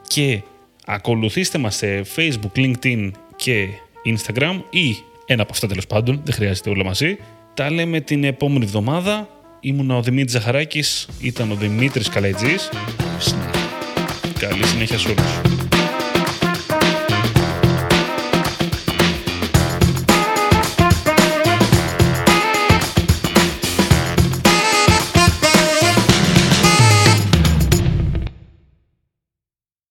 και 0.08 0.42
ακολουθήστε 0.86 1.58
μας 1.58 1.76
σε 1.76 2.06
Facebook, 2.16 2.56
LinkedIn 2.56 3.12
και 3.36 3.68
Instagram 4.06 4.62
ή 4.70 4.96
ένα 5.26 5.42
από 5.42 5.52
αυτά 5.52 5.68
τέλος 5.68 5.88
πάντων, 5.88 6.22
δεν 6.24 6.34
χρειάζεται 6.34 6.70
όλα 6.70 6.84
μαζί. 6.84 7.18
Τα 7.54 7.72
λέμε 7.72 8.00
την 8.00 8.24
επόμενη 8.24 8.66
εβδομάδα. 8.66 9.28
Ήμουν 9.60 9.92
ο 9.92 10.02
Δημήτρης 10.02 10.32
Ζαχαράκης, 10.32 11.08
ήταν 11.22 11.52
ο 11.52 11.56
Δημήτρης 11.56 12.10
Καλαϊτζής. 12.10 12.70
Καλή 14.50 14.66
συνέχεια 14.66 14.98
σε 14.98 15.08
όλους. 15.08 15.63